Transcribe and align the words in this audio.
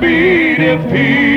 cannot 0.00 0.88
be 0.88 0.88
defeated. 0.88 1.29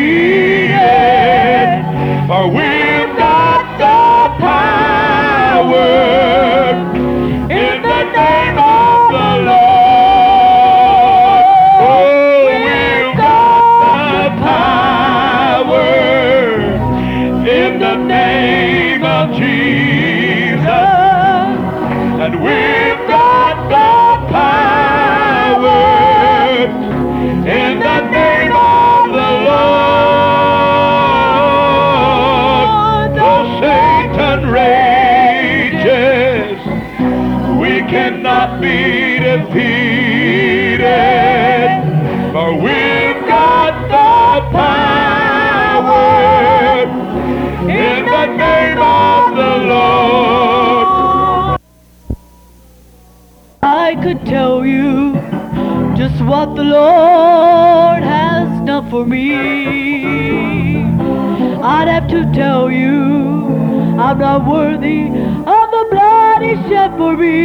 Tell 54.44 54.66
you 54.66 55.14
just 55.96 56.20
what 56.30 56.48
the 56.60 56.66
Lord 56.78 58.04
has 58.04 58.50
done 58.68 58.86
for 58.90 59.06
me. 59.06 59.36
I'd 61.76 61.88
have 61.96 62.08
to 62.10 62.22
tell 62.34 62.70
you 62.70 62.98
I'm 64.06 64.18
not 64.20 64.40
worthy 64.46 65.02
of 65.56 65.66
the 65.76 65.84
blood 65.92 66.40
he 66.48 66.54
shed 66.68 66.92
for 67.00 67.14
me. 67.24 67.40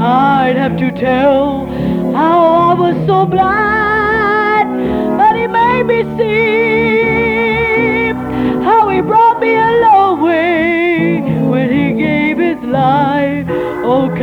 I'd 0.00 0.56
have 0.62 0.76
to 0.84 0.90
tell 1.06 1.66
how 2.20 2.38
I 2.68 2.74
was 2.84 2.96
so 3.06 3.18
blind, 3.26 4.68
but 5.18 5.32
he 5.40 5.46
made 5.46 5.84
me 5.92 6.00
see 6.18 8.12
how 8.68 8.88
he 8.88 8.98
brought 9.02 9.38
me 9.40 9.52
a 9.54 9.72
long 9.86 10.12
way 10.20 11.20
when 11.52 11.66
he 11.78 11.86
gave 12.06 12.38
his 12.38 12.60
life, 12.80 13.17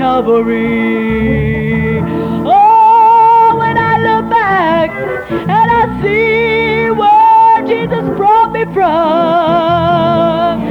Calvary. 0.05 1.99
Oh, 2.45 3.55
when 3.57 3.75
I 3.75 3.93
look 4.07 4.29
back 4.29 4.91
and 5.31 5.67
I 5.79 5.83
see 5.99 6.91
where 6.91 7.65
Jesus 7.65 8.05
brought 8.15 8.51
me 8.51 8.65
from. 8.65 10.61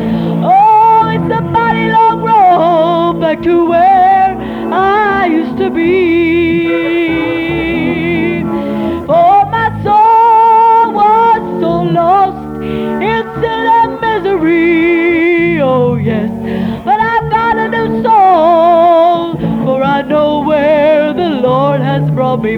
Oh, 0.44 1.08
it's 1.16 1.30
a 1.38 1.40
mighty 1.40 1.90
long 1.90 2.22
road 2.22 3.18
back 3.20 3.42
to 3.42 3.66
where 3.70 4.38
I 4.72 5.26
used 5.26 5.58
to 5.58 5.68
be. 5.68 6.23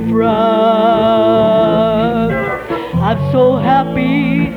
From. 0.01 0.27
I'm 3.07 3.33
so 3.33 3.57
happy 3.57 4.51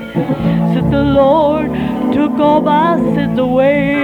since 0.74 0.90
the 0.92 1.04
Lord 1.04 1.72
took 2.14 2.40
all 2.40 2.62
my 2.62 2.98
sins 3.16 3.38
away. 3.40 3.96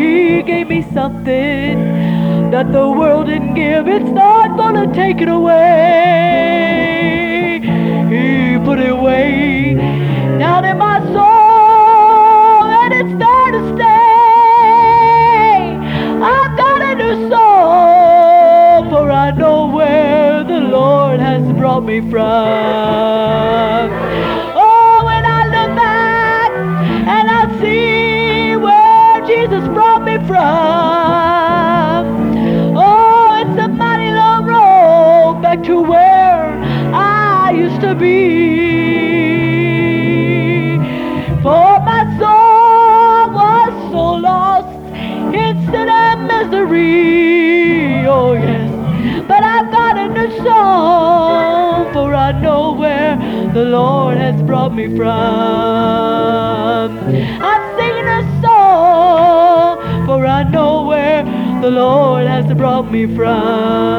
He 0.00 0.42
gave 0.42 0.68
me 0.68 0.82
something 0.92 2.50
that 2.50 2.72
the 2.72 2.88
world 2.88 3.26
didn't 3.26 3.54
give. 3.54 3.88
It's 3.88 4.10
not 4.10 4.56
gonna 4.56 4.92
take 4.94 5.20
it 5.20 5.28
away. 5.28 5.60
He 8.12 8.58
put 8.64 8.78
it 8.78 8.90
away 8.90 9.57
from. 22.00 23.90
Oh, 24.54 25.02
when 25.04 25.24
I 25.24 25.44
look 25.46 25.76
back 25.76 26.50
and 27.14 27.30
I 27.30 27.42
see 27.60 28.56
where 28.56 29.20
Jesus 29.26 29.66
brought 29.68 30.02
me 30.04 30.16
from. 30.26 32.06
Oh, 32.76 33.34
it's 33.40 33.58
a 33.60 33.68
mighty 33.68 34.12
long 34.12 34.46
road 34.46 35.42
back 35.42 35.62
to 35.64 35.80
where 35.80 36.07
the 53.54 53.64
Lord 53.64 54.18
has 54.18 54.40
brought 54.42 54.74
me 54.74 54.94
from. 54.96 55.08
I'm 57.08 57.78
singing 57.78 58.06
a 58.06 58.22
song, 58.42 60.06
for 60.06 60.26
I 60.26 60.42
know 60.44 60.86
where 60.86 61.24
the 61.60 61.70
Lord 61.70 62.26
has 62.26 62.52
brought 62.54 62.90
me 62.90 63.06
from. 63.16 63.98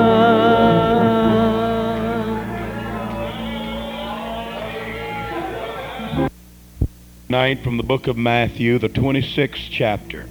Night 7.27 7.59
from 7.63 7.77
the 7.77 7.83
book 7.83 8.07
of 8.07 8.17
Matthew, 8.17 8.79
the 8.79 8.89
26th 8.89 9.67
chapter. 9.69 10.25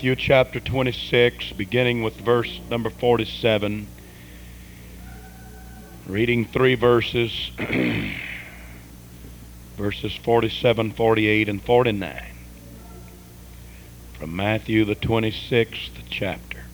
Matthew 0.00 0.16
chapter 0.16 0.60
26, 0.60 1.52
beginning 1.52 2.02
with 2.02 2.16
verse 2.16 2.58
number 2.70 2.88
47. 2.88 3.86
Reading 6.06 6.46
three 6.46 6.74
verses, 6.74 7.50
verses 9.76 10.16
47, 10.16 10.92
48, 10.92 11.50
and 11.50 11.62
49 11.62 12.22
from 14.18 14.34
Matthew, 14.34 14.86
the 14.86 14.96
26th 14.96 15.90
chapter. 16.08 16.64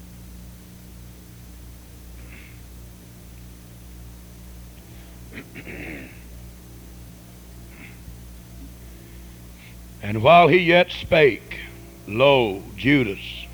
And 10.00 10.22
while 10.22 10.46
he 10.46 10.58
yet 10.58 10.93
spake, 10.93 11.66
lo, 12.06 12.62
Judas, 12.76 13.47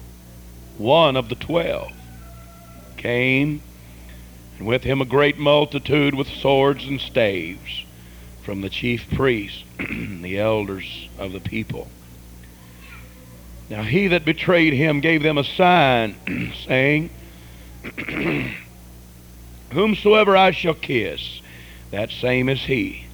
one 0.78 1.16
of 1.16 1.28
the 1.28 1.34
twelve, 1.34 1.92
came, 2.96 3.62
and 4.58 4.66
with 4.66 4.84
him 4.84 5.00
a 5.00 5.06
great 5.06 5.38
multitude 5.38 6.14
with 6.14 6.28
swords 6.28 6.84
and 6.84 7.00
staves 7.00 7.84
from 8.42 8.60
the 8.60 8.70
chief 8.70 9.08
priests, 9.10 9.64
the 9.78 10.38
elders 10.38 11.08
of 11.18 11.32
the 11.32 11.40
people. 11.40 11.88
Now 13.70 13.82
he 13.82 14.08
that 14.08 14.24
betrayed 14.24 14.74
him 14.74 15.00
gave 15.00 15.22
them 15.22 15.38
a 15.38 15.44
sign, 15.44 16.16
saying, 16.66 17.10
Whomsoever 19.72 20.36
I 20.36 20.50
shall 20.50 20.74
kiss, 20.74 21.40
that 21.90 22.10
same 22.10 22.48
is 22.48 22.60
he. 22.60 23.06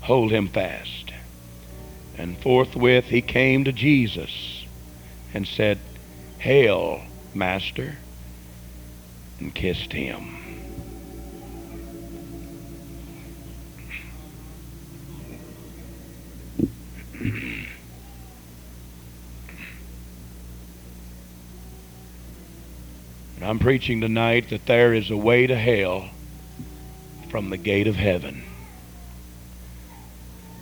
Hold 0.00 0.32
him 0.32 0.48
fast. 0.48 1.12
And 2.18 2.36
forthwith 2.38 3.06
he 3.06 3.22
came 3.22 3.64
to 3.64 3.72
Jesus 3.72 4.49
and 5.34 5.46
said, 5.46 5.78
Hail, 6.38 7.02
Master, 7.34 7.96
and 9.38 9.54
kissed 9.54 9.92
him. 9.92 10.36
And 23.36 23.44
I'm 23.48 23.58
preaching 23.58 24.00
tonight 24.00 24.50
that 24.50 24.66
there 24.66 24.92
is 24.94 25.10
a 25.10 25.16
way 25.16 25.46
to 25.46 25.56
hell 25.56 26.10
from 27.30 27.50
the 27.50 27.56
gate 27.56 27.86
of 27.86 27.96
heaven. 27.96 28.44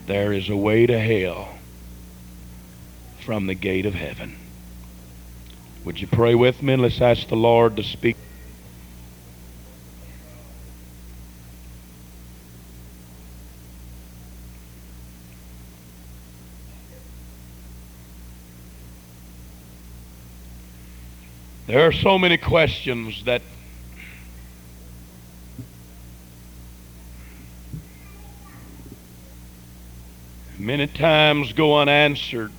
there 0.08 0.32
is 0.32 0.48
a 0.48 0.56
way 0.56 0.86
to 0.86 0.98
hell 0.98 1.48
from 3.20 3.46
the 3.46 3.54
gate 3.54 3.84
of 3.84 3.94
heaven. 3.94 4.34
Would 5.88 6.02
you 6.02 6.06
pray 6.06 6.34
with 6.34 6.62
me 6.62 6.74
and 6.74 6.82
let's 6.82 7.00
ask 7.00 7.28
the 7.28 7.34
Lord 7.34 7.76
to 7.76 7.82
speak? 7.82 8.18
There 21.66 21.80
are 21.80 21.92
so 21.92 22.18
many 22.18 22.36
questions 22.36 23.24
that 23.24 23.40
many 30.58 30.86
times 30.86 31.54
go 31.54 31.78
unanswered. 31.78 32.52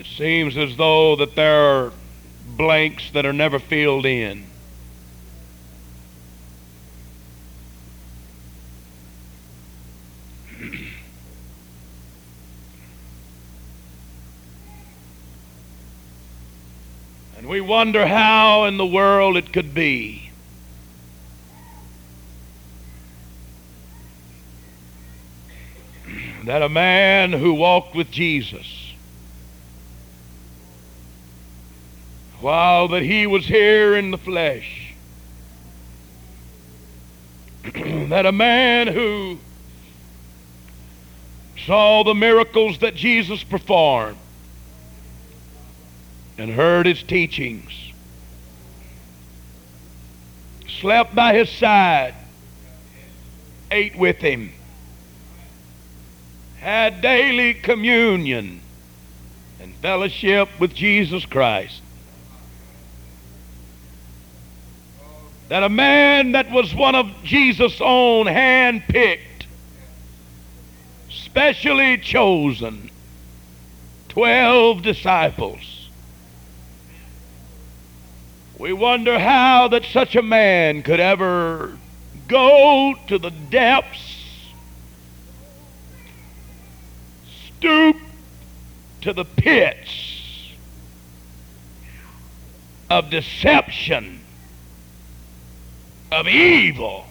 It 0.00 0.06
seems 0.06 0.56
as 0.56 0.76
though 0.76 1.14
that 1.16 1.34
there 1.34 1.60
are 1.60 1.92
blanks 2.56 3.10
that 3.10 3.26
are 3.26 3.34
never 3.34 3.58
filled 3.58 4.06
in. 4.06 4.46
And 17.36 17.46
we 17.46 17.60
wonder 17.60 18.06
how 18.06 18.64
in 18.64 18.78
the 18.78 18.86
world 18.86 19.36
it 19.36 19.52
could 19.52 19.74
be. 19.74 20.30
That 26.44 26.62
a 26.62 26.70
man 26.70 27.34
who 27.34 27.52
walked 27.52 27.94
with 27.94 28.10
Jesus, 28.10 28.79
while 32.40 32.88
that 32.88 33.02
he 33.02 33.26
was 33.26 33.46
here 33.46 33.96
in 33.96 34.10
the 34.10 34.18
flesh, 34.18 34.94
that 37.74 38.24
a 38.24 38.32
man 38.32 38.86
who 38.86 39.38
saw 41.66 42.02
the 42.02 42.14
miracles 42.14 42.78
that 42.78 42.94
Jesus 42.94 43.44
performed, 43.44 44.16
and 46.38 46.50
heard 46.50 46.86
his 46.86 47.02
teachings, 47.02 47.92
slept 50.80 51.14
by 51.14 51.34
his 51.34 51.50
side, 51.50 52.14
ate 53.70 53.94
with 53.94 54.16
him, 54.16 54.50
had 56.60 57.02
daily 57.02 57.52
communion 57.52 58.60
and 59.60 59.74
fellowship 59.76 60.48
with 60.58 60.74
Jesus 60.74 61.26
Christ. 61.26 61.82
That 65.50 65.64
a 65.64 65.68
man 65.68 66.30
that 66.32 66.48
was 66.52 66.72
one 66.72 66.94
of 66.94 67.10
Jesus' 67.24 67.80
own 67.80 68.28
hand 68.28 68.84
picked, 68.86 69.46
specially 71.08 71.98
chosen, 71.98 72.88
twelve 74.08 74.82
disciples, 74.82 75.88
we 78.58 78.72
wonder 78.72 79.18
how 79.18 79.66
that 79.66 79.84
such 79.86 80.14
a 80.14 80.22
man 80.22 80.84
could 80.84 81.00
ever 81.00 81.76
go 82.28 82.94
to 83.08 83.18
the 83.18 83.30
depths, 83.30 84.52
stoop 87.56 87.96
to 89.00 89.12
the 89.12 89.24
pits 89.24 90.52
of 92.88 93.10
deception, 93.10 94.19
of 96.12 96.26
evil, 96.26 97.04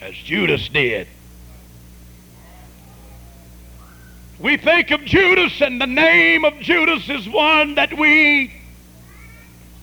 as 0.00 0.14
Judas 0.14 0.68
did. 0.68 1.06
We 4.40 4.56
think 4.56 4.90
of 4.90 5.04
Judas, 5.04 5.60
and 5.60 5.80
the 5.80 5.86
name 5.86 6.44
of 6.44 6.58
Judas 6.58 7.08
is 7.08 7.28
one 7.28 7.76
that 7.76 7.96
we 7.96 8.52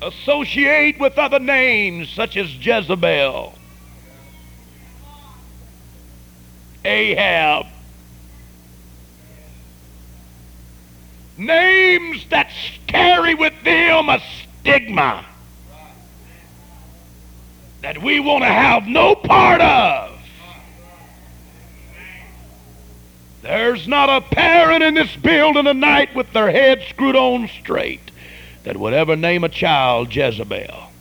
associate 0.01 0.99
with 0.99 1.17
other 1.17 1.39
names 1.39 2.09
such 2.09 2.35
as 2.35 2.53
Jezebel, 2.53 3.53
Ahab. 6.83 7.67
Names 11.37 12.25
that 12.29 12.51
carry 12.87 13.33
with 13.33 13.53
them 13.63 14.09
a 14.09 14.21
stigma 14.59 15.25
that 17.89 18.03
we 18.03 18.19
want 18.19 18.43
to 18.43 18.47
have 18.47 18.85
no 18.85 19.15
part 19.15 19.59
of. 19.61 20.15
There's 23.41 23.87
not 23.87 24.09
a 24.11 24.21
parent 24.21 24.83
in 24.83 24.93
this 24.93 25.15
building 25.15 25.65
tonight 25.65 26.13
with 26.13 26.31
their 26.31 26.51
head 26.51 26.83
screwed 26.87 27.15
on 27.15 27.47
straight 27.47 28.11
that 28.63 28.77
would 28.77 28.93
ever 28.93 29.15
name 29.15 29.43
a 29.43 29.49
child 29.49 30.15
Jezebel. 30.15 30.91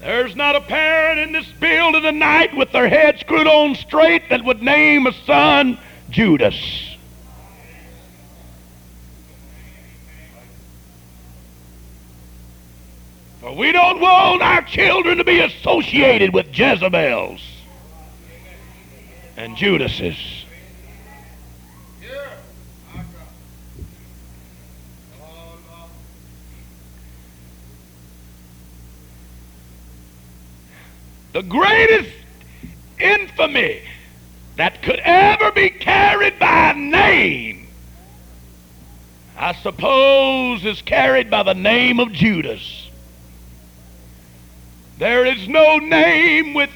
There's 0.00 0.36
not 0.36 0.56
a 0.56 0.60
parent 0.60 1.20
in 1.20 1.32
this 1.32 1.50
building 1.52 2.02
tonight 2.02 2.54
with 2.54 2.72
their 2.72 2.90
head 2.90 3.20
screwed 3.20 3.46
on 3.46 3.74
straight 3.74 4.28
that 4.28 4.44
would 4.44 4.60
name 4.60 5.06
a 5.06 5.14
son 5.24 5.78
Judas. 6.10 6.89
We 13.56 13.72
don't 13.72 14.00
want 14.00 14.42
our 14.42 14.62
children 14.62 15.18
to 15.18 15.24
be 15.24 15.40
associated 15.40 16.32
with 16.32 16.46
Jezebels 16.56 17.40
and 19.36 19.56
Judases. 19.56 20.16
the 31.32 31.42
greatest 31.42 32.10
infamy 32.98 33.80
that 34.56 34.82
could 34.82 35.00
ever 35.04 35.52
be 35.52 35.70
carried 35.70 36.38
by 36.38 36.72
name, 36.72 37.68
I 39.38 39.54
suppose, 39.54 40.64
is 40.64 40.82
carried 40.82 41.30
by 41.30 41.44
the 41.44 41.54
name 41.54 42.00
of 42.00 42.12
Judas. 42.12 42.79
There 45.00 45.24
is 45.24 45.48
no 45.48 45.78
name 45.78 46.52
with 46.52 46.68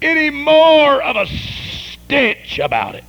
any 0.00 0.30
more 0.30 1.02
of 1.02 1.14
a 1.14 1.26
stench 1.26 2.58
about 2.58 2.94
it. 2.94 3.04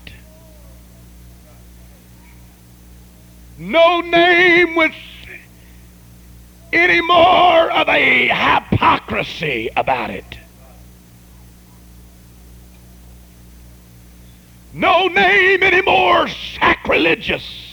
No 3.57 4.01
name 4.01 4.75
with 4.75 4.93
any 6.73 6.99
more 6.99 7.71
of 7.71 7.87
a 7.87 8.27
hypocrisy 8.27 9.69
about 9.77 10.09
it. 10.09 10.37
No 14.73 15.07
name 15.07 15.63
any 15.63 15.81
more 15.81 16.27
sacrilegious. 16.27 17.68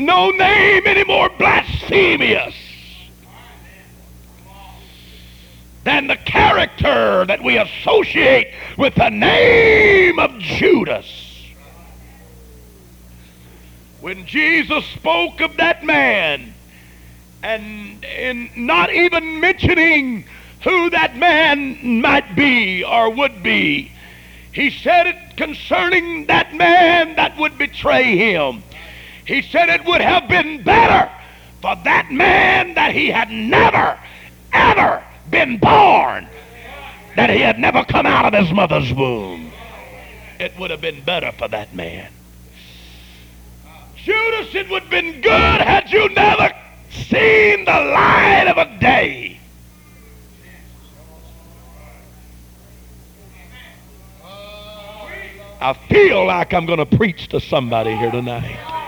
No 0.00 0.30
name 0.30 0.86
any 0.86 1.04
more 1.04 1.28
blasphemous 1.28 2.54
than 5.84 6.06
the 6.06 6.16
character 6.16 7.26
that 7.26 7.42
we 7.42 7.58
associate 7.58 8.54
with 8.78 8.94
the 8.94 9.10
name 9.10 10.18
of 10.18 10.38
Judas. 10.38 11.44
When 14.00 14.24
Jesus 14.24 14.86
spoke 14.86 15.42
of 15.42 15.58
that 15.58 15.84
man, 15.84 16.54
and 17.42 18.02
in 18.02 18.48
not 18.56 18.90
even 18.94 19.38
mentioning 19.38 20.24
who 20.64 20.88
that 20.88 21.18
man 21.18 22.00
might 22.00 22.34
be 22.34 22.82
or 22.84 23.10
would 23.10 23.42
be, 23.42 23.92
he 24.52 24.70
said 24.70 25.08
it 25.08 25.36
concerning 25.36 26.24
that 26.24 26.54
man 26.54 27.16
that 27.16 27.36
would 27.36 27.58
betray 27.58 28.16
him. 28.16 28.62
He 29.30 29.42
said 29.42 29.68
it 29.68 29.84
would 29.84 30.00
have 30.00 30.26
been 30.26 30.64
better 30.64 31.08
for 31.62 31.76
that 31.84 32.10
man 32.10 32.74
that 32.74 32.92
he 32.92 33.10
had 33.10 33.30
never, 33.30 33.96
ever 34.52 35.04
been 35.30 35.56
born, 35.56 36.26
that 37.14 37.30
he 37.30 37.38
had 37.38 37.56
never 37.56 37.84
come 37.84 38.06
out 38.06 38.24
of 38.24 38.34
his 38.34 38.52
mother's 38.52 38.92
womb. 38.92 39.52
it 40.40 40.58
would 40.58 40.72
have 40.72 40.80
been 40.80 41.00
better 41.04 41.30
for 41.30 41.46
that 41.46 41.72
man. 41.72 42.10
Judas, 43.94 44.52
it 44.52 44.68
would 44.68 44.82
have 44.82 44.90
been 44.90 45.20
good 45.20 45.60
had 45.60 45.92
you 45.92 46.08
never 46.08 46.52
seen 46.90 47.66
the 47.66 47.70
light 47.70 48.48
of 48.48 48.58
a 48.58 48.78
day. 48.80 49.38
I 55.60 55.72
feel 55.88 56.26
like 56.26 56.52
I'm 56.52 56.66
going 56.66 56.80
to 56.80 56.96
preach 56.96 57.28
to 57.28 57.38
somebody 57.38 57.94
here 57.94 58.10
tonight. 58.10 58.79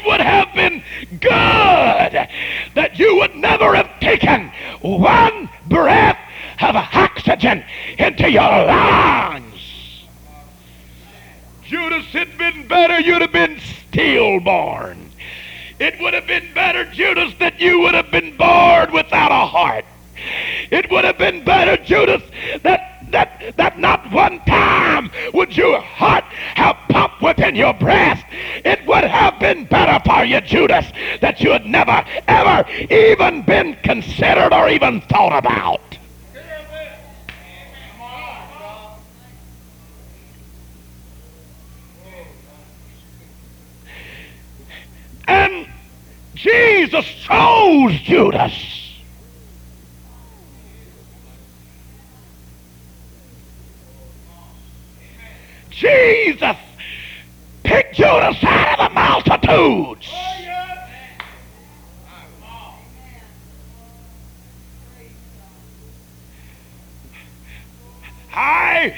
It 0.00 0.06
would 0.06 0.20
have 0.20 0.54
been 0.54 0.82
good 1.20 2.28
that 2.74 2.98
you 2.98 3.16
would 3.16 3.34
never 3.34 3.74
have 3.74 4.00
taken 4.00 4.50
one 4.80 5.48
breath 5.66 6.18
of 6.60 6.76
oxygen 6.76 7.64
into 7.98 8.30
your 8.30 8.42
lungs. 8.42 10.06
Judas, 11.64 12.06
it'd 12.14 12.36
been 12.38 12.66
better 12.66 13.00
you'd 13.00 13.22
have 13.22 13.32
been 13.32 13.60
stillborn. 13.60 15.10
It 15.78 15.98
would 16.00 16.12
have 16.14 16.26
been 16.26 16.52
better, 16.52 16.84
Judas, 16.84 17.34
that 17.38 17.60
you 17.60 17.80
would 17.80 17.94
have 17.94 18.10
been 18.10 18.36
born 18.36 18.92
without 18.92 19.32
a 19.32 19.46
heart. 19.46 19.84
It 20.70 20.90
would 20.90 21.04
have 21.04 21.16
been 21.16 21.44
better, 21.44 21.82
Judas, 21.82 22.22
that 22.62 22.89
that 23.10 23.54
that 23.56 23.78
not 23.78 24.10
one 24.12 24.40
time 24.40 25.10
would 25.34 25.56
your 25.56 25.80
heart 25.80 26.24
have 26.54 26.76
popped 26.88 27.22
within 27.22 27.54
your 27.54 27.74
breast. 27.74 28.24
It 28.64 28.86
would 28.86 29.04
have 29.04 29.38
been 29.38 29.64
better 29.64 30.00
for 30.08 30.24
you, 30.24 30.40
Judas, 30.40 30.86
that 31.20 31.40
you 31.40 31.50
had 31.50 31.66
never, 31.66 32.04
ever 32.28 32.68
even 32.90 33.42
been 33.42 33.74
considered 33.82 34.52
or 34.52 34.68
even 34.68 35.00
thought 35.02 35.36
about. 35.36 35.80
And 45.28 45.68
Jesus 46.34 47.06
chose 47.06 48.00
Judas. 48.00 48.79
Jesus 55.80 56.56
picked 57.62 57.94
Judas 57.94 58.36
out 58.42 58.80
of 58.80 58.88
the 58.88 58.94
multitudes. 58.94 60.12
I, 68.34 68.94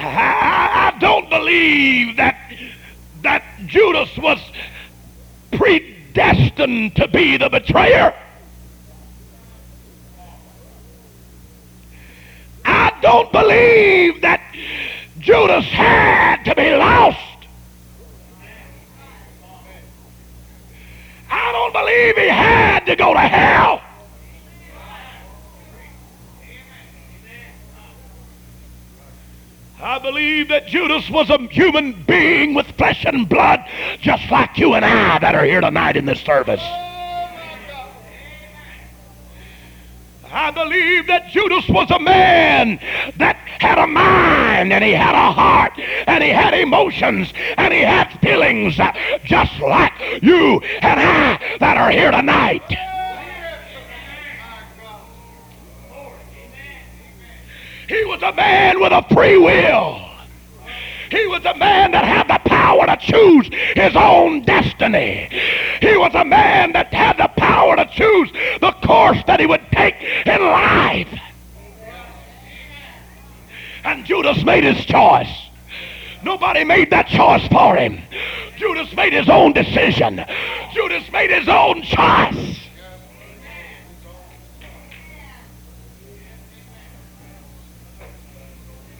I, 0.00 0.92
I 0.94 0.98
don't 0.98 1.30
believe 1.30 2.16
that 2.16 2.36
that 3.22 3.44
Judas 3.66 4.10
was 4.18 4.40
predestined 5.52 6.96
to 6.96 7.06
be 7.06 7.36
the 7.36 7.48
betrayer. 7.48 8.12
I 12.64 12.92
don't 13.00 13.30
believe 13.30 14.22
that 14.22 14.40
Judas 15.26 15.64
had 15.64 16.44
to 16.44 16.54
be 16.54 16.70
lost. 16.76 17.18
I 21.28 21.50
don't 21.50 21.72
believe 21.72 22.14
he 22.16 22.28
had 22.28 22.86
to 22.86 22.94
go 22.94 23.12
to 23.12 23.18
hell. 23.18 23.82
I 29.82 29.98
believe 29.98 30.46
that 30.50 30.68
Judas 30.68 31.10
was 31.10 31.28
a 31.28 31.38
human 31.48 32.04
being 32.04 32.54
with 32.54 32.68
flesh 32.76 33.04
and 33.04 33.28
blood, 33.28 33.64
just 34.00 34.30
like 34.30 34.56
you 34.56 34.74
and 34.74 34.84
I 34.84 35.18
that 35.18 35.34
are 35.34 35.44
here 35.44 35.60
tonight 35.60 35.96
in 35.96 36.06
this 36.06 36.20
service. 36.20 36.62
I 40.30 40.52
believe 40.52 41.08
that 41.08 41.30
Judas 41.30 41.68
was 41.68 41.90
a 41.90 41.98
man 41.98 42.78
that 43.16 43.45
had 43.60 43.78
a 43.78 43.86
mind 43.86 44.72
and 44.72 44.84
he 44.84 44.92
had 44.92 45.14
a 45.14 45.32
heart 45.32 45.72
and 46.06 46.22
he 46.22 46.30
had 46.30 46.54
emotions 46.54 47.32
and 47.56 47.72
he 47.72 47.80
had 47.80 48.08
feelings 48.20 48.78
uh, 48.78 48.92
just 49.24 49.58
like 49.60 49.92
you 50.22 50.60
and 50.82 51.00
I 51.00 51.56
that 51.60 51.76
are 51.76 51.90
here 51.90 52.10
tonight. 52.10 52.62
He 57.88 58.04
was 58.04 58.20
a 58.22 58.32
man 58.32 58.80
with 58.80 58.92
a 58.92 59.02
free 59.14 59.38
will. 59.38 60.02
He 61.10 61.24
was 61.28 61.44
a 61.44 61.54
man 61.54 61.92
that 61.92 62.04
had 62.04 62.26
the 62.28 62.48
power 62.48 62.84
to 62.86 62.96
choose 62.96 63.48
his 63.76 63.94
own 63.94 64.42
destiny. 64.42 65.28
He 65.80 65.96
was 65.96 66.12
a 66.14 66.24
man 66.24 66.72
that 66.72 66.92
had 66.92 67.16
the 67.18 67.28
power 67.28 67.76
to 67.76 67.86
choose 67.86 68.32
the 68.60 68.72
course 68.84 69.22
that 69.26 69.38
he 69.38 69.46
would 69.46 69.64
take 69.70 69.94
in 70.26 70.42
life. 70.42 71.08
And 73.86 74.04
Judas 74.04 74.42
made 74.42 74.64
his 74.64 74.84
choice. 74.84 75.28
Nobody 76.24 76.64
made 76.64 76.90
that 76.90 77.06
choice 77.06 77.46
for 77.46 77.76
him. 77.76 78.02
Judas 78.56 78.92
made 78.96 79.12
his 79.12 79.28
own 79.28 79.52
decision. 79.52 80.24
Judas 80.74 81.04
made 81.12 81.30
his 81.30 81.48
own 81.48 81.82
choice. 81.82 82.58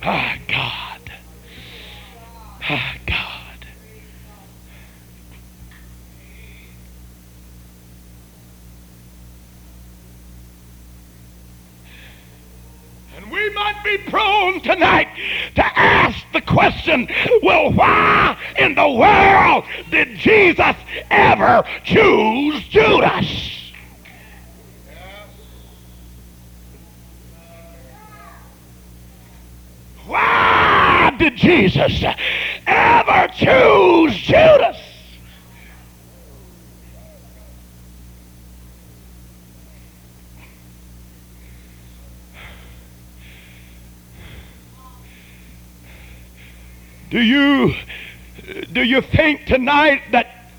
Ah, 0.05 0.37
God. 0.47 1.01
Ah, 2.63 2.95
God. 3.07 3.36
We 13.31 13.51
might 13.51 13.83
be 13.83 13.99
prone 13.99 14.61
tonight 14.61 15.09
to 15.57 15.65
ask 15.79 16.25
the 16.33 16.41
question, 16.41 17.09
well, 17.43 17.73
why 17.73 18.37
in 18.59 18.75
the 18.75 18.89
world 18.89 19.65
did 19.91 20.17
Jesus 20.17 20.77
ever 21.11 21.65
choose 21.85 22.67
Judas? 22.69 23.73
Why 30.07 31.15
did 31.19 31.37
Jesus 31.37 32.05
ever 32.67 33.29
choose 33.35 34.17
Judas? 34.19 34.76
Do 47.17 47.23
you 47.23 47.75
do 48.75 48.83
you 48.83 49.01
think 49.01 49.47
tonight 49.47 50.03
that 50.13 50.51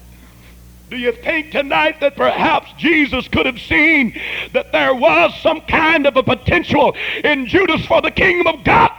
do 0.90 0.98
you 0.98 1.12
think 1.12 1.52
tonight 1.52 2.00
that 2.00 2.16
perhaps 2.16 2.74
Jesus 2.80 3.28
could 3.28 3.46
have 3.46 3.60
seen 3.60 4.20
that 4.54 4.72
there 4.72 4.96
was 4.96 5.40
some 5.42 5.62
kind 5.62 6.08
of 6.08 6.18
a 6.18 6.24
potential 6.24 6.96
in 7.24 7.46
Judas 7.46 7.86
for 7.86 8.02
the 8.02 8.10
kingdom 8.10 8.48
of 8.48 8.64
God? 8.64 8.92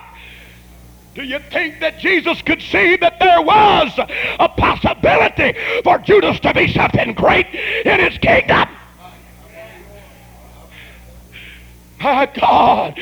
Do 1.16 1.24
you 1.24 1.40
think 1.50 1.80
that 1.80 1.98
Jesus 1.98 2.40
could 2.42 2.62
see 2.62 2.94
that 2.94 3.18
there 3.18 3.42
was 3.42 3.90
a 4.38 4.48
possibility 4.50 5.58
for 5.82 5.98
Judas 5.98 6.38
to 6.38 6.54
be 6.54 6.72
something 6.72 7.12
great 7.12 7.48
in 7.84 7.98
his 7.98 8.18
kingdom? 8.18 8.68
My 12.00 12.26
God, 12.26 12.96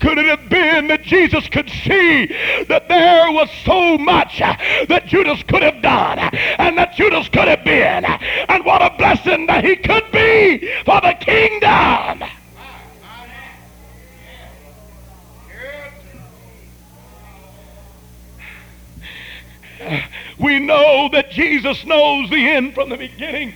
could 0.00 0.18
it 0.18 0.26
have 0.26 0.48
been 0.48 0.88
that 0.88 1.02
Jesus 1.02 1.48
could 1.48 1.68
see 1.68 2.26
that 2.68 2.88
there 2.88 3.30
was 3.30 3.50
so 3.64 3.98
much 3.98 4.38
that 4.38 5.06
Judas 5.06 5.42
could 5.44 5.62
have 5.62 5.82
done 5.82 6.18
and 6.18 6.76
that 6.78 6.94
Judas 6.94 7.28
could 7.28 7.48
have 7.48 7.64
been? 7.64 8.04
And 8.04 8.64
what 8.64 8.82
a 8.82 8.96
blessing 8.96 9.46
that 9.46 9.64
he 9.64 9.76
could 9.76 10.10
be 10.10 10.68
for 10.84 11.00
the 11.00 11.14
kingdom! 11.20 12.28
We 20.38 20.58
know 20.58 21.08
that 21.12 21.30
Jesus 21.30 21.84
knows 21.84 22.30
the 22.30 22.48
end 22.48 22.74
from 22.74 22.88
the 22.88 22.96
beginning. 22.96 23.54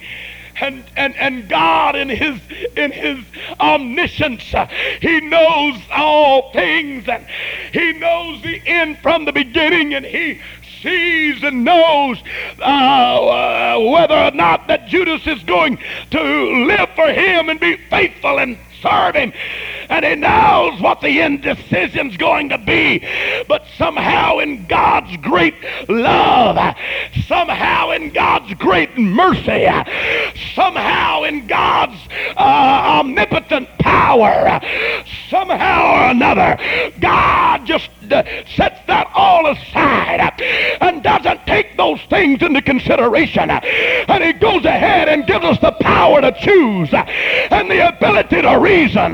And, 0.60 0.84
and, 0.96 1.16
and 1.16 1.48
God 1.48 1.96
in 1.96 2.08
his 2.08 2.40
in 2.76 2.92
his 2.92 3.18
omniscience, 3.58 4.54
uh, 4.54 4.66
he 5.00 5.20
knows 5.20 5.80
all 5.90 6.52
things 6.52 7.08
and 7.08 7.26
he 7.72 7.92
knows 7.94 8.42
the 8.42 8.62
end 8.66 8.98
from 8.98 9.24
the 9.24 9.32
beginning 9.32 9.94
and 9.94 10.04
he 10.04 10.40
sees 10.82 11.42
and 11.42 11.64
knows 11.64 12.22
uh, 12.60 12.64
uh, 12.64 13.90
whether 13.90 14.14
or 14.14 14.30
not 14.32 14.68
that 14.68 14.86
Judas 14.86 15.26
is 15.26 15.42
going 15.44 15.78
to 16.10 16.66
live 16.66 16.90
for 16.94 17.10
him 17.10 17.48
and 17.48 17.58
be 17.58 17.76
faithful 17.88 18.38
and 18.38 18.58
serve 18.82 19.14
him. 19.14 19.32
And 19.88 20.04
he 20.04 20.14
knows 20.14 20.80
what 20.80 21.00
the 21.00 21.20
indecision's 21.20 22.16
going 22.16 22.48
to 22.48 22.58
be. 22.58 23.06
But 23.48 23.64
somehow 23.76 24.38
in 24.38 24.66
God's 24.66 25.16
great 25.18 25.54
love, 25.88 26.76
somehow 27.26 27.90
in 27.90 28.10
God's 28.10 28.54
great 28.54 28.96
mercy, 28.98 29.66
somehow 30.54 31.24
in 31.24 31.46
God's 31.46 32.00
uh, 32.36 32.98
omnipotent 32.98 33.68
power, 33.78 34.60
somehow 35.28 35.94
or 35.94 36.10
another, 36.10 36.58
God 37.00 37.66
just 37.66 37.90
uh, 38.10 38.22
sets 38.56 38.80
that 38.86 39.10
all 39.14 39.46
aside 39.46 40.20
and 40.80 41.02
doesn't 41.02 41.46
take 41.46 41.76
those 41.76 42.00
things 42.10 42.42
into 42.42 42.62
consideration. 42.62 43.50
And 43.50 44.24
he 44.24 44.32
goes 44.32 44.64
ahead 44.64 45.08
and 45.08 45.26
gives 45.26 45.44
us 45.44 45.58
the 45.60 45.72
power 45.72 46.20
to 46.20 46.32
choose 46.32 46.92
and 46.92 47.70
the 47.70 47.88
ability 47.88 48.42
to 48.42 48.58
reason 48.58 49.12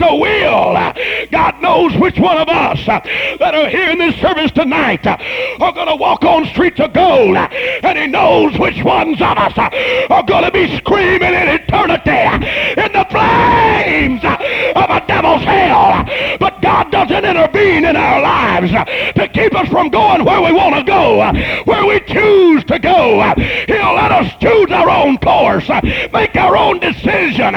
and 0.00 0.20
will. 0.20 0.74
God 1.30 1.60
knows 1.62 1.96
which 1.96 2.18
one 2.18 2.38
of 2.38 2.48
us 2.48 2.84
that 2.86 3.54
are 3.54 3.68
here 3.68 3.90
in 3.90 3.98
this 3.98 4.16
service 4.16 4.50
tonight 4.50 5.06
are 5.06 5.72
going 5.72 5.88
to 5.88 5.96
walk 5.96 6.24
on 6.24 6.46
streets 6.46 6.80
of 6.80 6.92
gold. 6.92 7.36
And 7.36 7.98
he 7.98 8.06
knows 8.06 8.58
which 8.58 8.82
ones 8.82 9.20
of 9.20 9.38
us 9.38 9.56
are 9.56 10.22
going 10.22 10.44
to 10.44 10.50
be 10.50 10.76
screaming 10.76 11.34
in 11.34 11.48
eternity 11.48 12.10
in 12.80 12.92
the 12.92 13.06
flames 13.10 14.22
of 14.90 15.02
a 15.02 15.06
devil's 15.06 15.42
hell. 15.42 16.04
But 16.38 16.60
God 16.62 16.90
doesn't 16.90 17.24
intervene 17.24 17.84
in 17.84 17.96
our 17.96 18.20
lives 18.20 18.72
to 18.72 19.28
keep 19.28 19.54
us 19.54 19.68
from 19.68 19.88
going 19.88 20.24
where 20.24 20.40
we 20.40 20.52
want 20.52 20.74
to 20.76 20.82
go, 20.82 21.18
where 21.64 21.86
we 21.86 22.00
choose 22.00 22.64
to 22.64 22.78
go. 22.78 23.20
He'll 23.66 23.94
let 23.94 24.12
us 24.12 24.32
choose 24.40 24.70
our 24.70 24.90
own 24.90 25.18
course, 25.18 25.68
make 26.12 26.36
our 26.36 26.56
own 26.56 26.80
decision, 26.80 27.54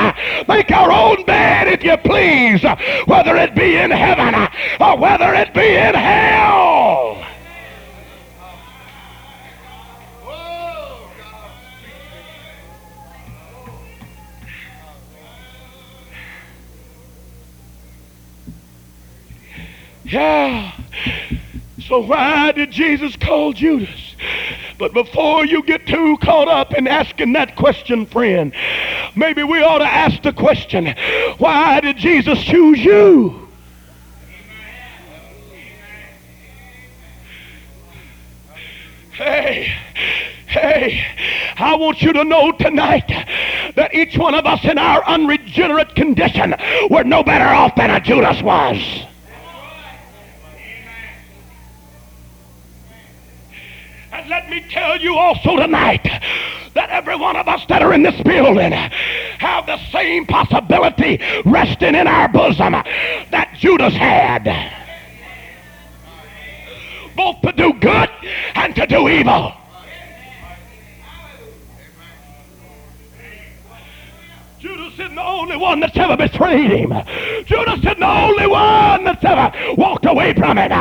make 0.48 0.72
our 0.72 0.92
own 0.92 1.24
bed, 1.26 1.68
if 1.68 1.84
you 1.84 1.98
please, 1.98 2.64
whether 3.06 3.36
it 3.38 3.56
be 3.56 3.78
in 3.78 3.92
heaven 3.92 4.36
or 4.80 4.98
whether 4.98 5.34
it 5.34 5.54
be 5.54 5.76
in 5.76 5.96
hell. 5.96 7.33
Yeah. 20.14 20.72
So 21.88 22.02
why 22.02 22.52
did 22.52 22.70
Jesus 22.70 23.16
call 23.16 23.52
Judas? 23.52 24.16
But 24.78 24.94
before 24.94 25.44
you 25.44 25.64
get 25.64 25.88
too 25.88 26.18
caught 26.18 26.48
up 26.48 26.76
in 26.76 26.88
asking 26.88 27.34
that 27.34 27.56
question, 27.56 28.06
friend, 28.06 28.54
maybe 29.16 29.42
we 29.42 29.64
ought 29.64 29.80
to 29.80 29.88
ask 29.88 30.22
the 30.22 30.32
question, 30.32 30.94
why 31.40 31.80
did 31.80 31.98
Jesus 31.98 32.44
choose 32.44 32.78
you? 32.78 33.50
Hey, 39.14 39.74
hey, 40.46 41.04
I 41.58 41.76
want 41.76 42.04
you 42.04 42.14
to 42.14 42.24
know 42.24 42.52
tonight 42.52 43.08
that 43.76 43.96
each 43.96 44.16
one 44.16 44.36
of 44.36 44.46
us 44.46 44.64
in 44.64 44.78
our 44.78 45.04
unregenerate 45.06 45.96
condition, 45.96 46.54
we're 46.92 47.02
no 47.02 47.24
better 47.24 47.46
off 47.46 47.76
than 47.76 47.90
a 47.90 48.00
Judas 48.00 48.44
was. 48.44 49.08
And 54.14 54.30
let 54.30 54.48
me 54.48 54.64
tell 54.70 55.02
you 55.02 55.18
also 55.18 55.58
tonight 55.58 56.04
that 56.04 56.90
every 56.92 57.16
one 57.16 57.36
of 57.36 57.48
us 57.48 57.66
that 57.68 57.82
are 57.82 57.94
in 57.94 58.04
this 58.04 58.22
building 58.22 58.72
have 58.72 59.66
the 59.66 59.80
same 59.92 60.28
possibility 60.28 61.20
resting 61.46 61.96
in 61.96 62.06
our 62.06 62.28
bosom 62.28 62.74
that 62.74 63.56
Judas 63.58 63.96
had. 63.96 64.44
Both 67.16 67.42
to 67.42 67.52
do 67.54 67.74
good 67.74 68.10
and 68.54 68.76
to 68.76 68.86
do 68.86 69.10
evil. 69.10 69.52
Judas 74.64 74.94
isn't 74.94 75.16
the 75.16 75.22
only 75.22 75.58
one 75.58 75.82
that's 75.82 75.98
ever 75.98 76.16
betrayed 76.16 76.72
him. 76.72 76.94
Judas 77.46 77.80
isn't 77.80 78.00
the 78.00 78.08
only 78.08 78.48
one 78.48 79.04
that's 79.04 79.26
ever 79.26 79.52
walked 79.76 80.06
away 80.06 80.34
from 80.34 80.58
it. 80.58 80.72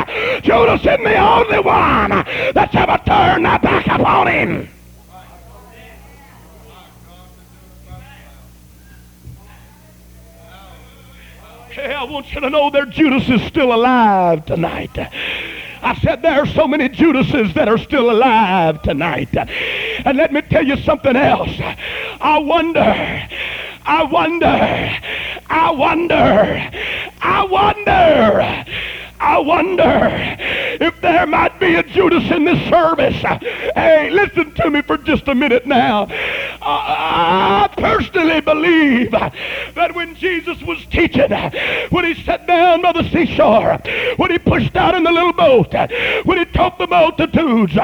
Judas 0.41 0.79
isn't 0.79 1.03
the 1.03 1.17
only 1.17 1.59
one 1.59 2.09
that's 2.53 2.73
ever 2.75 2.97
turned 3.05 3.43
their 3.43 3.59
back 3.59 3.85
upon 3.87 4.27
him. 4.27 4.69
Hey, 11.71 11.93
I 11.93 12.05
want 12.05 12.33
you 12.33 12.39
to 12.39 12.49
know 12.49 12.69
that 12.69 12.89
Judas 12.89 13.27
is 13.27 13.41
still 13.41 13.73
alive 13.73 14.45
tonight. 14.45 14.97
I 15.83 15.95
said 15.95 16.21
there 16.21 16.41
are 16.41 16.47
so 16.47 16.65
many 16.65 16.87
Judases 16.87 17.53
that 17.55 17.67
are 17.67 17.77
still 17.77 18.09
alive 18.09 18.81
tonight. 18.83 19.35
And 19.35 20.17
let 20.17 20.31
me 20.31 20.41
tell 20.41 20.65
you 20.65 20.77
something 20.77 21.17
else. 21.17 21.51
I 22.21 22.37
wonder, 22.39 23.27
I 23.85 24.03
wonder, 24.03 24.47
I 25.49 25.71
wonder, 25.71 26.71
I 27.21 27.45
wonder. 27.45 28.65
I 29.19 29.39
wonder 29.39 30.09
if 30.81 30.99
there 30.99 31.25
might 31.25 31.57
be 31.57 31.75
a 31.75 31.83
Judas 31.83 32.29
in 32.29 32.43
this 32.43 32.59
service. 32.69 33.15
Hey, 33.73 34.09
listen 34.09 34.53
to 34.55 34.69
me 34.69 34.81
for 34.81 34.97
just 34.97 35.29
a 35.29 35.35
minute 35.35 35.65
now. 35.65 36.07
I 36.65 37.69
personally 37.77 38.41
believe 38.41 39.11
that 39.11 39.95
when 39.95 40.15
Jesus 40.15 40.61
was 40.63 40.83
teaching, 40.85 41.31
when 41.89 42.05
he 42.05 42.21
sat 42.23 42.45
down 42.47 42.81
by 42.81 42.91
the 42.91 43.03
seashore, 43.09 43.79
when 44.17 44.31
he 44.31 44.39
pushed 44.39 44.75
out 44.75 44.95
in 44.95 45.03
the 45.03 45.11
little 45.11 45.33
boat, 45.33 45.73
when 46.25 46.37
he 46.37 46.45
taught 46.45 46.77
the 46.77 46.87
multitudes, 46.87 47.75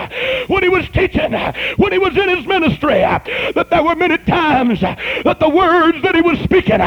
when 0.48 0.64
he 0.64 0.70
was 0.70 0.88
teaching, 0.90 1.34
when 1.78 1.92
he 1.92 1.98
was 1.98 2.16
in 2.18 2.30
his 2.30 2.46
ministry, 2.46 3.00
that 3.00 3.68
there 3.70 3.84
were 3.84 3.96
many 3.96 4.18
times 4.18 4.82
that 4.82 5.40
the 5.40 5.50
words 5.50 6.02
that 6.04 6.16
he 6.16 6.22
was 6.22 6.40
speaking 6.40 6.80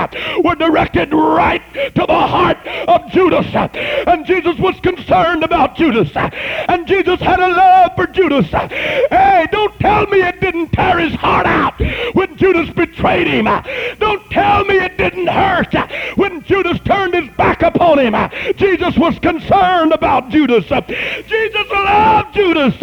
were 0.45 0.55
directed 0.55 1.13
right 1.13 1.63
to 1.75 2.07
the 2.07 2.27
heart 2.27 2.59
of 2.89 3.11
Judas. 3.11 3.47
And 3.55 4.27
Jesus 4.27 4.43
Jesus 4.43 4.59
was 4.59 4.81
concerned 4.81 5.45
about 5.45 5.77
Judas. 5.77 6.11
And 6.17 6.87
Jesus 6.87 7.21
had 7.21 7.39
a 7.39 7.49
love 7.49 7.93
for 7.95 8.07
Judas. 8.07 8.47
Hey, 8.47 9.47
don't 9.53 9.79
tell 9.79 10.07
me 10.07 10.21
it 10.21 10.41
didn't 10.41 10.73
tear 10.73 10.99
his 10.99 11.15
heart 11.15 11.47
out 11.47 11.79
when 12.13 12.37
Judas 12.37 12.71
betrayed 12.71 13.27
him. 13.27 13.45
Don't 13.99 14.31
tell 14.31 14.65
me 14.65 14.77
it 14.77 14.97
didn't 14.97 15.27
hurt 15.27 15.75
when 16.17 16.43
Judas 16.43 16.79
turned 16.85 17.15
his 17.15 17.29
back 17.37 17.63
upon 17.63 17.99
him. 17.99 18.15
Jesus 18.57 18.97
was 18.97 19.19
concerned 19.19 19.93
about 19.93 20.31
Judas. 20.31 20.65
Jesus 20.65 21.71
loved 21.71 22.35
Judas. 22.35 22.75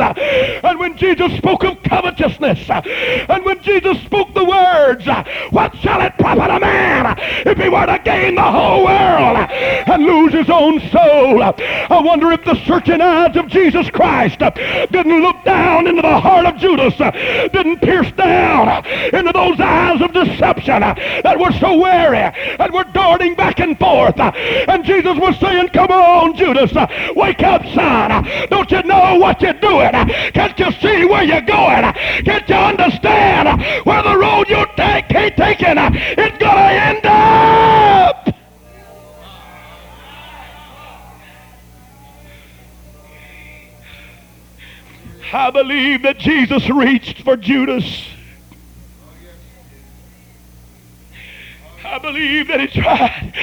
And 0.63 0.79
when 0.79 0.97
Jesus 0.97 1.35
spoke 1.38 1.63
of 1.63 1.81
covetousness, 1.83 2.69
and 2.69 3.45
when 3.45 3.62
Jesus 3.62 3.99
spoke 4.01 4.33
the 4.33 4.45
words, 4.45 5.05
what 5.51 5.75
shall 5.77 6.01
it 6.01 6.17
profit 6.17 6.49
a 6.49 6.59
man 6.59 7.15
if 7.45 7.57
he 7.57 7.69
were 7.69 7.85
to 7.85 7.99
gain 8.03 8.35
the 8.35 8.41
whole 8.41 8.85
world 8.85 9.38
and 9.49 10.03
lose 10.03 10.33
his 10.33 10.49
own 10.49 10.79
soul? 10.89 11.43
I 11.43 12.01
wonder 12.03 12.31
if 12.31 12.43
the 12.45 12.55
searching 12.65 13.01
eyes 13.01 13.35
of 13.35 13.47
Jesus 13.47 13.89
Christ 13.89 14.39
didn't 14.39 15.21
look 15.21 15.43
down 15.43 15.88
into 15.88 16.01
the 16.01 16.19
heart 16.19 16.45
of 16.45 16.57
Judas, 16.57 16.95
didn't 16.97 17.81
pierce 17.81 18.12
down 18.13 18.83
into 19.13 19.32
those 19.34 19.60
eyes 19.60 20.02
of 20.02 20.13
deception 20.13 20.84
uh, 20.84 20.93
that 21.23 21.39
were 21.39 21.52
so 21.54 21.78
wary 21.78 22.17
and 22.17 22.73
were 22.73 22.86
darting 22.93 23.36
back 23.36 23.60
and 23.60 23.78
forth. 23.78 24.19
Uh, 24.19 24.32
and 24.67 24.84
Jesus 24.84 25.17
was 25.17 25.38
saying, 25.39 25.69
Come 25.69 25.91
on, 25.91 26.36
Judas, 26.36 26.75
uh, 26.75 26.88
wake 27.15 27.43
up, 27.43 27.63
son. 27.73 28.28
Don't 28.49 28.69
you 28.71 28.84
know 28.84 29.15
what 29.15 29.41
you're 29.41 29.54
doing? 29.54 29.91
Can't 30.34 30.58
you 30.60 30.71
see 30.73 31.06
where 31.06 31.23
you're 31.23 31.41
going? 31.41 31.93
Can't 32.23 32.47
you 32.47 32.56
understand 32.56 33.62
where 33.86 34.04
the 34.04 34.17
road 34.17 34.49
you're 34.49 34.65
take, 34.75 35.08
taking 35.08 35.78
It's 35.78 36.38
to 36.39 36.52
end 36.52 37.06
up? 37.06 38.30
I 45.32 45.52
believe 45.52 46.02
that 46.04 46.17
Jesus 46.17 46.69
reached 46.69 47.21
for 47.21 47.38
Judas. 47.38 48.08
Believe 52.11 52.47
that 52.47 52.59
he 52.59 52.81
tried 52.81 53.33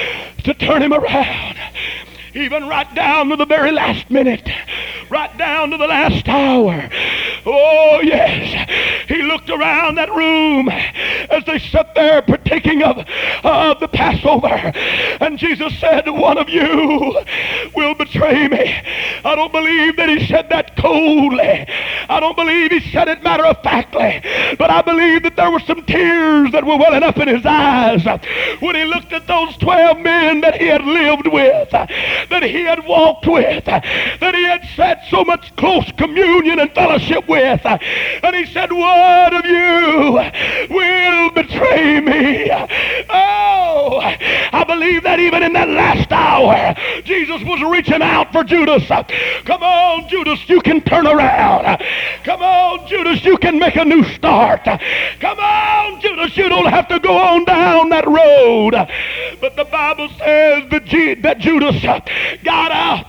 to 0.43 0.53
turn 0.55 0.83
him 0.83 0.93
around, 0.93 1.57
even 2.35 2.67
right 2.67 2.93
down 2.97 3.29
to 3.29 3.37
the 3.37 3.47
very 3.47 3.71
last 3.71 4.11
minute, 4.11 4.49
right 5.09 5.37
down 5.39 5.71
to 5.71 5.77
the 5.77 5.87
last 5.87 6.29
hour. 6.29 6.89
Oh, 7.47 8.01
yes. 8.03 9.07
He 9.09 9.23
looked 9.23 9.51
around 9.51 9.95
that 9.95 10.11
room 10.11 10.69
as 10.69 11.45
they 11.45 11.61
sat 11.61 11.95
there 11.95 12.23
partaking 12.23 12.83
of, 12.83 12.99
of 13.45 13.79
the 13.79 13.87
Passover. 13.87 14.49
And 15.21 15.39
Jesus 15.39 15.79
said, 15.79 16.09
One 16.09 16.37
of 16.37 16.49
you 16.49 17.23
will 17.77 17.95
betray 17.95 18.49
me. 18.49 18.75
I 19.25 19.37
don't 19.37 19.53
believe 19.53 19.97
that 19.97 20.09
he 20.09 20.27
said 20.27 20.49
that 20.51 20.77
coldly. 20.77 21.67
I 22.09 22.21
don't 22.21 22.37
believe 22.37 22.71
he 22.73 22.81
said 22.91 23.09
it 23.09 23.23
matter 23.23 23.45
of 23.45 23.63
factly. 23.63 24.23
But 24.59 24.71
I 24.71 24.83
believe 24.83 25.23
that 25.23 25.37
there 25.37 25.51
were 25.51 25.61
some 25.61 25.85
tears 25.85 26.53
that 26.53 26.65
were 26.65 26.77
welling 26.77 27.03
up 27.03 27.17
in 27.19 27.29
his 27.29 27.45
eyes 27.45 28.05
when 28.61 28.75
he 28.75 28.85
looked 28.85 29.13
at 29.13 29.27
those 29.27 29.47
those 29.47 29.57
12 29.59 29.99
men 29.99 30.41
that 30.41 30.61
he 30.61 30.67
had 30.67 30.85
lived 30.85 31.27
with, 31.27 31.71
that 31.71 32.43
he 32.43 32.63
had 32.63 32.85
walked 32.87 33.27
with, 33.27 33.65
that 33.65 34.35
he 34.35 34.45
had 34.45 34.67
sat 34.77 35.05
so 35.09 35.25
much 35.25 35.55
close 35.57 35.91
communion 35.93 36.59
and 36.59 36.73
fellowship 36.73 37.29
with. 37.29 37.65
And 37.65 38.37
he 38.37 38.47
said, 38.47 38.73
One 38.73 39.35
of 39.35 39.45
you 39.45 40.21
will 40.71 41.31
betray 41.31 42.01
me. 42.01 42.51
Oh, 43.11 44.01
I 44.53 44.65
believe 44.67 45.03
that 45.05 45.21
even 45.21 45.43
in 45.43 45.53
that 45.53 45.69
last 45.69 46.11
hour, 46.13 46.75
Jesus 47.05 47.43
was 47.43 47.63
reaching 47.63 48.03
out 48.03 48.33
for 48.33 48.45
Judas. 48.45 48.87
Come 49.45 49.63
on, 49.63 50.09
Judas, 50.09 50.49
you 50.49 50.61
can 50.61 50.81
turn 50.81 51.07
around. 51.07 51.83
Come 52.25 52.43
on, 52.43 52.87
Judas, 52.89 53.25
you 53.25 53.37
can 53.39 53.59
make 53.59 53.77
a 53.77 53.85
new 53.85 54.05
start. 54.05 54.65
Come 54.65 55.39
on, 55.39 56.01
Judas, 56.01 56.37
you 56.37 56.49
don't 56.49 56.67
have 56.67 56.89
to 56.89 56.99
go 56.99 57.17
on 57.17 57.45
down 57.45 57.89
that 57.91 58.07
road. 58.07 58.73
But 59.41 59.57
the 59.57 59.65
Bible 59.65 60.09
says 60.19 60.65
that, 60.71 60.85
G- 60.85 61.15
that 61.15 61.39
Judas 61.39 61.83
got 62.43 62.73
up 62.73 63.07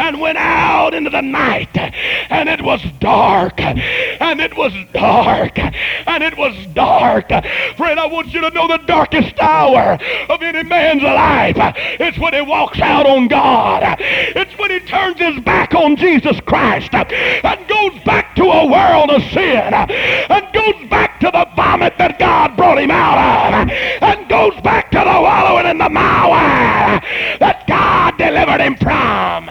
and 0.00 0.20
went 0.20 0.38
out 0.38 0.94
into 0.94 1.10
the 1.10 1.20
night, 1.20 1.76
and 1.76 2.48
it 2.48 2.62
was 2.62 2.82
dark, 3.00 3.60
and 3.60 4.40
it 4.40 4.56
was 4.56 4.72
dark, 4.92 5.58
and 5.58 6.22
it 6.22 6.36
was 6.36 6.54
dark. 6.74 7.28
Friend, 7.76 7.98
I 8.00 8.06
want 8.06 8.32
you 8.32 8.40
to 8.40 8.50
know 8.50 8.68
the 8.68 8.78
darkest 8.86 9.38
hour 9.40 9.98
of 10.28 10.42
any 10.42 10.62
man's 10.62 11.02
life. 11.02 11.56
It's 12.00 12.18
when 12.18 12.34
he 12.34 12.40
walks 12.40 12.80
out 12.80 13.06
on 13.06 13.28
God. 13.28 13.96
It's 13.98 14.56
when 14.58 14.70
he 14.70 14.80
turns 14.80 15.18
his 15.18 15.40
back 15.40 15.74
on 15.74 15.96
Jesus 15.96 16.38
Christ 16.40 16.94
and 16.94 17.68
goes 17.68 18.02
back 18.04 18.13
to 18.36 18.44
a 18.44 18.66
world 18.66 19.10
of 19.10 19.22
sin 19.30 19.74
and 19.74 20.52
goes 20.52 20.88
back 20.88 21.20
to 21.20 21.30
the 21.32 21.48
vomit 21.56 21.96
that 21.98 22.18
God 22.18 22.56
brought 22.56 22.78
him 22.78 22.90
out 22.90 23.18
of 23.18 23.70
and 23.70 24.28
goes 24.28 24.60
back 24.62 24.90
to 24.90 24.98
the 24.98 25.04
wallowing 25.04 25.66
in 25.66 25.78
the 25.78 25.88
mire 25.88 27.00
that 27.40 27.64
God 27.66 28.16
delivered 28.18 28.60
him 28.60 28.76
from. 28.76 29.50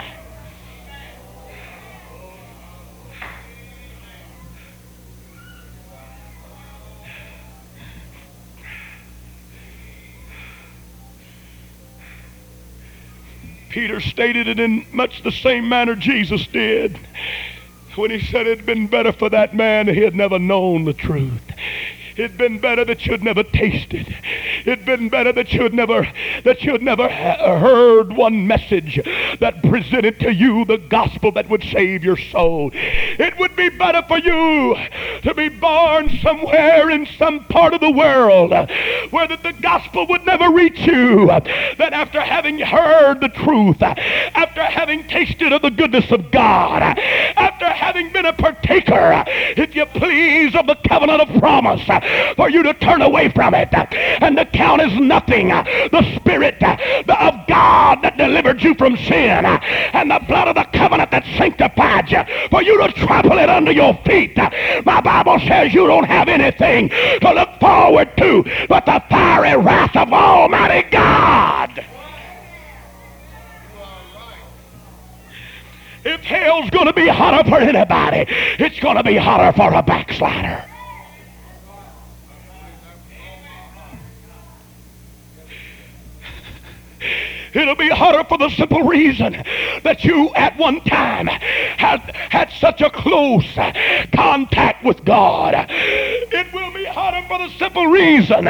Peter 13.69 13.99
stated 13.99 14.47
it 14.47 14.59
in 14.59 14.85
much 14.91 15.23
the 15.23 15.31
same 15.31 15.67
manner 15.67 15.95
Jesus 15.95 16.45
did 16.45 16.99
when 17.95 18.11
he 18.11 18.19
said 18.19 18.47
it'd 18.47 18.65
been 18.65 18.87
better 18.87 19.11
for 19.11 19.29
that 19.29 19.55
man 19.55 19.87
he 19.87 20.01
had 20.01 20.15
never 20.15 20.39
known 20.39 20.85
the 20.85 20.93
truth. 20.93 21.41
It'd 22.15 22.37
been 22.37 22.59
better 22.59 22.85
that 22.85 23.07
you'd 23.07 23.23
never 23.23 23.41
tasted. 23.41 24.15
It'd 24.65 24.85
been 24.85 25.09
better 25.09 25.31
that 25.33 25.51
you'd 25.51 25.73
never 25.73 26.07
that 26.43 26.61
you'd 26.63 26.83
never 26.83 27.09
heard 27.09 28.13
one 28.13 28.45
message 28.45 28.99
that 29.39 29.63
presented 29.63 30.19
to 30.19 30.31
you 30.31 30.63
the 30.65 30.77
gospel 30.77 31.31
that 31.31 31.49
would 31.49 31.63
save 31.63 32.03
your 32.03 32.17
soul. 32.17 32.69
It 32.73 33.37
would 33.39 33.55
be 33.55 33.69
better 33.69 34.03
for 34.07 34.19
you 34.19 34.75
to 35.23 35.33
be 35.33 35.49
born 35.49 36.09
somewhere 36.21 36.91
in 36.91 37.07
some 37.17 37.45
part 37.45 37.73
of 37.73 37.81
the 37.81 37.91
world 37.91 38.51
where 39.09 39.27
that 39.27 39.41
the 39.41 39.53
gospel 39.53 40.05
would 40.07 40.25
never 40.25 40.51
reach 40.51 40.79
you 40.81 41.25
than 41.77 41.93
after 41.93 42.21
having 42.21 42.59
heard 42.59 43.21
the 43.21 43.29
truth, 43.29 43.81
after 43.81 44.61
having 44.61 45.03
tasted 45.07 45.51
of 45.51 45.63
the 45.63 45.71
goodness 45.71 46.11
of 46.11 46.29
God, 46.29 46.81
after 46.81 47.65
having 47.65 48.11
been 48.11 48.25
a 48.25 48.33
partaker, 48.33 49.23
if 49.57 49.75
you 49.75 49.85
please, 49.87 50.55
of 50.55 50.67
the 50.67 50.75
covenant 50.87 51.21
of 51.21 51.39
promise 51.39 51.81
for 52.35 52.49
you 52.49 52.63
to 52.63 52.73
turn 52.75 53.01
away 53.01 53.29
from 53.29 53.53
it 53.53 53.69
and 53.73 54.37
to 54.37 54.45
count 54.45 54.81
as 54.81 54.93
nothing 54.99 55.49
the 55.49 56.15
Spirit 56.15 56.61
of 56.63 57.47
God 57.47 58.01
that 58.01 58.17
delivered 58.17 58.61
you 58.61 58.73
from 58.75 58.97
sin 58.97 59.45
and 59.45 60.11
the 60.11 60.19
blood 60.27 60.47
of 60.47 60.55
the 60.55 60.65
covenant 60.77 61.11
that 61.11 61.25
sanctified 61.37 62.11
you 62.11 62.23
for 62.49 62.61
you 62.61 62.77
to 62.81 62.91
trample 62.93 63.37
it 63.37 63.49
under 63.49 63.71
your 63.71 63.93
feet. 64.05 64.37
My 64.85 65.01
Bible 65.01 65.39
says 65.39 65.73
you 65.73 65.87
don't 65.87 66.05
have 66.05 66.27
anything 66.27 66.89
to 66.89 67.33
look 67.33 67.59
forward 67.59 68.15
to 68.17 68.43
but 68.67 68.85
the 68.85 69.03
fiery 69.09 69.57
wrath 69.57 69.95
of 69.95 70.11
Almighty 70.11 70.89
God. 70.89 71.85
If 76.05 76.21
hell's 76.21 76.69
going 76.69 76.87
to 76.87 76.93
be 76.93 77.07
hotter 77.07 77.49
for 77.49 77.59
anybody, 77.59 78.25
it's 78.59 78.79
going 78.79 78.97
to 78.97 79.03
be 79.03 79.15
hotter 79.15 79.55
for 79.55 79.73
a 79.73 79.81
backslider. 79.81 80.65
you 87.03 87.32
It'll 87.53 87.75
be 87.75 87.89
harder 87.89 88.23
for 88.23 88.37
the 88.37 88.49
simple 88.49 88.83
reason 88.83 89.43
that 89.83 90.03
you 90.03 90.33
at 90.35 90.57
one 90.57 90.81
time 90.81 91.27
had 91.27 91.99
had 92.29 92.49
such 92.51 92.81
a 92.81 92.89
close 92.89 93.45
contact 94.13 94.83
with 94.83 95.05
God. 95.05 95.67
It 95.69 96.51
will 96.53 96.71
be 96.73 96.85
harder 96.85 97.25
for 97.27 97.37
the 97.37 97.49
simple 97.57 97.87
reason 97.87 98.45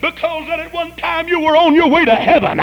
because 0.00 0.46
that 0.48 0.60
at 0.60 0.72
one 0.72 0.94
time 0.96 1.28
you 1.28 1.40
were 1.40 1.56
on 1.56 1.74
your 1.74 1.88
way 1.88 2.04
to 2.04 2.14
heaven. 2.14 2.60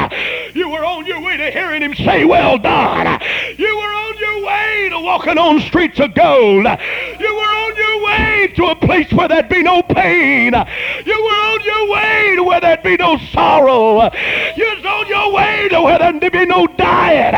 You 0.53 0.69
were 0.69 0.85
on 0.85 1.05
your 1.05 1.21
way 1.21 1.37
to 1.37 1.51
hearing 1.51 1.81
him 1.81 1.95
say, 1.95 2.25
well 2.25 2.57
done. 2.57 3.19
You 3.57 3.77
were 3.77 3.93
on 3.93 4.17
your 4.17 4.45
way 4.45 4.89
to 4.91 4.99
walking 4.99 5.37
on 5.37 5.59
streets 5.61 5.99
of 5.99 6.13
gold. 6.13 6.65
You 6.65 7.35
were 7.35 7.53
on 7.65 7.75
your 7.75 8.03
way 8.05 8.53
to 8.55 8.65
a 8.65 8.75
place 8.75 9.11
where 9.11 9.27
there'd 9.27 9.49
be 9.49 9.63
no 9.63 9.81
pain. 9.81 10.53
You 11.05 11.23
were 11.23 11.39
on 11.51 11.63
your 11.63 11.89
way 11.89 12.33
to 12.35 12.43
where 12.43 12.61
there'd 12.61 12.83
be 12.83 12.97
no 12.97 13.17
sorrow. 13.31 14.11
You 14.55 14.75
was 14.75 14.85
on 14.85 15.07
your 15.07 15.33
way 15.33 15.67
to 15.69 15.78
where 15.83 15.99
there'd 15.99 16.19
be 16.31 16.45
no 16.45 16.67
dying. 16.67 17.35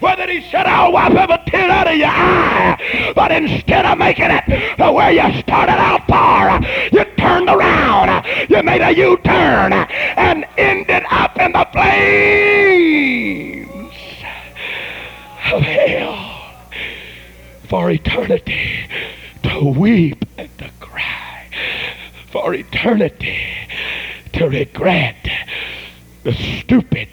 Whether 0.00 0.26
he 0.30 0.42
said, 0.50 0.66
I'll 0.66 0.92
wipe 0.92 1.12
every 1.12 1.38
tear 1.46 1.70
out 1.70 1.86
of 1.88 1.96
your 1.96 2.08
eye. 2.08 3.12
But 3.14 3.32
instead 3.32 3.84
of 3.86 3.98
making 3.98 4.30
it 4.30 4.44
to 4.78 4.92
where 4.92 5.10
you 5.10 5.40
started 5.40 5.78
out 5.78 6.06
for, 6.06 6.60
you 6.96 7.04
turned 7.16 7.48
around. 7.48 8.24
You 8.48 8.62
made 8.62 8.82
a 8.82 8.92
U-turn 8.94 9.72
and 9.72 10.44
ended 10.58 11.02
up 11.10 11.38
in 11.38 11.52
the 11.52 11.66
flames 11.72 12.92
of 15.52 15.62
hell 15.62 16.18
for 17.68 17.90
eternity 17.90 18.88
to 19.42 19.64
weep 19.64 20.24
and 20.38 20.48
to 20.58 20.70
cry 20.80 21.48
for 22.30 22.54
eternity 22.54 23.38
to 24.32 24.48
regret 24.48 25.28
the 26.22 26.32
stupid, 26.32 27.08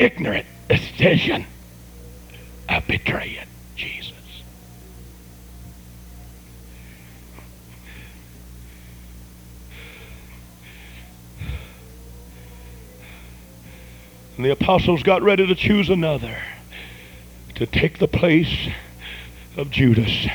ignorant 0.00 0.46
decision 0.68 1.46
of 2.68 2.86
betraying 2.86 3.46
Jesus. 3.76 4.14
And 14.36 14.46
the 14.46 14.52
apostles 14.52 15.02
got 15.02 15.22
ready 15.22 15.46
to 15.46 15.54
choose 15.54 15.90
another 15.90 16.38
to 17.56 17.66
take 17.66 17.98
the 17.98 18.08
place 18.08 18.70
of 19.58 19.70
Judas. 19.70 20.26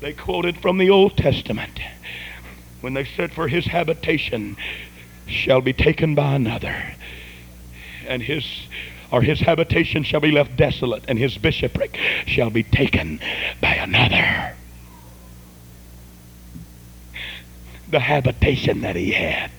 They 0.00 0.12
quoted 0.12 0.56
from 0.58 0.78
the 0.78 0.90
Old 0.90 1.16
Testament 1.16 1.78
when 2.80 2.94
they 2.94 3.04
said, 3.04 3.32
For 3.32 3.46
his 3.46 3.66
habitation 3.66 4.56
shall 5.28 5.60
be 5.60 5.72
taken 5.72 6.16
by 6.16 6.34
another, 6.34 6.96
and 8.10 8.22
his 8.22 8.44
or 9.12 9.22
his 9.22 9.40
habitation 9.40 10.02
shall 10.02 10.20
be 10.20 10.30
left 10.30 10.56
desolate, 10.56 11.04
and 11.08 11.18
his 11.18 11.38
bishopric 11.38 11.98
shall 12.26 12.50
be 12.50 12.62
taken 12.62 13.20
by 13.60 13.74
another. 13.74 14.54
The 17.88 18.00
habitation 18.00 18.82
that 18.82 18.94
he 18.94 19.12
had, 19.12 19.50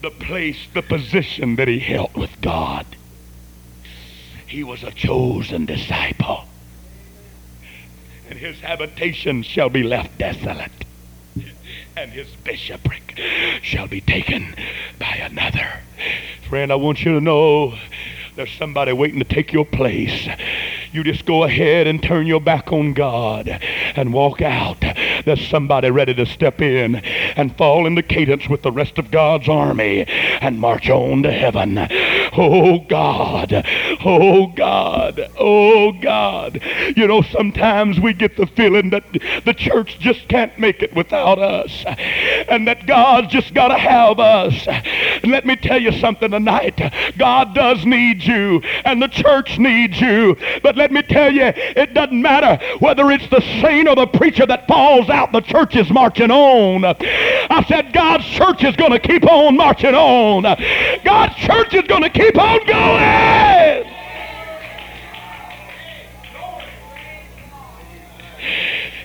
the 0.00 0.10
place, 0.10 0.58
the 0.74 0.82
position 0.82 1.56
that 1.56 1.66
he 1.66 1.80
held 1.80 2.14
with 2.14 2.40
God. 2.40 2.86
He 4.46 4.62
was 4.62 4.84
a 4.84 4.92
chosen 4.92 5.66
disciple, 5.66 6.44
and 8.28 8.38
his 8.38 8.60
habitation 8.60 9.42
shall 9.42 9.70
be 9.70 9.82
left 9.82 10.18
desolate 10.18 10.84
and 12.00 12.12
his 12.12 12.28
bishopric 12.44 13.20
shall 13.60 13.86
be 13.86 14.00
taken 14.00 14.54
by 14.98 15.16
another. 15.16 15.80
Friend, 16.48 16.72
I 16.72 16.76
want 16.76 17.04
you 17.04 17.12
to 17.12 17.20
know 17.20 17.74
there's 18.36 18.52
somebody 18.52 18.94
waiting 18.94 19.18
to 19.18 19.24
take 19.26 19.52
your 19.52 19.66
place. 19.66 20.26
You 20.92 21.04
just 21.04 21.26
go 21.26 21.44
ahead 21.44 21.86
and 21.86 22.02
turn 22.02 22.26
your 22.26 22.40
back 22.40 22.72
on 22.72 22.94
God 22.94 23.48
and 23.50 24.14
walk 24.14 24.40
out. 24.40 24.80
There's 25.26 25.46
somebody 25.46 25.90
ready 25.90 26.14
to 26.14 26.24
step 26.24 26.62
in 26.62 26.96
and 26.96 27.54
fall 27.58 27.86
into 27.86 28.02
cadence 28.02 28.48
with 28.48 28.62
the 28.62 28.72
rest 28.72 28.98
of 28.98 29.10
God's 29.10 29.50
army 29.50 30.06
and 30.40 30.58
march 30.58 30.88
on 30.88 31.22
to 31.24 31.30
heaven. 31.30 31.74
Oh 32.32 32.78
God, 32.80 33.64
Oh 34.02 34.46
God, 34.48 35.30
oh 35.38 35.92
God. 35.92 36.60
You 36.96 37.06
know, 37.06 37.22
sometimes 37.22 38.00
we 38.00 38.12
get 38.12 38.36
the 38.36 38.46
feeling 38.46 38.90
that 38.90 39.04
the 39.44 39.54
church 39.54 39.98
just 39.98 40.28
can't 40.28 40.58
make 40.58 40.82
it 40.82 40.94
without 40.94 41.38
us 41.38 41.84
and 42.48 42.66
that 42.66 42.86
God's 42.86 43.28
just 43.28 43.52
got 43.52 43.68
to 43.68 43.78
have 43.78 44.18
us. 44.18 44.66
And 44.66 45.30
let 45.30 45.44
me 45.44 45.56
tell 45.56 45.80
you 45.80 45.92
something 45.92 46.30
tonight. 46.30 46.80
God 47.18 47.54
does 47.54 47.84
need 47.84 48.22
you 48.22 48.60
and 48.84 49.02
the 49.02 49.08
church 49.08 49.58
needs 49.58 50.00
you. 50.00 50.36
But 50.62 50.76
let 50.76 50.92
me 50.92 51.02
tell 51.02 51.32
you, 51.32 51.52
it 51.54 51.94
doesn't 51.94 52.20
matter 52.20 52.62
whether 52.78 53.10
it's 53.10 53.28
the 53.28 53.40
saint 53.60 53.88
or 53.88 53.96
the 53.96 54.06
preacher 54.06 54.46
that 54.46 54.66
falls 54.66 55.10
out, 55.10 55.32
the 55.32 55.40
church 55.40 55.76
is 55.76 55.90
marching 55.90 56.30
on. 56.30 56.84
I 56.84 57.64
said, 57.68 57.92
God's 57.92 58.24
church 58.24 58.64
is 58.64 58.76
going 58.76 58.92
to 58.92 58.98
keep 58.98 59.24
on 59.24 59.56
marching 59.56 59.94
on. 59.94 60.44
God's 61.04 61.34
church 61.36 61.74
is 61.74 61.82
going 61.82 62.02
to 62.02 62.10
keep 62.10 62.38
on 62.38 62.66
going. 62.66 63.86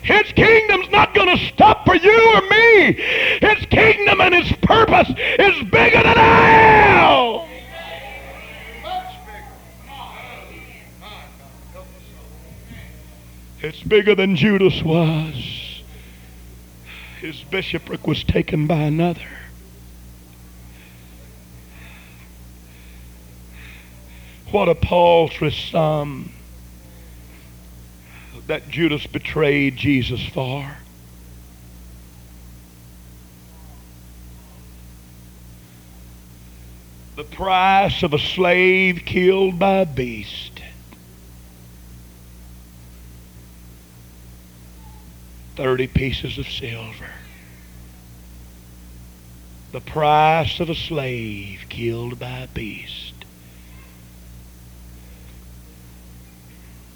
His 0.03 0.31
kingdom's 0.33 0.89
not 0.91 1.15
going 1.15 1.35
to 1.35 1.45
stop 1.45 1.83
for 1.85 1.95
you 1.95 2.35
or 2.35 2.41
me. 2.41 2.93
His 2.93 3.65
kingdom 3.71 4.21
and 4.21 4.35
his 4.35 4.51
purpose 4.61 5.09
is 5.09 5.63
bigger 5.69 6.03
than 6.03 6.15
hell. 6.15 7.47
It's 13.61 13.81
bigger 13.81 14.13
than 14.13 14.35
Judas 14.35 14.83
was. 14.83 15.81
His 17.19 17.41
bishopric 17.49 18.05
was 18.05 18.23
taken 18.23 18.67
by 18.67 18.81
another. 18.81 19.27
What 24.55 24.69
a 24.69 24.75
paltry 24.75 25.51
sum 25.51 26.31
that 28.47 28.69
Judas 28.69 29.05
betrayed 29.05 29.75
Jesus 29.75 30.25
for. 30.27 30.77
The 37.17 37.25
price 37.25 38.01
of 38.01 38.13
a 38.13 38.17
slave 38.17 39.01
killed 39.05 39.59
by 39.59 39.79
a 39.79 39.85
beast. 39.85 40.61
Thirty 45.57 45.87
pieces 45.87 46.37
of 46.37 46.47
silver. 46.47 47.11
The 49.73 49.81
price 49.81 50.61
of 50.61 50.69
a 50.69 50.75
slave 50.75 51.65
killed 51.67 52.17
by 52.19 52.39
a 52.39 52.47
beast. 52.47 53.04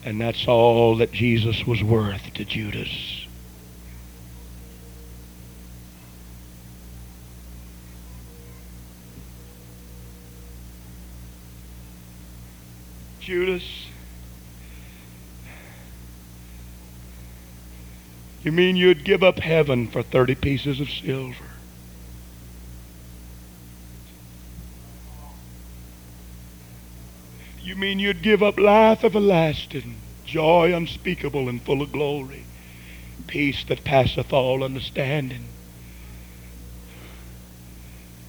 And 0.04 0.20
that's 0.20 0.48
all 0.48 0.96
that 0.98 1.12
Jesus 1.12 1.68
was 1.68 1.84
worth 1.84 2.34
to 2.34 2.46
Judas. 2.46 3.28
Judas, 13.20 13.86
you 18.42 18.52
mean 18.52 18.76
you'd 18.76 19.04
give 19.04 19.22
up 19.22 19.38
heaven 19.38 19.88
for 19.88 20.02
30 20.02 20.34
pieces 20.36 20.80
of 20.80 20.90
silver? 20.90 21.49
You 27.70 27.76
mean 27.76 28.00
you'd 28.00 28.24
give 28.24 28.42
up 28.42 28.58
life 28.58 29.04
everlasting, 29.04 29.98
joy 30.26 30.74
unspeakable 30.74 31.48
and 31.48 31.62
full 31.62 31.84
of 31.84 31.92
glory, 31.92 32.42
peace 33.28 33.64
that 33.66 33.84
passeth 33.84 34.34
all 34.34 34.64
understanding? 34.64 35.46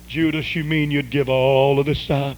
Judas, 0.09 0.55
you 0.55 0.63
mean 0.63 0.91
you'd 0.91 1.09
give 1.09 1.31
all 1.31 1.79
of 1.79 1.87
this 1.87 2.11
up? 2.11 2.37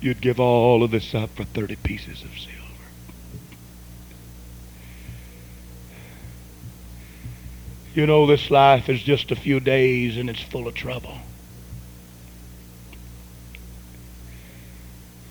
You'd 0.00 0.22
give 0.22 0.40
all 0.40 0.82
of 0.82 0.90
this 0.90 1.14
up 1.14 1.36
for 1.36 1.44
30 1.44 1.76
pieces 1.76 2.22
of 2.22 2.30
silver. 2.38 2.67
You 7.98 8.06
know, 8.06 8.26
this 8.26 8.48
life 8.48 8.88
is 8.88 9.02
just 9.02 9.32
a 9.32 9.34
few 9.34 9.58
days 9.58 10.16
and 10.18 10.30
it's 10.30 10.40
full 10.40 10.68
of 10.68 10.74
trouble. 10.74 11.18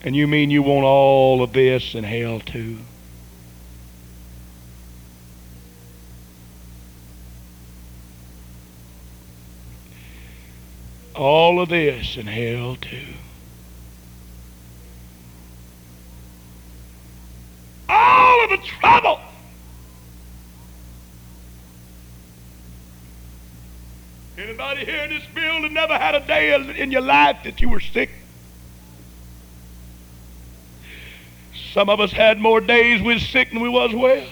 And 0.01 0.13
you 0.17 0.27
mean 0.27 0.51
you 0.51 0.61
want 0.63 0.83
all 0.83 1.41
of 1.41 1.53
this 1.53 1.95
and 1.95 2.05
hell 2.05 2.41
too? 2.41 2.79
All 11.15 11.61
of 11.61 11.69
this 11.69 12.17
and 12.17 12.27
hell 12.27 12.75
too. 12.75 13.13
All 17.87 18.43
of 18.43 18.49
the 18.49 18.57
trouble. 18.57 19.21
Anybody 24.47 24.85
here 24.85 25.03
in 25.03 25.09
this 25.09 25.25
building 25.35 25.73
never 25.73 25.97
had 25.97 26.15
a 26.15 26.21
day 26.21 26.55
in 26.81 26.89
your 26.89 27.01
life 27.01 27.39
that 27.43 27.59
you 27.59 27.67
were 27.67 27.81
sick? 27.81 28.09
Some 31.73 31.89
of 31.89 31.99
us 31.99 32.13
had 32.13 32.39
more 32.39 32.61
days 32.61 33.01
we 33.01 33.15
was 33.15 33.27
sick 33.27 33.49
than 33.51 33.59
we 33.59 33.67
was 33.67 33.93
well. 33.93 34.25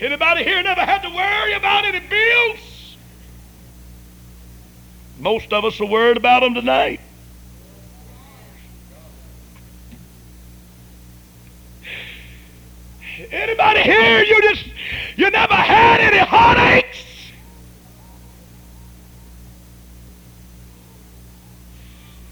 Anybody 0.00 0.42
here 0.42 0.60
never 0.64 0.80
had 0.80 1.02
to 1.02 1.08
worry 1.08 1.52
about 1.52 1.84
any 1.84 2.00
bills? 2.00 2.96
Most 5.20 5.52
of 5.52 5.64
us 5.64 5.80
are 5.80 5.86
worried 5.86 6.16
about 6.16 6.40
them 6.40 6.54
tonight. 6.54 7.00
Anybody 13.30 13.82
here, 13.82 14.22
you 14.24 14.42
just, 14.42 14.66
you 15.16 15.30
never 15.30 15.45
had 15.66 16.00
any 16.00 16.18
heartaches? 16.18 17.04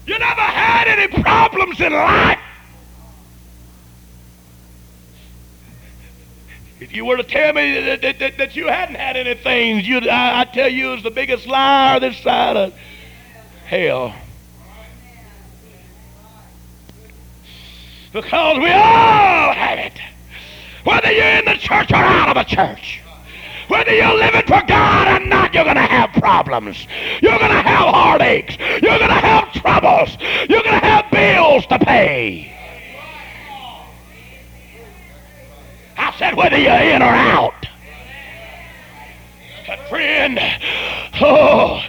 You 0.05 0.19
never 0.19 0.41
had 0.41 0.87
any 0.87 1.07
problems 1.21 1.79
in 1.81 1.93
life? 1.93 2.39
If 6.79 6.93
you 6.93 7.05
were 7.05 7.17
to 7.17 7.23
tell 7.23 7.53
me 7.53 7.79
that, 7.79 8.01
that, 8.01 8.19
that, 8.19 8.37
that 8.37 8.55
you 8.55 8.67
hadn't 8.67 8.95
had 8.95 9.15
any 9.15 9.33
things, 9.33 9.87
you'd, 9.87 10.07
I, 10.07 10.41
I 10.41 10.43
tell 10.45 10.69
you, 10.69 10.93
it's 10.93 11.03
the 11.03 11.11
biggest 11.11 11.47
liar 11.47 11.99
this 11.99 12.17
side 12.17 12.57
of 12.57 12.73
hell. 13.65 14.13
Because 18.11 18.59
we 18.59 18.71
all 18.71 19.53
have 19.53 19.79
it. 19.79 19.99
Whether 20.83 21.11
you're 21.11 21.25
in 21.25 21.45
the 21.45 21.55
church 21.55 21.91
or 21.91 21.95
out 21.95 22.29
of 22.29 22.35
the 22.35 22.43
church. 22.43 23.01
Whether 23.75 23.93
you're 23.93 24.15
living 24.15 24.43
for 24.43 24.63
God 24.67 25.21
or 25.21 25.25
not, 25.25 25.53
you're 25.53 25.65
going 25.65 25.75
to 25.75 25.81
have 25.81 26.09
problems. 26.13 26.87
You're 27.21 27.37
going 27.37 27.51
to 27.51 27.61
have 27.61 27.93
heartaches. 27.93 28.55
You're 28.81 28.97
going 28.97 29.09
to 29.09 29.13
have 29.15 29.51
troubles. 29.51 30.17
You're 30.47 30.63
going 30.63 30.79
to 30.79 30.85
have 30.85 31.11
bills 31.11 31.67
to 31.67 31.77
pay. 31.79 32.53
I 35.97 36.15
said 36.17 36.35
whether 36.35 36.57
you're 36.57 36.71
in 36.71 37.01
or 37.01 37.05
out. 37.05 37.67
Friend, 39.89 40.39
oh, 41.19 41.81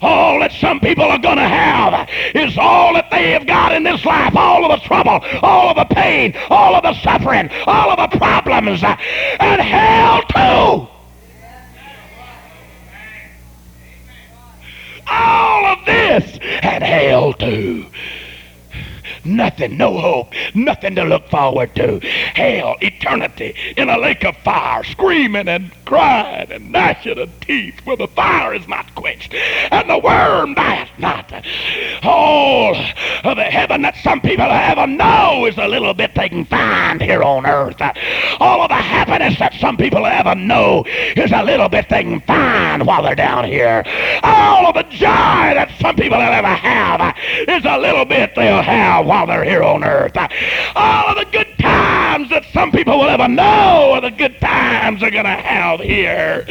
all 0.00 0.38
that 0.38 0.52
some 0.52 0.78
people 0.78 1.04
are 1.04 1.18
going 1.18 1.38
to 1.38 1.48
have 1.48 2.08
is 2.36 2.56
all 2.56 2.94
that 2.94 3.10
they 3.10 3.32
have 3.32 3.48
got 3.48 3.72
in 3.72 3.82
this 3.82 4.04
life. 4.04 4.36
All 4.36 4.64
of 4.64 4.80
the 4.80 4.86
trouble, 4.86 5.20
all 5.42 5.70
of 5.70 5.76
the 5.76 5.92
pain, 5.92 6.36
all 6.50 6.76
of 6.76 6.84
the 6.84 6.94
suffering, 7.02 7.50
all 7.66 7.90
of 7.90 8.10
the 8.10 8.16
problems, 8.16 8.84
and 8.84 9.60
hell 9.60 10.22
too. 10.86 10.91
All 15.12 15.66
of 15.66 15.84
this 15.84 16.38
and 16.62 16.82
hell 16.82 17.34
too. 17.34 17.86
Nothing, 19.24 19.76
no 19.76 19.98
hope, 19.98 20.32
nothing 20.54 20.94
to 20.96 21.04
look 21.04 21.28
forward 21.28 21.74
to. 21.76 22.00
Hell, 22.00 22.76
eternity 22.80 23.54
in 23.76 23.88
a 23.88 23.98
lake 23.98 24.24
of 24.24 24.36
fire, 24.38 24.82
screaming 24.84 25.48
and 25.48 25.70
crying 25.84 26.50
and 26.50 26.72
gnashing 26.72 27.18
of 27.18 27.40
teeth, 27.40 27.80
where 27.84 27.96
the 27.96 28.08
fire 28.08 28.54
is 28.54 28.66
not 28.66 28.94
quenched 28.94 29.34
and 29.70 29.88
the 29.88 29.98
worm 29.98 30.54
dieth 30.54 30.88
not. 30.98 31.32
All 32.02 32.74
of 33.24 33.36
the 33.36 33.44
heaven 33.44 33.82
that 33.82 33.96
some 34.02 34.20
people 34.20 34.44
ever 34.44 34.86
know 34.86 35.46
is 35.46 35.56
a 35.58 35.68
little 35.68 35.94
bit 35.94 36.14
they 36.14 36.28
can 36.28 36.44
find 36.44 37.00
here 37.00 37.22
on 37.22 37.46
earth. 37.46 37.80
All 38.40 38.62
of 38.62 38.68
the 38.68 38.74
happiness 38.74 39.38
that 39.38 39.54
some 39.54 39.76
people 39.76 40.06
ever 40.06 40.34
know 40.34 40.84
is 41.16 41.30
a 41.32 41.42
little 41.42 41.68
bit 41.68 41.88
they 41.88 42.02
can 42.02 42.20
find 42.22 42.86
while 42.86 43.02
they're 43.02 43.14
down 43.14 43.44
here. 43.44 43.84
All 44.22 44.66
of 44.66 44.74
the 44.74 44.82
joy 44.84 45.06
that 45.54 45.70
some 45.80 45.96
people 45.96 46.18
ever 46.18 46.48
have 46.48 47.16
is 47.48 47.64
a 47.64 47.78
little 47.78 48.04
bit 48.04 48.34
they'll 48.34 48.62
have 48.62 49.06
while 49.12 49.26
they're 49.26 49.44
here 49.44 49.62
on 49.62 49.84
earth. 49.84 50.16
All 50.74 51.08
of 51.08 51.16
the 51.18 51.26
good 51.30 51.58
times 51.58 52.30
that 52.30 52.46
some 52.50 52.72
people 52.72 52.98
will 52.98 53.10
ever 53.10 53.28
know 53.28 53.92
are 53.92 54.00
the 54.00 54.10
good 54.10 54.40
times 54.40 55.02
they're 55.02 55.10
going 55.10 55.26
to 55.26 55.30
have 55.30 55.80
here. 55.80 56.46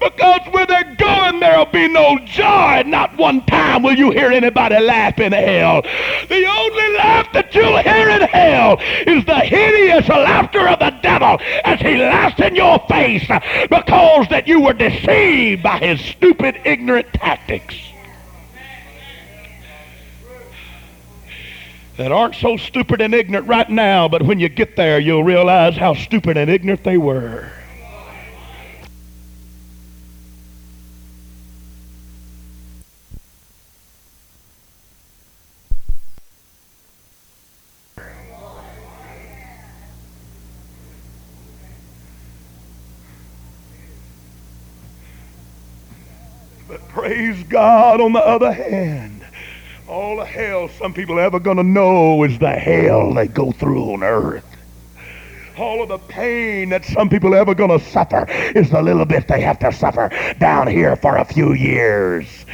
Because 0.00 0.40
when 0.50 0.66
they're 0.66 0.96
going, 0.96 1.38
there'll 1.38 1.66
be 1.66 1.86
no 1.86 2.18
joy. 2.24 2.82
Not 2.86 3.16
one 3.16 3.46
time 3.46 3.84
will 3.84 3.96
you 3.96 4.10
hear 4.10 4.32
anybody 4.32 4.80
laugh 4.80 5.20
in 5.20 5.30
hell. 5.30 5.82
The 5.82 6.44
only 6.44 6.96
laugh 6.96 7.32
that 7.34 7.54
you'll 7.54 7.78
hear 7.78 8.08
in 8.08 8.22
hell 8.22 8.78
is 9.06 9.24
the 9.26 9.38
hideous 9.38 10.08
laughter 10.08 10.66
of 10.66 10.80
the 10.80 10.90
devil 11.02 11.38
as 11.64 11.80
he 11.80 11.98
laughs 11.98 12.40
in 12.40 12.56
your 12.56 12.80
face 12.88 13.28
because 13.70 14.26
that 14.30 14.48
you 14.48 14.60
were 14.60 14.72
deceived 14.72 15.62
by 15.62 15.78
his 15.78 16.00
stupid, 16.00 16.60
ignorant 16.64 17.12
tactics. 17.12 17.89
That 22.00 22.12
aren't 22.12 22.34
so 22.34 22.56
stupid 22.56 23.02
and 23.02 23.14
ignorant 23.14 23.46
right 23.46 23.68
now, 23.68 24.08
but 24.08 24.22
when 24.22 24.40
you 24.40 24.48
get 24.48 24.74
there, 24.74 24.98
you'll 24.98 25.22
realize 25.22 25.76
how 25.76 25.92
stupid 25.92 26.38
and 26.38 26.50
ignorant 26.50 26.82
they 26.82 26.96
were. 26.96 27.52
But 46.66 46.88
praise 46.88 47.42
God 47.42 48.00
on 48.00 48.14
the 48.14 48.26
other 48.26 48.54
hand. 48.54 49.19
All 49.90 50.18
the 50.18 50.24
hell 50.24 50.68
some 50.68 50.94
people 50.94 51.18
are 51.18 51.22
ever 51.22 51.40
going 51.40 51.56
to 51.56 51.64
know 51.64 52.22
is 52.22 52.38
the 52.38 52.52
hell 52.52 53.12
they 53.12 53.26
go 53.26 53.50
through 53.50 53.94
on 53.94 54.04
earth. 54.04 54.46
All 55.58 55.82
of 55.82 55.88
the 55.88 55.98
pain 55.98 56.68
that 56.68 56.84
some 56.84 57.08
people 57.08 57.34
are 57.34 57.38
ever 57.38 57.56
going 57.56 57.76
to 57.76 57.84
suffer 57.84 58.24
is 58.54 58.70
the 58.70 58.80
little 58.80 59.04
bit 59.04 59.26
they 59.26 59.40
have 59.40 59.58
to 59.58 59.72
suffer 59.72 60.08
down 60.38 60.68
here 60.68 60.94
for 60.94 61.16
a 61.16 61.24
few 61.24 61.54
years. 61.54 62.46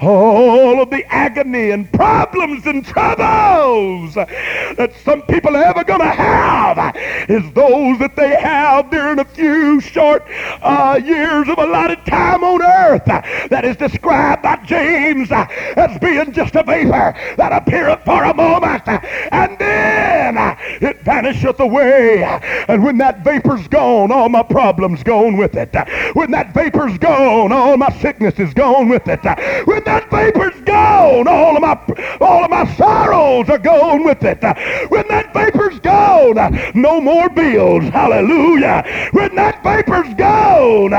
All 0.00 0.80
of 0.80 0.90
the 0.90 1.04
agony 1.12 1.70
and 1.70 1.92
problems 1.92 2.66
and 2.66 2.84
troubles 2.84 4.14
that 4.14 4.92
some 5.04 5.22
people 5.22 5.56
are 5.56 5.64
ever 5.64 5.82
going 5.82 6.00
to 6.00 6.06
have 6.06 6.96
is 7.28 7.42
those 7.52 7.98
that 7.98 8.14
they 8.14 8.36
have 8.36 8.90
during 8.90 9.18
a 9.18 9.24
few 9.24 9.80
short 9.80 10.24
uh, 10.62 11.00
years 11.04 11.48
of 11.48 11.58
allotted 11.58 12.04
time 12.06 12.44
on 12.44 12.62
earth 12.62 13.04
that 13.06 13.64
is 13.64 13.76
described 13.76 14.42
by 14.42 14.56
James 14.64 15.30
as 15.32 15.98
being 15.98 16.32
just 16.32 16.54
a 16.54 16.62
vapor 16.62 17.14
that 17.36 17.52
appeareth 17.52 18.04
for 18.04 18.22
a 18.24 18.34
moment 18.34 18.82
and 18.86 19.58
then 19.58 20.36
it 20.80 21.00
vanisheth 21.02 21.58
away. 21.58 22.22
And 22.68 22.84
when 22.84 22.98
that 22.98 23.24
vapor's 23.24 23.66
gone, 23.68 24.12
all 24.12 24.28
my 24.28 24.42
problems 24.42 25.02
gone 25.02 25.36
with 25.36 25.56
it. 25.56 25.74
When 26.14 26.30
that 26.30 26.54
vapor's 26.54 26.98
gone, 26.98 27.52
all 27.52 27.76
my 27.76 27.90
sickness 27.98 28.38
is 28.38 28.54
gone 28.54 28.88
with 28.88 29.02
it. 29.06 29.24
When 29.66 29.84
that 29.88 30.10
vapor's 30.10 30.60
gone, 30.64 31.26
all 31.26 31.56
of 31.56 31.62
my 31.62 31.76
all 32.20 32.44
of 32.44 32.50
my 32.50 32.66
sorrows 32.74 33.48
are 33.48 33.58
gone 33.58 34.04
with 34.04 34.22
it. 34.22 34.42
When 34.90 35.08
that 35.08 35.32
vapor's 35.32 35.78
gone, 35.80 36.36
no 36.74 37.00
more 37.00 37.30
bills. 37.30 37.84
Hallelujah. 37.84 38.84
When 39.12 39.34
that 39.36 39.62
vapor's 39.62 40.12
gone, 40.14 40.90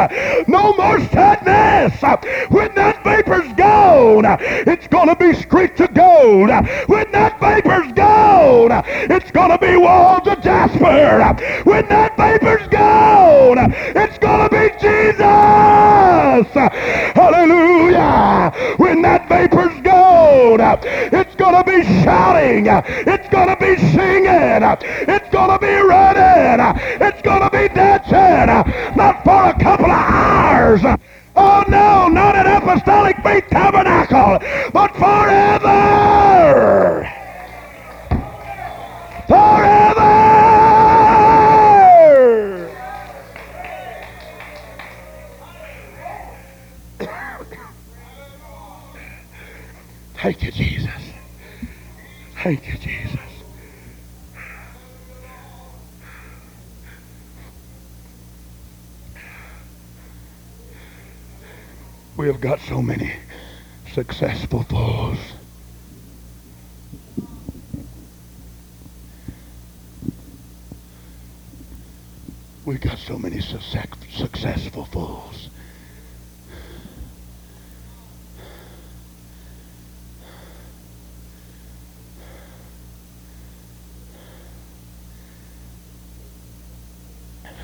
no 0.47 0.73
more 0.73 0.99
sadness. 1.09 2.01
When 2.49 2.73
that 2.75 3.03
vapor's 3.03 3.53
gone, 3.53 4.25
it's 4.39 4.87
gonna 4.87 5.15
be 5.15 5.33
streets 5.33 5.79
of 5.81 5.93
gold. 5.93 6.49
When 6.87 7.11
that 7.11 7.39
vapor's 7.39 7.91
gone, 7.93 8.71
it's 8.85 9.29
gonna 9.29 9.59
be 9.59 9.77
walls 9.77 10.27
of 10.27 10.41
jasper. 10.41 11.61
When 11.63 11.87
that 11.89 12.17
vapor's 12.17 12.67
gone, 12.69 13.71
it's 13.71 14.17
gonna 14.17 14.49
be 14.49 14.69
Jesus. 14.81 16.47
Hallelujah. 17.13 18.51
When 18.79 19.01
that 19.01 19.27
vapor's 19.27 19.77
gone, 19.81 20.61
it's 20.61 21.35
gonna 21.35 21.65
be 21.65 21.83
shouting. 22.01 22.65
It's 22.65 23.27
gonna 23.27 23.57
be 23.57 23.75
singing. 23.75 24.23
It's 24.23 25.29
gonna 25.31 25.59
be 25.59 25.67
running. 25.67 26.77
It's 27.01 27.21
gonna 27.21 27.49
be 27.49 27.67
dancing. 27.75 28.95
Not 28.95 29.21
for 29.25 29.49
a 29.49 29.59
couple 29.61 29.87
of 29.87 29.91
hours. 29.91 30.79
Oh 31.35 31.65
no, 31.67 32.07
not 32.07 32.37
an 32.37 32.47
apostolic 32.47 33.17
faith 33.21 33.47
tabernacle, 33.49 34.39
but 34.71 34.95
forever. 34.95 37.05
Forever. 39.27 40.28
Thank 50.21 50.43
you, 50.43 50.51
Jesus. 50.51 50.91
Thank 52.43 52.67
you, 52.67 52.77
Jesus. 52.77 53.19
We 62.17 62.27
have 62.27 62.41
got 62.41 62.59
so 62.59 62.81
many 62.81 63.13
successful 63.93 64.63
fools. 64.63 65.19
We've 72.65 72.81
got 72.81 72.97
so 72.97 73.17
many 73.17 73.39
success, 73.39 73.87
successful 74.11 74.83
fools. 74.83 75.49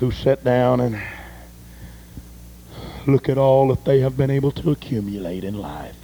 Who 0.00 0.10
sit 0.10 0.44
down 0.44 0.80
and 0.80 1.00
look 3.06 3.28
at 3.28 3.38
all 3.38 3.68
that 3.68 3.84
they 3.84 4.00
have 4.00 4.16
been 4.16 4.30
able 4.30 4.50
to 4.52 4.70
accumulate 4.70 5.44
in 5.44 5.58
life. 5.58 5.96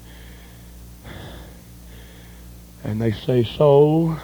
And 2.85 3.00
they 3.00 3.12
say, 3.12 3.44
Soul, 3.44 4.16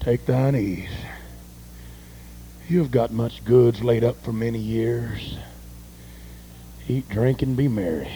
take 0.00 0.26
thine 0.26 0.56
ease. 0.56 0.88
You 2.68 2.78
have 2.78 2.90
got 2.90 3.10
much 3.10 3.44
goods 3.44 3.82
laid 3.82 4.04
up 4.04 4.22
for 4.22 4.32
many 4.32 4.58
years. 4.58 5.36
Eat, 6.88 7.08
drink, 7.08 7.42
and 7.42 7.56
be 7.56 7.68
merry. 7.68 8.10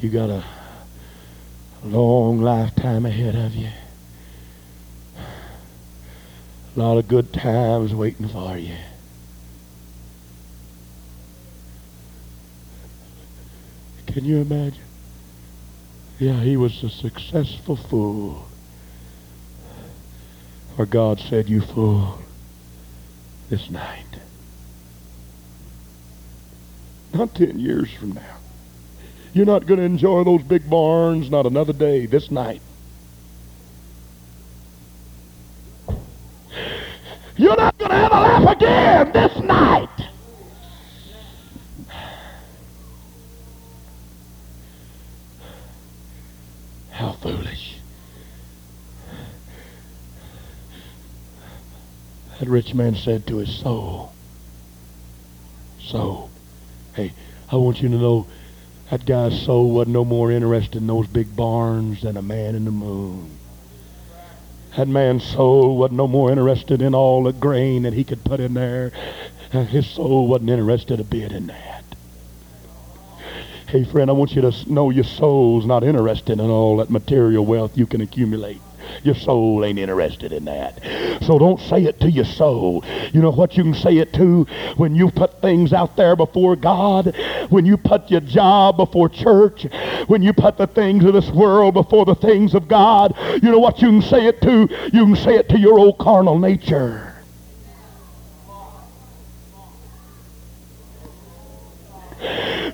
You 0.00 0.08
got 0.08 0.30
a 0.30 0.44
long 1.84 2.40
lifetime 2.40 3.04
ahead 3.04 3.36
of 3.36 3.54
you. 3.54 3.68
A 6.76 6.78
lot 6.80 6.98
of 6.98 7.08
good 7.08 7.32
times 7.32 7.94
waiting 7.94 8.28
for 8.28 8.56
you. 8.56 8.76
Can 14.06 14.24
you 14.24 14.38
imagine? 14.38 14.82
Yeah, 16.18 16.40
he 16.40 16.56
was 16.56 16.82
a 16.82 16.90
successful 16.90 17.76
fool. 17.76 18.46
For 20.76 20.86
God 20.86 21.20
said, 21.20 21.48
You 21.48 21.60
fool, 21.60 22.18
this 23.48 23.70
night. 23.70 24.06
Not 27.12 27.34
ten 27.34 27.58
years 27.58 27.92
from 27.92 28.12
now. 28.12 28.36
You're 29.32 29.46
not 29.46 29.66
going 29.66 29.78
to 29.78 29.86
enjoy 29.86 30.24
those 30.24 30.42
big 30.42 30.68
barns, 30.68 31.30
not 31.30 31.46
another 31.46 31.72
day, 31.72 32.06
this 32.06 32.30
night. 32.30 32.62
You're 37.40 37.56
not 37.56 37.78
going 37.78 37.90
to 37.90 37.96
have 37.96 38.12
a 38.12 38.16
laugh 38.16 38.54
again 38.54 39.12
this 39.12 39.42
night. 39.42 39.88
How 46.90 47.12
foolish. 47.12 47.78
That 52.38 52.48
rich 52.50 52.74
man 52.74 52.94
said 52.94 53.26
to 53.28 53.38
his 53.38 53.48
soul, 53.48 54.12
Soul, 55.80 56.30
hey, 56.92 57.14
I 57.50 57.56
want 57.56 57.80
you 57.80 57.88
to 57.88 57.96
know 57.96 58.26
that 58.90 59.06
guy's 59.06 59.40
soul 59.40 59.70
wasn't 59.70 59.94
no 59.94 60.04
more 60.04 60.30
interested 60.30 60.76
in 60.76 60.86
those 60.86 61.06
big 61.06 61.34
barns 61.34 62.02
than 62.02 62.18
a 62.18 62.22
man 62.22 62.54
in 62.54 62.66
the 62.66 62.70
moon. 62.70 63.39
That 64.76 64.88
man's 64.88 65.24
soul 65.24 65.76
wasn't 65.76 65.98
no 65.98 66.06
more 66.06 66.30
interested 66.30 66.80
in 66.80 66.94
all 66.94 67.24
the 67.24 67.32
grain 67.32 67.82
that 67.82 67.92
he 67.92 68.04
could 68.04 68.24
put 68.24 68.40
in 68.40 68.54
there. 68.54 68.92
His 69.50 69.86
soul 69.86 70.28
wasn't 70.28 70.50
interested 70.50 71.00
a 71.00 71.04
bit 71.04 71.32
in 71.32 71.48
that. 71.48 71.84
Hey, 73.66 73.84
friend, 73.84 74.10
I 74.10 74.12
want 74.14 74.34
you 74.34 74.42
to 74.42 74.72
know 74.72 74.90
your 74.90 75.04
soul's 75.04 75.66
not 75.66 75.84
interested 75.84 76.40
in 76.40 76.50
all 76.50 76.76
that 76.78 76.90
material 76.90 77.44
wealth 77.44 77.76
you 77.76 77.86
can 77.86 78.00
accumulate. 78.00 78.60
Your 79.02 79.14
soul 79.14 79.64
ain't 79.64 79.78
interested 79.78 80.32
in 80.32 80.44
that. 80.44 80.82
So 81.22 81.38
don't 81.38 81.60
say 81.60 81.84
it 81.84 82.00
to 82.00 82.10
your 82.10 82.24
soul. 82.24 82.84
You 83.12 83.20
know 83.20 83.30
what 83.30 83.56
you 83.56 83.64
can 83.64 83.74
say 83.74 83.98
it 83.98 84.12
to 84.14 84.44
when 84.76 84.94
you 84.94 85.10
put 85.10 85.40
things 85.40 85.72
out 85.72 85.96
there 85.96 86.16
before 86.16 86.56
God, 86.56 87.14
when 87.48 87.66
you 87.66 87.76
put 87.76 88.10
your 88.10 88.20
job 88.20 88.76
before 88.76 89.08
church, 89.08 89.66
when 90.06 90.22
you 90.22 90.32
put 90.32 90.58
the 90.58 90.66
things 90.66 91.04
of 91.04 91.12
this 91.12 91.30
world 91.30 91.74
before 91.74 92.04
the 92.04 92.14
things 92.14 92.54
of 92.54 92.68
God. 92.68 93.14
You 93.42 93.50
know 93.50 93.58
what 93.58 93.80
you 93.80 93.88
can 93.88 94.02
say 94.02 94.26
it 94.26 94.40
to? 94.42 94.68
You 94.92 95.06
can 95.06 95.16
say 95.16 95.36
it 95.36 95.48
to 95.50 95.58
your 95.58 95.78
old 95.78 95.98
carnal 95.98 96.38
nature. 96.38 97.06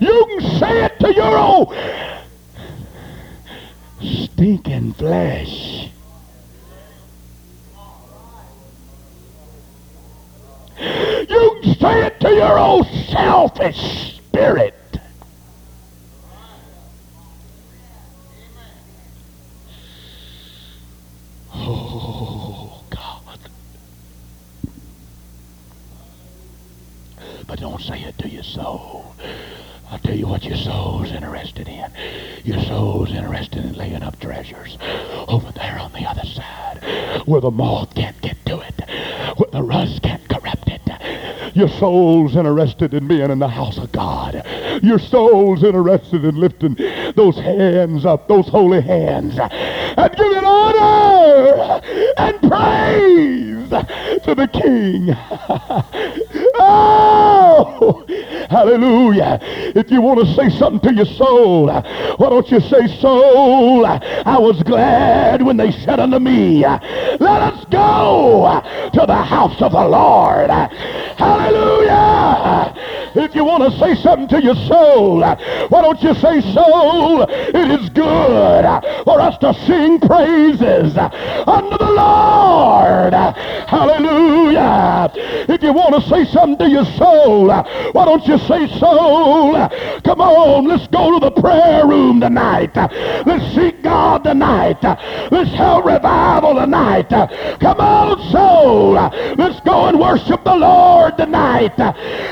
You 0.00 0.26
can 0.28 0.58
say 0.58 0.84
it 0.84 0.98
to 1.00 1.14
your 1.14 1.38
old 1.38 1.74
stinking 4.00 4.92
flesh. 4.94 5.88
You 10.78 11.58
can 11.62 11.74
say 11.76 12.06
it 12.06 12.20
to 12.20 12.30
your 12.30 12.58
old 12.58 12.86
selfish 13.08 14.16
spirit. 14.16 14.74
Oh, 21.54 22.84
God. 22.90 23.38
But 27.46 27.60
don't 27.60 27.80
say 27.80 28.02
it 28.02 28.18
to 28.18 28.28
your 28.28 28.42
soul. 28.42 29.14
I'll 29.90 29.98
tell 30.00 30.16
you 30.16 30.26
what 30.26 30.44
your 30.44 30.56
soul's 30.56 31.10
interested 31.12 31.68
in. 31.68 31.90
Your 32.44 32.60
soul's 32.64 33.10
interested 33.12 33.64
in 33.64 33.72
laying 33.74 34.02
up 34.02 34.18
treasures 34.20 34.76
over 35.28 35.50
there 35.52 35.78
on 35.78 35.92
the 35.92 36.04
other 36.06 36.24
side 36.24 37.22
where 37.26 37.40
the 37.40 37.50
moth 37.50 37.94
can't 37.94 38.20
get 38.20 38.36
to 38.46 38.60
it, 38.60 38.74
where 39.38 39.50
the 39.50 39.62
rust 39.62 40.02
can't 40.02 40.28
corrupt. 40.28 40.65
Your 41.56 41.70
soul's 41.70 42.36
interested 42.36 42.92
in 42.92 43.08
being 43.08 43.30
in 43.30 43.38
the 43.38 43.48
house 43.48 43.78
of 43.78 43.90
God. 43.90 44.44
Your 44.82 44.98
soul's 44.98 45.64
interested 45.64 46.22
in 46.22 46.34
lifting 46.36 46.76
those 47.14 47.36
hands 47.36 48.04
up, 48.04 48.28
those 48.28 48.46
holy 48.46 48.82
hands, 48.82 49.38
and 49.38 50.16
giving 50.16 50.44
honor 50.44 51.80
and 52.18 52.38
praise 52.42 53.70
to 54.24 54.34
the 54.34 54.46
King. 54.52 55.16
oh, 56.66 58.04
hallelujah. 58.50 59.38
If 59.74 59.90
you 59.90 60.00
want 60.00 60.20
to 60.20 60.34
say 60.34 60.48
something 60.50 60.80
to 60.90 60.94
your 60.96 61.06
soul, 61.06 61.66
why 61.66 62.28
don't 62.30 62.50
you 62.50 62.60
say, 62.60 62.86
Soul, 63.00 63.84
I 63.86 64.38
was 64.38 64.62
glad 64.62 65.42
when 65.42 65.56
they 65.56 65.70
said 65.72 66.00
unto 66.00 66.18
me, 66.18 66.60
Let 66.60 67.22
us 67.22 67.64
go 67.70 68.62
to 68.92 69.06
the 69.06 69.16
house 69.16 69.60
of 69.60 69.72
the 69.72 69.88
Lord. 69.88 70.50
Hallelujah. 71.18 72.74
If 73.14 73.34
you 73.34 73.44
want 73.44 73.62
to 73.64 73.78
say 73.78 73.94
something 73.94 74.28
to 74.28 74.42
your 74.42 74.54
soul, 74.54 75.20
why 75.20 75.82
don't 75.82 76.02
you 76.02 76.14
say, 76.14 76.40
Soul, 76.52 77.22
it 77.22 77.80
is 77.80 77.88
good 77.90 78.64
for 79.04 79.20
us 79.20 79.38
to 79.38 79.54
sing 79.66 79.98
praises 80.00 80.96
unto 80.96 81.78
the 81.78 81.92
Lord. 81.92 83.14
Hallelujah. 83.14 85.10
If 85.48 85.62
you 85.62 85.72
want 85.72 85.94
to 85.94 86.08
say 86.08 86.24
something 86.26 86.55
to 86.58 86.68
your 86.68 86.84
soul, 86.84 87.46
why 87.48 88.04
don't 88.04 88.26
you 88.26 88.38
say, 88.38 88.66
Soul, 88.78 89.52
come 90.04 90.20
on, 90.20 90.66
let's 90.66 90.86
go 90.88 91.18
to 91.18 91.20
the 91.20 91.30
prayer 91.40 91.86
room 91.86 92.20
tonight. 92.20 92.74
Let's 92.74 93.54
seek 93.54 93.82
God 93.82 94.24
tonight. 94.24 94.82
Let's 95.30 95.50
have 95.52 95.84
revival 95.84 96.54
tonight. 96.54 97.08
Come 97.60 97.80
on, 97.80 98.30
soul. 98.30 98.92
Let's 98.92 99.60
go 99.60 99.86
and 99.86 99.98
worship 99.98 100.44
the 100.44 100.54
Lord 100.54 101.16
tonight. 101.16 101.74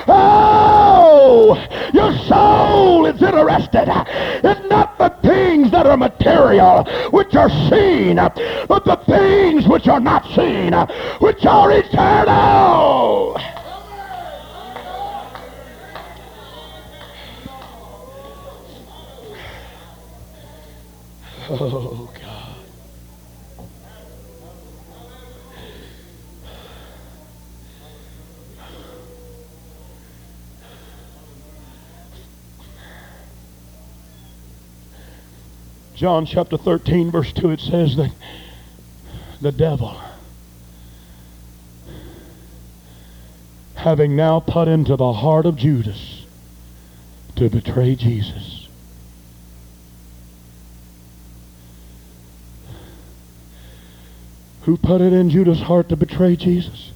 Oh, 0.07 1.57
your 1.93 2.12
soul 2.27 3.07
is 3.07 3.20
interested. 3.22 3.89
It's 3.89 4.68
not 4.68 4.99
the 4.99 5.11
things 5.22 5.70
that 5.70 5.87
are 5.87 5.97
material, 5.97 6.85
which 7.11 7.35
are 7.35 7.51
seen, 7.70 8.16
but 8.16 8.85
the 8.85 9.01
things 9.07 9.66
which 9.66 9.89
are 9.89 10.01
not 10.01 10.25
seen, 10.35 10.72
which 11.20 11.45
are 11.47 11.70
eternal. 11.72 13.39
Oh, 21.51 22.11
God. 22.22 22.45
John 35.95 36.26
chapter 36.26 36.57
13, 36.57 37.11
verse 37.11 37.32
2, 37.32 37.51
it 37.51 37.61
says 37.61 37.97
that 37.97 38.12
the 39.40 39.53
devil, 39.53 40.01
having 43.74 44.16
now 44.16 44.40
put 44.40 44.66
into 44.66 44.97
the 44.97 45.12
heart 45.12 45.47
of 45.47 45.57
Judas 45.57 46.24
to 47.36 47.49
betray 47.51 47.95
Jesus, 47.97 48.53
Who 54.64 54.78
put 54.78 55.02
it 55.02 55.12
in 55.12 55.28
Judas' 55.28 55.60
heart 55.60 55.90
to 55.90 55.96
betray 55.96 56.36
Jesus? 56.36 56.92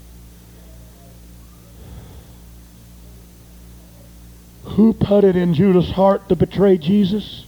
Who 4.64 4.94
put 4.94 5.24
it 5.24 5.36
in 5.36 5.52
Judas' 5.52 5.90
heart 5.90 6.28
to 6.30 6.36
betray 6.36 6.78
Jesus? 6.78 7.44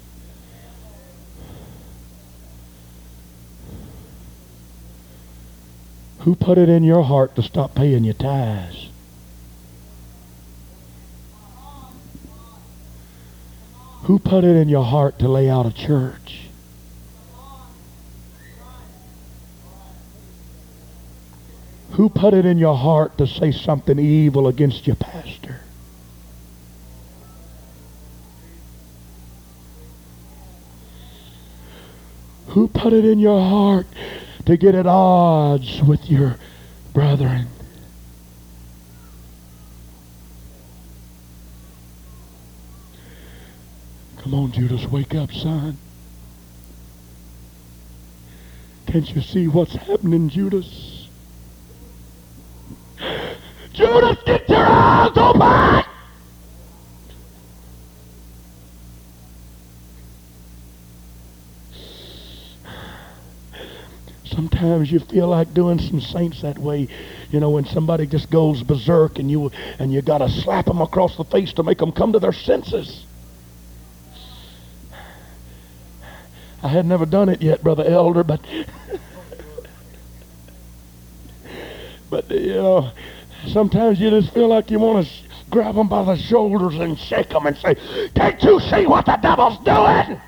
Who 6.20 6.34
put 6.34 6.58
it 6.58 6.68
in 6.68 6.84
your 6.84 7.02
heart 7.02 7.34
to 7.36 7.42
stop 7.42 7.74
paying 7.74 8.04
your 8.04 8.14
tithes? 8.14 8.88
Who 14.02 14.18
put 14.18 14.44
it 14.44 14.56
in 14.56 14.68
your 14.68 14.84
heart 14.84 15.18
to 15.20 15.28
lay 15.28 15.48
out 15.48 15.64
a 15.64 15.72
church? 15.72 16.39
Who 21.92 22.08
put 22.08 22.34
it 22.34 22.46
in 22.46 22.58
your 22.58 22.76
heart 22.76 23.18
to 23.18 23.26
say 23.26 23.52
something 23.52 23.98
evil 23.98 24.48
against 24.48 24.86
your 24.86 24.96
pastor? 24.96 25.60
Who 32.48 32.68
put 32.68 32.92
it 32.92 33.04
in 33.04 33.18
your 33.18 33.40
heart 33.40 33.86
to 34.46 34.56
get 34.56 34.74
at 34.74 34.86
odds 34.86 35.82
with 35.82 36.10
your 36.10 36.36
brethren? 36.92 37.48
Come 44.18 44.34
on, 44.34 44.52
Judas, 44.52 44.86
wake 44.86 45.14
up, 45.14 45.32
son. 45.32 45.76
Can't 48.86 49.14
you 49.14 49.22
see 49.22 49.48
what's 49.48 49.74
happening, 49.74 50.28
Judas? 50.28 50.79
Judas, 53.80 54.18
get 54.26 54.46
your 54.46 54.58
eyes 54.58 55.16
open! 55.16 55.84
Sometimes 64.26 64.92
you 64.92 65.00
feel 65.00 65.28
like 65.28 65.54
doing 65.54 65.78
some 65.78 66.02
saints 66.02 66.42
that 66.42 66.58
way, 66.58 66.88
you 67.30 67.40
know, 67.40 67.48
when 67.48 67.64
somebody 67.64 68.06
just 68.06 68.28
goes 68.28 68.62
berserk 68.62 69.18
and 69.18 69.30
you 69.30 69.50
and 69.78 69.90
you 69.90 70.02
got 70.02 70.18
to 70.18 70.28
slap 70.28 70.66
them 70.66 70.82
across 70.82 71.16
the 71.16 71.24
face 71.24 71.54
to 71.54 71.62
make 71.62 71.78
them 71.78 71.90
come 71.90 72.12
to 72.12 72.18
their 72.18 72.34
senses. 72.34 73.06
I 76.62 76.68
had 76.68 76.84
never 76.84 77.06
done 77.06 77.30
it 77.30 77.40
yet, 77.40 77.62
brother 77.62 77.84
elder, 77.84 78.24
but 78.24 78.40
But, 82.10 82.28
you 82.28 82.54
know, 82.54 82.90
sometimes 83.52 84.00
you 84.00 84.10
just 84.10 84.32
feel 84.32 84.48
like 84.48 84.70
you 84.70 84.78
want 84.78 85.06
to 85.06 85.12
grab 85.50 85.74
them 85.74 85.88
by 85.88 86.04
the 86.04 86.16
shoulders 86.16 86.76
and 86.76 86.98
shake 86.98 87.30
them 87.30 87.46
and 87.46 87.56
say, 87.56 87.74
Can't 88.14 88.42
you 88.42 88.60
see 88.60 88.86
what 88.86 89.06
the 89.06 89.16
devil's 89.16 89.58
doing? 89.58 90.20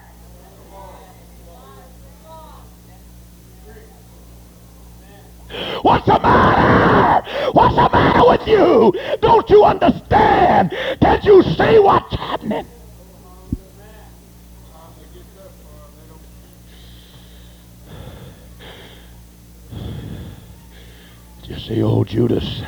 What's 5.83 6.07
the 6.07 6.19
matter? 6.21 7.51
What's 7.53 7.75
the 7.75 7.89
matter 7.93 8.29
with 8.29 8.47
you? 8.47 8.95
Don't 9.21 9.49
you 9.51 9.65
understand? 9.65 10.71
Can't 11.01 11.25
you 11.25 11.43
see 11.43 11.79
what's 11.79 12.15
happening? 12.15 12.67
You 21.45 21.59
see, 21.59 21.83
old 21.83 22.09
Judas. 22.09 22.63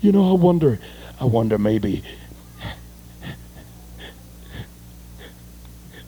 You 0.00 0.12
know, 0.12 0.30
I 0.30 0.34
wonder, 0.34 0.78
I 1.20 1.24
wonder 1.24 1.58
maybe. 1.58 2.02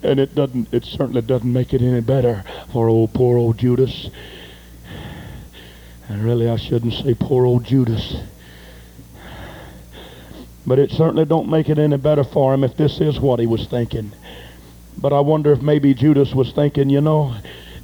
And 0.02 0.18
it 0.18 0.34
doesn't, 0.34 0.72
it 0.72 0.84
certainly 0.84 1.20
doesn't 1.20 1.52
make 1.52 1.74
it 1.74 1.82
any 1.82 2.00
better 2.00 2.42
for 2.72 2.88
old, 2.88 3.12
poor 3.12 3.36
old 3.36 3.58
Judas. 3.58 4.08
And 6.08 6.24
really, 6.24 6.48
I 6.48 6.56
shouldn't 6.56 6.94
say 6.94 7.14
poor 7.14 7.44
old 7.44 7.64
Judas. 7.64 8.16
But 10.66 10.78
it 10.78 10.90
certainly 10.90 11.24
don't 11.24 11.48
make 11.48 11.68
it 11.68 11.78
any 11.78 11.96
better 11.98 12.24
for 12.24 12.54
him 12.54 12.64
if 12.64 12.76
this 12.76 13.00
is 13.00 13.20
what 13.20 13.40
he 13.40 13.46
was 13.46 13.66
thinking. 13.66 14.12
But 14.96 15.12
I 15.12 15.20
wonder 15.20 15.52
if 15.52 15.60
maybe 15.60 15.94
Judas 15.94 16.34
was 16.34 16.52
thinking, 16.52 16.88
you 16.88 17.00
know, 17.00 17.34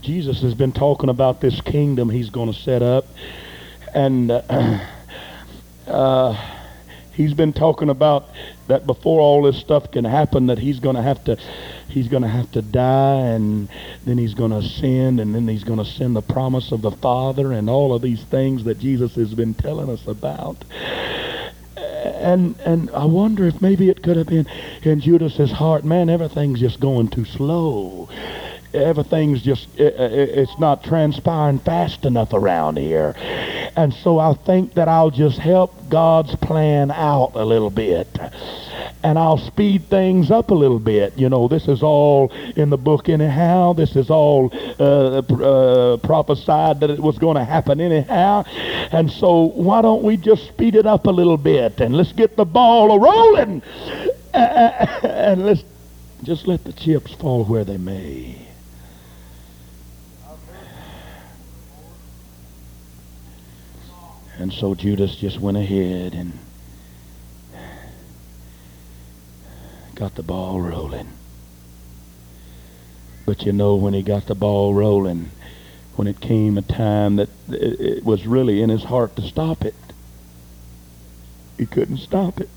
Jesus 0.00 0.40
has 0.42 0.54
been 0.54 0.72
talking 0.72 1.10
about 1.10 1.40
this 1.40 1.60
kingdom 1.60 2.08
he's 2.08 2.30
going 2.30 2.52
to 2.52 2.58
set 2.58 2.82
up. 2.82 3.06
And 3.94 4.30
uh, 4.30 4.80
uh, 5.88 6.36
he's 7.18 7.34
been 7.34 7.52
talking 7.52 7.90
about 7.90 8.28
that 8.68 8.86
before 8.86 9.20
all 9.20 9.42
this 9.42 9.58
stuff 9.58 9.90
can 9.90 10.04
happen 10.04 10.46
that 10.46 10.58
he's 10.58 10.78
going 10.78 10.94
to 10.94 11.02
have 11.02 11.22
to 11.24 11.36
he's 11.88 12.06
going 12.06 12.22
to 12.22 12.28
have 12.28 12.50
to 12.52 12.62
die 12.62 13.20
and 13.20 13.68
then 14.06 14.16
he's 14.16 14.34
going 14.34 14.52
to 14.52 14.58
ascend 14.58 15.18
and 15.18 15.34
then 15.34 15.48
he's 15.48 15.64
going 15.64 15.80
to 15.80 15.84
send 15.84 16.14
the 16.14 16.22
promise 16.22 16.70
of 16.70 16.80
the 16.80 16.92
father 16.92 17.52
and 17.52 17.68
all 17.68 17.92
of 17.92 18.02
these 18.02 18.22
things 18.24 18.62
that 18.64 18.78
jesus 18.78 19.16
has 19.16 19.34
been 19.34 19.52
telling 19.52 19.90
us 19.90 20.06
about. 20.06 20.56
And 21.76 22.56
and 22.60 22.90
i 22.90 23.04
wonder 23.04 23.46
if 23.46 23.60
maybe 23.60 23.88
it 23.88 24.02
could 24.02 24.16
have 24.16 24.28
been 24.28 24.46
in 24.82 25.00
judas's 25.00 25.50
heart 25.50 25.84
man 25.84 26.08
everything's 26.08 26.60
just 26.60 26.78
going 26.78 27.08
too 27.08 27.24
slow. 27.24 28.08
Everything's 28.74 29.42
just 29.42 29.68
it, 29.76 29.94
it's 29.98 30.58
not 30.60 30.84
transpiring 30.84 31.58
fast 31.58 32.04
enough 32.04 32.32
around 32.32 32.78
here 32.78 33.16
and 33.78 33.94
so 33.94 34.18
i 34.18 34.34
think 34.34 34.74
that 34.74 34.88
i'll 34.88 35.10
just 35.10 35.38
help 35.38 35.88
god's 35.88 36.34
plan 36.36 36.90
out 36.90 37.32
a 37.34 37.44
little 37.44 37.70
bit 37.70 38.08
and 39.02 39.18
I'll 39.18 39.38
speed 39.38 39.88
things 39.88 40.30
up 40.30 40.50
a 40.50 40.54
little 40.54 40.78
bit. 40.78 41.16
You 41.16 41.28
know, 41.28 41.46
this 41.46 41.68
is 41.68 41.82
all 41.82 42.32
in 42.56 42.70
the 42.70 42.76
book 42.76 43.08
anyhow. 43.08 43.72
This 43.72 43.94
is 43.94 44.10
all 44.10 44.52
uh, 44.80 45.18
uh, 45.18 45.96
prophesied 45.98 46.80
that 46.80 46.90
it 46.90 46.98
was 46.98 47.18
going 47.18 47.36
to 47.36 47.44
happen 47.44 47.80
anyhow. 47.80 48.44
And 48.90 49.10
so 49.10 49.50
why 49.54 49.82
don't 49.82 50.02
we 50.02 50.16
just 50.16 50.48
speed 50.48 50.74
it 50.74 50.86
up 50.86 51.06
a 51.06 51.10
little 51.10 51.36
bit 51.36 51.80
and 51.80 51.96
let's 51.96 52.12
get 52.12 52.36
the 52.36 52.44
ball 52.44 52.98
rolling 52.98 53.62
and 54.34 55.46
let's 55.46 55.64
just 56.24 56.46
let 56.46 56.64
the 56.64 56.72
chips 56.72 57.14
fall 57.14 57.44
where 57.44 57.64
they 57.64 57.78
may. 57.78 58.47
And 64.38 64.52
so 64.52 64.74
Judas 64.74 65.16
just 65.16 65.40
went 65.40 65.56
ahead 65.56 66.14
and 66.14 66.38
got 69.96 70.14
the 70.14 70.22
ball 70.22 70.60
rolling. 70.60 71.08
But 73.26 73.44
you 73.44 73.52
know, 73.52 73.74
when 73.74 73.94
he 73.94 74.02
got 74.02 74.26
the 74.26 74.36
ball 74.36 74.72
rolling, 74.72 75.30
when 75.96 76.06
it 76.06 76.20
came 76.20 76.56
a 76.56 76.62
time 76.62 77.16
that 77.16 77.28
it 77.48 78.04
was 78.04 78.26
really 78.26 78.62
in 78.62 78.70
his 78.70 78.84
heart 78.84 79.16
to 79.16 79.22
stop 79.22 79.64
it, 79.64 79.74
he 81.58 81.66
couldn't 81.66 81.98
stop 81.98 82.40
it. 82.40 82.48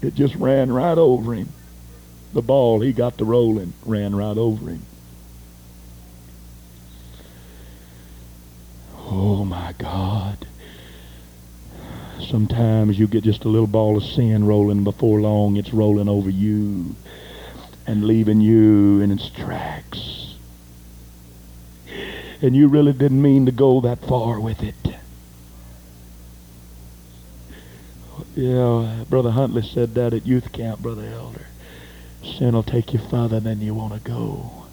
It 0.00 0.14
just 0.14 0.36
ran 0.36 0.70
right 0.70 0.96
over 0.96 1.34
him. 1.34 1.48
The 2.32 2.42
ball 2.42 2.80
he 2.80 2.92
got 2.92 3.18
to 3.18 3.24
rolling 3.24 3.72
ran 3.84 4.14
right 4.14 4.38
over 4.38 4.70
him. 4.70 4.86
Oh 9.10 9.44
my 9.44 9.74
God. 9.78 10.46
Sometimes 12.20 12.98
you 12.98 13.06
get 13.06 13.24
just 13.24 13.44
a 13.44 13.48
little 13.48 13.66
ball 13.66 13.96
of 13.96 14.04
sin 14.04 14.46
rolling 14.46 14.84
before 14.84 15.20
long 15.20 15.56
it's 15.56 15.72
rolling 15.72 16.08
over 16.08 16.28
you 16.28 16.94
and 17.86 18.04
leaving 18.04 18.42
you 18.42 19.00
in 19.00 19.10
its 19.10 19.30
tracks. 19.30 20.34
And 22.42 22.54
you 22.54 22.68
really 22.68 22.92
didn't 22.92 23.22
mean 23.22 23.46
to 23.46 23.52
go 23.52 23.80
that 23.80 24.00
far 24.00 24.38
with 24.38 24.62
it. 24.62 24.74
Yeah, 28.36 29.04
Brother 29.08 29.30
Huntley 29.30 29.62
said 29.62 29.94
that 29.94 30.12
at 30.12 30.26
youth 30.26 30.52
camp, 30.52 30.80
Brother 30.80 31.06
Elder. 31.06 31.46
Sin 32.22 32.54
will 32.54 32.62
take 32.62 32.92
you 32.92 32.98
farther 32.98 33.40
than 33.40 33.60
you 33.62 33.74
want 33.74 33.94
to 33.94 34.00
go. 34.00 34.67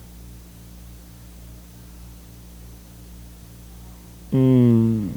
Mm. 4.32 5.12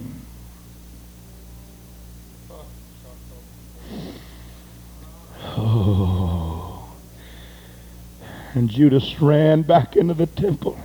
And 8.56 8.70
Judas 8.70 9.22
ran 9.22 9.62
back 9.62 9.96
into 9.96 10.14
the 10.14 10.26
temple 10.26 10.78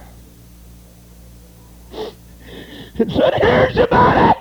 and 2.99 3.11
said, 3.11 3.35
Here's 3.41 3.75
your 3.75 3.89
money. 3.91 4.35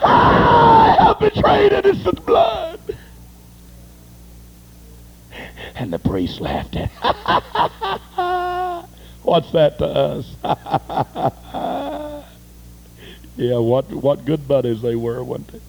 I 0.00 0.96
have 1.00 1.18
betrayed 1.18 1.72
innocent 1.72 2.24
blood. 2.24 2.78
And 5.74 5.92
the 5.92 5.98
priest 5.98 6.40
laughed 6.40 6.76
at 6.76 6.92
What's 9.26 9.50
that 9.50 9.78
to 9.78 9.86
us? 9.86 10.36
yeah, 13.36 13.58
what 13.58 13.90
what 13.90 14.24
good 14.24 14.46
buddies 14.46 14.82
they 14.82 14.94
were, 14.94 15.24
weren't 15.24 15.48
they? 15.48 15.60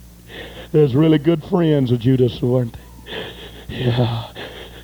There's 0.71 0.95
really 0.95 1.17
good 1.17 1.43
friends 1.43 1.91
of 1.91 1.99
Judas, 1.99 2.39
weren't 2.39 2.77
they? 3.09 3.79
Yeah. 3.79 4.31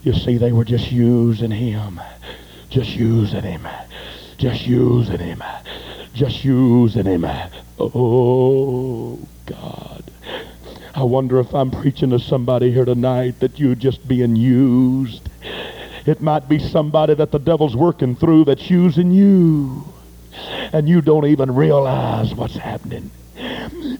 You 0.01 0.13
see, 0.13 0.37
they 0.37 0.51
were 0.51 0.65
just 0.65 0.91
using 0.91 1.51
him. 1.51 2.01
Just 2.71 2.95
using 2.95 3.43
him. 3.43 3.67
Just 4.39 4.65
using 4.65 5.19
him. 5.19 5.43
Just 6.15 6.43
using 6.43 7.05
him. 7.05 7.27
Oh, 7.79 9.19
God. 9.45 10.03
I 10.95 11.03
wonder 11.03 11.39
if 11.39 11.53
I'm 11.53 11.69
preaching 11.69 12.09
to 12.09 12.17
somebody 12.17 12.71
here 12.71 12.85
tonight 12.85 13.39
that 13.39 13.59
you're 13.59 13.75
just 13.75 14.07
being 14.07 14.35
used. 14.35 15.29
It 16.05 16.21
might 16.21 16.49
be 16.49 16.59
somebody 16.59 17.13
that 17.13 17.31
the 17.31 17.39
devil's 17.39 17.75
working 17.75 18.15
through 18.15 18.45
that's 18.45 18.69
using 18.69 19.11
you. 19.11 19.85
And 20.73 20.89
you 20.89 21.01
don't 21.01 21.25
even 21.25 21.53
realize 21.55 22.33
what's 22.33 22.55
happening. 22.55 23.11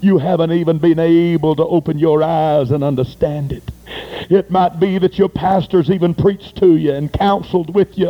You 0.02 0.18
haven't 0.18 0.52
even 0.52 0.80
been 0.80 1.00
able 1.00 1.56
to 1.56 1.64
open 1.66 1.98
your 2.00 2.24
eyes 2.24 2.72
and 2.72 2.84
understand 2.84 3.52
it. 3.52 3.64
It 4.30 4.50
might 4.50 4.80
be 4.80 4.98
that 4.98 5.18
your 5.18 5.30
pastor's 5.30 5.90
even 5.90 6.14
preached 6.14 6.58
to 6.58 6.76
you 6.76 6.94
and 6.94 7.12
counseled 7.12 7.74
with 7.74 7.98
you 7.98 8.10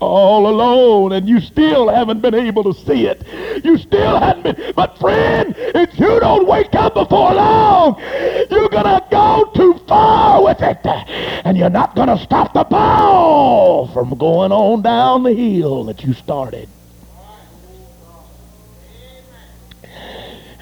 all 0.00 0.48
alone 0.48 1.12
and 1.12 1.28
you 1.28 1.40
still 1.40 1.88
haven't 1.88 2.20
been 2.20 2.34
able 2.34 2.64
to 2.64 2.74
see 2.84 3.06
it. 3.06 3.22
You 3.64 3.78
still 3.78 4.18
haven't 4.18 4.56
been. 4.56 4.72
But 4.74 4.98
friend, 4.98 5.54
if 5.56 5.98
you 5.98 6.20
don't 6.20 6.46
wake 6.46 6.74
up 6.74 6.94
before 6.94 7.34
long, 7.34 8.00
you're 8.50 8.68
going 8.68 8.84
to 8.84 9.04
go 9.10 9.50
too 9.54 9.80
far 9.86 10.42
with 10.42 10.60
it. 10.60 10.84
And 11.44 11.56
you're 11.56 11.70
not 11.70 11.94
going 11.94 12.08
to 12.08 12.18
stop 12.18 12.52
the 12.52 12.64
ball 12.64 13.88
from 13.88 14.16
going 14.16 14.52
on 14.52 14.82
down 14.82 15.22
the 15.22 15.34
hill 15.34 15.84
that 15.84 16.02
you 16.02 16.12
started. 16.12 16.68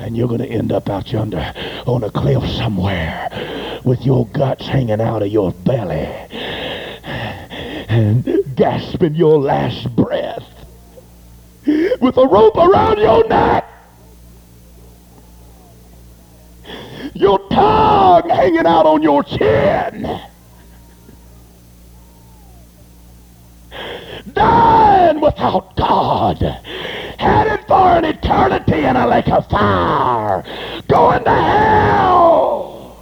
And 0.00 0.16
you're 0.16 0.28
going 0.28 0.40
to 0.40 0.48
end 0.48 0.72
up 0.72 0.88
out 0.88 1.12
yonder 1.12 1.52
on 1.86 2.02
a 2.02 2.10
cliff 2.10 2.44
somewhere 2.50 3.28
with 3.84 4.04
your 4.04 4.26
guts 4.28 4.66
hanging 4.66 5.00
out 5.00 5.22
of 5.22 5.28
your 5.28 5.52
belly 5.52 6.08
and 7.88 8.24
gasping 8.56 9.14
your 9.14 9.38
last 9.38 9.94
breath 9.94 10.44
with 12.00 12.16
a 12.16 12.26
rope 12.26 12.56
around 12.56 12.98
your 12.98 13.26
neck. 13.28 13.66
Your 17.14 17.38
tongue 17.50 18.28
hanging 18.30 18.66
out 18.66 18.86
on 18.86 19.02
your 19.02 19.22
chin. 19.22 20.20
Man 24.36 25.20
without 25.20 25.76
God, 25.76 26.38
headed 27.18 27.66
for 27.66 27.88
an 27.96 28.04
eternity 28.04 28.84
in 28.84 28.96
a 28.96 29.06
lake 29.06 29.28
of 29.28 29.48
fire, 29.48 30.44
going 30.88 31.24
to 31.24 31.30
hell. 31.30 32.96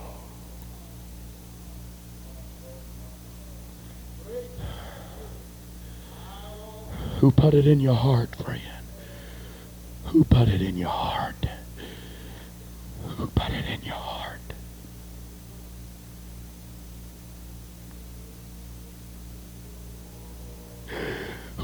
Who 7.21 7.33
put 7.33 7.55
it 7.55 7.67
in 7.67 7.81
your 7.81 7.95
heart, 7.95 8.37
friend? 8.37 8.61
Who 10.07 10.25
put 10.25 10.49
it 10.49 10.63
in 10.63 10.77
your 10.77 10.89
heart? 10.89 11.47
Who 13.17 13.27
put 13.27 13.51
it 13.51 13.65
in 13.67 13.83
your 13.85 13.95
heart? 13.95 14.18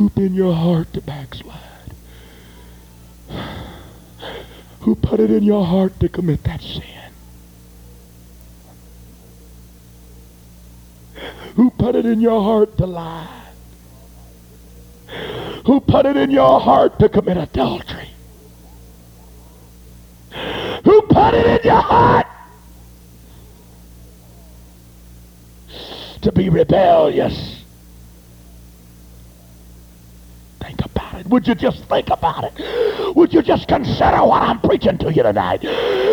Who 0.05 0.23
in 0.23 0.35
your 0.35 0.53
heart 0.53 0.93
to 0.93 1.01
backslide? 1.01 1.95
Who 4.81 4.97
put 4.97 5.19
it 5.19 5.31
in 5.31 5.45
your 5.45 5.65
heart 5.65 5.99
to 6.01 6.11
commit 6.11 6.45
that 6.45 6.61
sin? 6.61 6.83
Who 11.57 11.71
put 11.71 11.95
it 11.95 12.05
in 12.05 12.21
your 12.21 12.43
heart 12.43 12.77
to 12.77 12.87
lie? 12.87 13.45
Who 15.65 15.81
put 15.81 16.05
it 16.05 16.19
in 16.19 16.31
your 16.31 16.61
heart 16.61 16.99
to 16.99 17.09
commit 17.09 17.39
adultery? 17.39 18.11
Who 20.85 21.01
put 21.03 21.33
it 21.33 21.47
in 21.47 21.71
your 21.71 21.81
heart 21.81 22.27
to 26.21 26.31
be 26.31 26.51
rebellious? 26.51 27.65
Think 30.65 30.85
about 30.85 31.21
it. 31.21 31.24
Would 31.35 31.49
you 31.49 31.57
just 31.57 31.85
think 31.87 32.11
about 32.11 32.45
it? 32.45 33.17
Would 33.17 33.35
you 33.35 33.43
just 33.43 33.67
consider 33.67 34.19
what 34.19 34.41
I'm 34.41 34.61
preaching 34.61 34.97
to 34.99 35.13
you 35.13 35.25
tonight? 35.25 35.65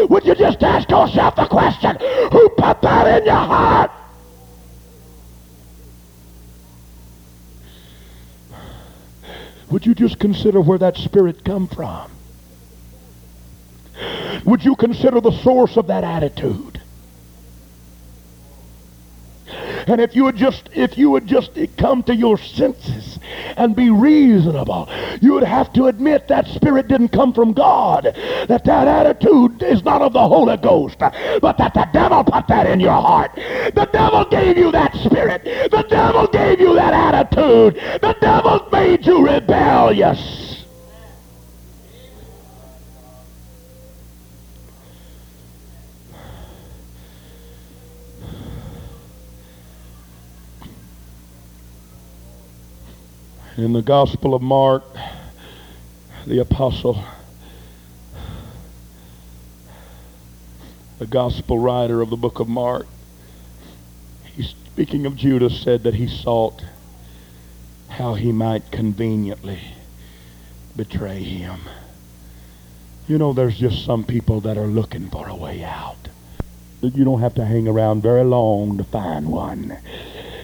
Would 0.10 0.26
you 0.26 0.34
just 0.34 0.64
ask 0.64 0.90
yourself 0.90 1.36
the 1.36 1.46
question, 1.46 1.96
who 2.32 2.50
put 2.50 2.82
that 2.82 3.20
in 3.22 3.28
your 3.28 3.36
heart? 3.36 3.92
Would 9.70 9.86
you 9.86 9.94
just 9.94 10.18
consider 10.18 10.60
where 10.60 10.80
that 10.80 10.98
spirit 10.98 11.46
come 11.46 11.68
from? 11.68 12.10
Would 14.44 14.66
you 14.66 14.76
consider 14.76 15.22
the 15.22 15.38
source 15.44 15.78
of 15.78 15.86
that 15.86 16.04
attitude? 16.04 16.71
And 19.92 20.00
if 20.00 20.16
you 20.16 20.24
would 20.24 20.38
just 20.38 20.70
if 20.74 20.98
you 20.98 21.10
would 21.10 21.28
just 21.28 21.52
come 21.78 22.02
to 22.04 22.16
your 22.16 22.38
senses 22.38 23.20
and 23.58 23.76
be 23.76 23.90
reasonable, 23.90 24.88
you 25.20 25.34
would 25.34 25.44
have 25.44 25.74
to 25.74 25.88
admit 25.88 26.30
that 26.30 26.48
spirit 26.48 26.88
didn't 26.88 27.10
come 27.10 27.34
from 27.34 27.52
God. 27.52 28.06
That 28.48 28.64
that 28.64 28.88
attitude 28.88 29.62
is 29.62 29.84
not 29.84 30.02
of 30.02 30.14
the 30.14 30.26
Holy 30.26 30.56
Ghost, 30.56 30.98
but 30.98 31.58
that 31.58 31.74
the 31.74 31.90
devil 31.92 32.24
put 32.24 32.48
that 32.48 32.68
in 32.68 32.80
your 32.80 32.94
heart. 32.94 33.32
The 33.36 33.90
devil 33.92 34.24
gave 34.24 34.58
you 34.58 34.72
that 34.72 34.96
spirit. 34.96 35.44
The 35.44 35.86
devil 35.90 36.26
gave 36.28 36.62
you 36.62 36.74
that 36.76 36.94
attitude. 36.94 37.76
The 38.02 38.16
devil 38.22 38.70
made 38.72 39.06
you 39.06 39.28
rebellious. 39.28 40.41
In 53.58 53.74
the 53.74 53.82
Gospel 53.82 54.34
of 54.34 54.42
Mark, 54.42 54.84
the 56.26 56.40
apostle, 56.40 57.04
the 61.00 61.06
gospel 61.06 61.60
writer 61.60 62.00
of 62.00 62.10
the 62.10 62.16
book 62.16 62.40
of 62.40 62.48
Mark, 62.48 62.88
he's 64.38 64.56
speaking 64.72 65.06
of 65.06 65.18
Judas, 65.18 65.60
said 65.60 65.84
that 65.84 65.96
he 65.96 66.08
sought 66.08 66.64
how 67.90 68.14
he 68.14 68.32
might 68.32 68.72
conveniently 68.72 69.60
betray 70.78 71.22
him. 71.22 71.60
You 73.06 73.18
know, 73.18 73.34
there's 73.34 73.60
just 73.60 73.84
some 73.84 74.06
people 74.06 74.40
that 74.42 74.58
are 74.58 74.68
looking 74.68 75.10
for 75.10 75.28
a 75.28 75.36
way 75.36 75.62
out. 75.62 76.08
You 76.82 77.04
don't 77.04 77.20
have 77.20 77.36
to 77.36 77.44
hang 77.44 77.68
around 77.68 78.02
very 78.02 78.24
long 78.24 78.78
to 78.78 78.86
find 78.86 79.30
one. 79.30 79.78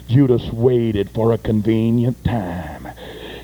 Judas 0.10 0.52
waited 0.52 1.10
for 1.12 1.32
a 1.32 1.38
convenient 1.38 2.22
time. 2.26 2.77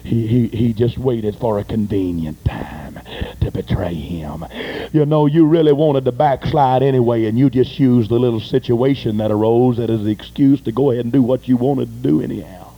He, 0.03 0.27
he, 0.27 0.47
he 0.47 0.73
just 0.73 0.97
waited 0.97 1.37
for 1.37 1.59
a 1.59 1.63
convenient 1.63 2.43
time 2.43 2.99
to 3.39 3.51
betray 3.51 3.93
him. 3.93 4.45
You 4.91 5.05
know, 5.05 5.27
you 5.27 5.45
really 5.45 5.71
wanted 5.71 6.05
to 6.05 6.11
backslide 6.11 6.83
anyway, 6.83 7.25
and 7.25 7.39
you 7.39 7.49
just 7.49 7.79
used 7.79 8.09
the 8.09 8.19
little 8.19 8.41
situation 8.41 9.17
that 9.17 9.31
arose 9.31 9.79
as 9.79 9.89
an 9.89 10.09
excuse 10.09 10.59
to 10.61 10.71
go 10.71 10.91
ahead 10.91 11.05
and 11.05 11.13
do 11.13 11.21
what 11.21 11.47
you 11.47 11.55
wanted 11.55 11.85
to 11.85 12.09
do 12.09 12.21
anyhow. 12.21 12.71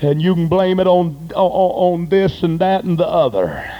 And 0.00 0.22
you 0.22 0.34
can 0.34 0.48
blame 0.48 0.80
it 0.80 0.86
on, 0.86 1.30
on, 1.34 2.02
on 2.04 2.08
this 2.08 2.42
and 2.42 2.58
that 2.60 2.84
and 2.84 2.96
the 2.96 3.06
other. 3.06 3.70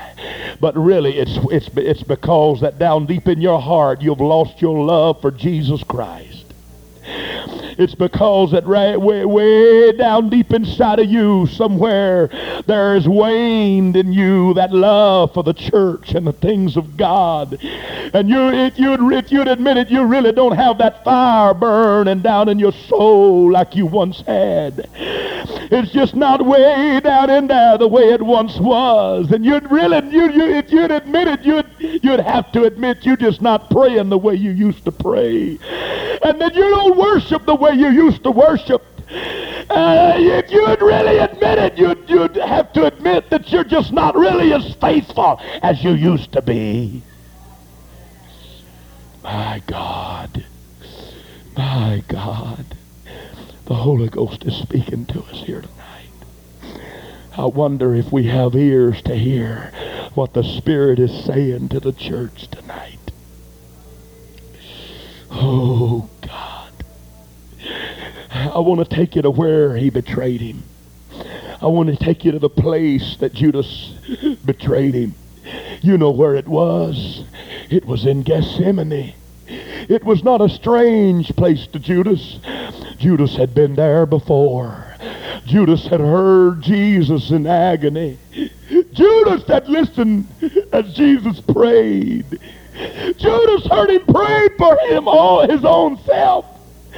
But 0.61 0.76
really, 0.76 1.18
it's, 1.18 1.38
it's, 1.50 1.68
it's 1.76 2.02
because 2.02 2.61
that 2.61 2.78
down 2.78 3.06
deep 3.06 3.28
in 3.28 3.40
your 3.40 3.61
heart, 3.61 4.02
you've 4.02 4.20
lost 4.20 4.61
your 4.61 4.84
love 4.84 5.20
for 5.20 5.30
Jesus 5.30 5.82
Christ. 5.84 6.38
It's 7.79 7.95
because 7.95 8.51
that 8.51 8.66
right 8.66 9.01
way, 9.01 9.24
way 9.24 9.93
down 9.93 10.31
deep 10.31 10.53
inside 10.53 10.99
of 10.99 11.07
you, 11.07 11.47
somewhere, 11.47 12.29
there's 12.66 13.09
waned 13.09 13.97
in 13.97 14.12
you 14.12 14.53
that 14.55 14.72
love 14.72 15.33
for 15.33 15.45
the 15.45 15.53
church 15.55 16.12
and 16.12 16.26
the 16.26 16.33
things 16.33 16.76
of 16.76 16.97
God. 16.97 17.57
And 18.12 18.29
you, 18.29 18.49
if 18.49 18.81
you'd, 18.81 19.12
if 19.12 19.31
you'd 19.31 19.47
admit 19.47 19.76
it, 19.76 19.91
you 19.91 20.03
really 20.03 20.33
don't 20.33 20.57
have 20.57 20.79
that 20.79 21.05
fire 21.05 21.55
burning 21.55 22.18
down 22.18 22.49
in 22.49 22.59
your 22.59 22.72
soul 22.72 23.53
like 23.53 23.76
you 23.76 23.87
once 23.87 24.22
had. 24.22 24.89
It's 25.70 25.93
just 25.93 26.16
not 26.16 26.45
way 26.45 26.99
down 26.99 27.31
in 27.31 27.47
there 27.47 27.79
the 27.79 27.87
way 27.87 28.12
it 28.12 28.22
once 28.22 28.59
was. 28.59 29.31
And 29.31 29.45
you'd 29.45 29.70
really, 29.70 29.99
you, 30.11 30.33
you, 30.33 30.47
if 30.57 30.72
you'd 30.72 30.91
admit 30.91 31.29
it, 31.29 31.43
you'd, 31.43 32.03
you'd 32.03 32.20
have 32.20 32.51
to 32.53 32.64
admit 32.64 33.07
you're 33.07 33.16
just 33.16 33.41
not 33.41 33.70
praying 33.70 34.09
the 34.09 34.18
way 34.18 34.35
you 34.35 34.51
used 34.51 34.85
to 34.87 34.93
pray. 34.93 35.59
And 36.24 36.41
then 36.41 36.55
you 36.55 36.68
don't 36.70 36.97
worship 36.97 37.47
the 37.47 37.55
way 37.55 37.67
you 37.72 37.88
used 37.88 38.22
to 38.24 38.30
worship. 38.30 38.82
Uh, 39.70 40.14
if 40.16 40.50
you'd 40.50 40.80
really 40.80 41.18
admit 41.18 41.58
it, 41.58 41.78
you'd, 41.78 42.08
you'd 42.08 42.36
have 42.36 42.72
to 42.72 42.84
admit 42.86 43.30
that 43.30 43.50
you're 43.50 43.64
just 43.64 43.92
not 43.92 44.14
really 44.14 44.52
as 44.52 44.74
faithful 44.76 45.40
as 45.62 45.82
you 45.82 45.92
used 45.92 46.32
to 46.32 46.42
be. 46.42 47.02
My 49.22 49.62
God. 49.66 50.44
My 51.56 52.02
God. 52.08 52.64
The 53.66 53.74
Holy 53.74 54.08
Ghost 54.08 54.44
is 54.44 54.56
speaking 54.56 55.04
to 55.06 55.22
us 55.24 55.42
here 55.42 55.60
tonight. 55.60 56.78
I 57.36 57.44
wonder 57.44 57.94
if 57.94 58.10
we 58.10 58.24
have 58.24 58.54
ears 58.56 59.02
to 59.02 59.14
hear 59.14 59.72
what 60.14 60.32
the 60.32 60.42
Spirit 60.42 60.98
is 60.98 61.24
saying 61.24 61.68
to 61.68 61.80
the 61.80 61.92
church 61.92 62.48
tonight. 62.48 62.98
Oh, 65.30 66.08
God. 66.22 66.57
I 68.30 68.58
want 68.58 68.88
to 68.88 68.96
take 68.96 69.16
you 69.16 69.22
to 69.22 69.30
where 69.30 69.76
he 69.76 69.90
betrayed 69.90 70.40
him. 70.40 70.62
I 71.60 71.66
want 71.66 71.88
to 71.88 71.96
take 71.96 72.24
you 72.24 72.32
to 72.32 72.38
the 72.38 72.48
place 72.48 73.16
that 73.18 73.34
Judas 73.34 73.92
betrayed 74.44 74.94
him. 74.94 75.14
You 75.82 75.98
know 75.98 76.10
where 76.10 76.34
it 76.34 76.46
was. 76.46 77.24
It 77.70 77.84
was 77.84 78.06
in 78.06 78.22
Gethsemane. 78.22 79.14
It 79.46 80.04
was 80.04 80.22
not 80.22 80.40
a 80.40 80.48
strange 80.48 81.34
place 81.34 81.66
to 81.68 81.78
Judas. 81.78 82.38
Judas 82.98 83.36
had 83.36 83.54
been 83.54 83.74
there 83.74 84.06
before. 84.06 84.84
Judas 85.46 85.86
had 85.86 86.00
heard 86.00 86.62
Jesus 86.62 87.30
in 87.30 87.46
agony. 87.46 88.18
Judas 88.92 89.44
had 89.46 89.68
listened 89.68 90.26
as 90.72 90.92
Jesus 90.92 91.40
prayed. 91.40 92.38
Judas 93.16 93.66
heard 93.66 93.90
him 93.90 94.04
pray 94.06 94.48
for 94.58 94.78
him 94.88 95.08
all 95.08 95.48
his 95.48 95.64
own 95.64 95.98
self. 96.04 96.44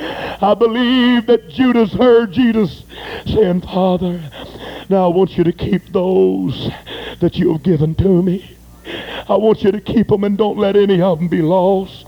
I 0.03 0.55
believe 0.59 1.26
that 1.26 1.48
Judas 1.51 1.92
heard 1.92 2.32
Jesus 2.32 2.84
saying, 3.26 3.61
Father, 3.62 4.20
now 4.88 5.05
I 5.05 5.09
want 5.09 5.36
you 5.36 5.44
to 5.44 5.53
keep 5.53 5.92
those 5.92 6.70
that 7.20 7.36
you 7.36 7.53
have 7.53 7.62
given 7.62 7.94
to 7.96 8.22
me. 8.22 8.57
I 9.28 9.36
want 9.36 9.62
you 9.62 9.70
to 9.70 9.80
keep 9.80 10.09
them 10.09 10.24
and 10.24 10.38
don't 10.38 10.59
let 10.59 10.76
any 10.76 11.01
of 11.03 11.18
them 11.18 11.28
be 11.28 11.42
lost. 11.42 12.07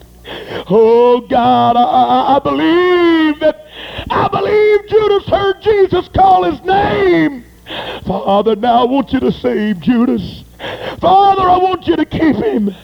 Oh 0.68 1.20
God, 1.20 1.76
I, 1.76 2.36
I 2.36 2.38
believe 2.38 3.40
that, 3.40 3.66
I 4.10 4.28
believe 4.28 4.88
Judas 4.88 5.24
heard 5.26 5.60
Jesus 5.62 6.08
call 6.08 6.44
his 6.44 6.60
name. 6.64 7.44
Father, 8.06 8.56
now 8.56 8.82
I 8.82 8.84
want 8.84 9.12
you 9.12 9.20
to 9.20 9.32
save 9.32 9.80
Judas. 9.80 10.44
Father, 11.00 11.42
I 11.42 11.58
want 11.58 11.86
you 11.86 11.96
to 11.96 12.04
keep 12.04 12.36
him. 12.36 12.74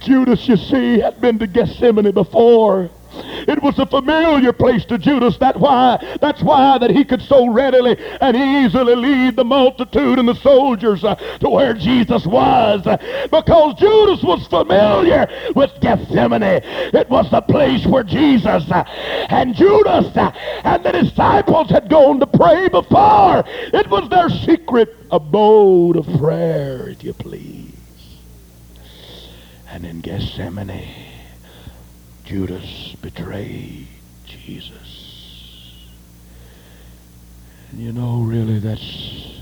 Judas, 0.00 0.48
you 0.48 0.56
see, 0.56 1.00
had 1.00 1.20
been 1.20 1.38
to 1.38 1.46
Gethsemane 1.46 2.10
before. 2.12 2.90
It 3.12 3.62
was 3.62 3.78
a 3.78 3.86
familiar 3.86 4.52
place 4.52 4.84
to 4.86 4.98
Judas. 4.98 5.36
That's 5.38 5.58
why, 5.58 6.18
that's 6.20 6.42
why 6.42 6.78
that 6.78 6.90
he 6.90 7.04
could 7.04 7.22
so 7.22 7.48
readily 7.48 7.96
and 8.20 8.36
easily 8.36 8.94
lead 8.94 9.36
the 9.36 9.44
multitude 9.44 10.18
and 10.18 10.28
the 10.28 10.34
soldiers 10.34 11.04
uh, 11.04 11.14
to 11.40 11.48
where 11.48 11.74
Jesus 11.74 12.26
was. 12.26 12.82
because 13.30 13.74
Judas 13.78 14.22
was 14.22 14.46
familiar 14.46 15.28
with 15.54 15.72
Gethsemane. 15.80 16.42
It 16.42 17.08
was 17.08 17.30
the 17.30 17.40
place 17.40 17.86
where 17.86 18.04
Jesus 18.04 18.70
uh, 18.70 18.84
and 19.28 19.54
Judas 19.54 20.16
uh, 20.16 20.32
and 20.64 20.84
the 20.84 20.92
disciples 20.92 21.70
had 21.70 21.88
gone 21.88 22.20
to 22.20 22.26
pray 22.26 22.68
before. 22.68 23.44
It 23.46 23.88
was 23.88 24.08
their 24.08 24.28
secret 24.28 24.96
abode 25.10 25.96
of 25.96 26.06
prayer, 26.18 26.88
if 26.88 27.02
you 27.04 27.12
please. 27.12 27.74
And 29.68 29.84
in 29.84 30.00
Gethsemane, 30.00 31.09
Judas 32.30 32.94
betrayed 33.02 33.88
Jesus. 34.24 35.84
And 37.72 37.80
you 37.80 37.92
know, 37.92 38.20
really, 38.20 38.60
that's 38.60 39.40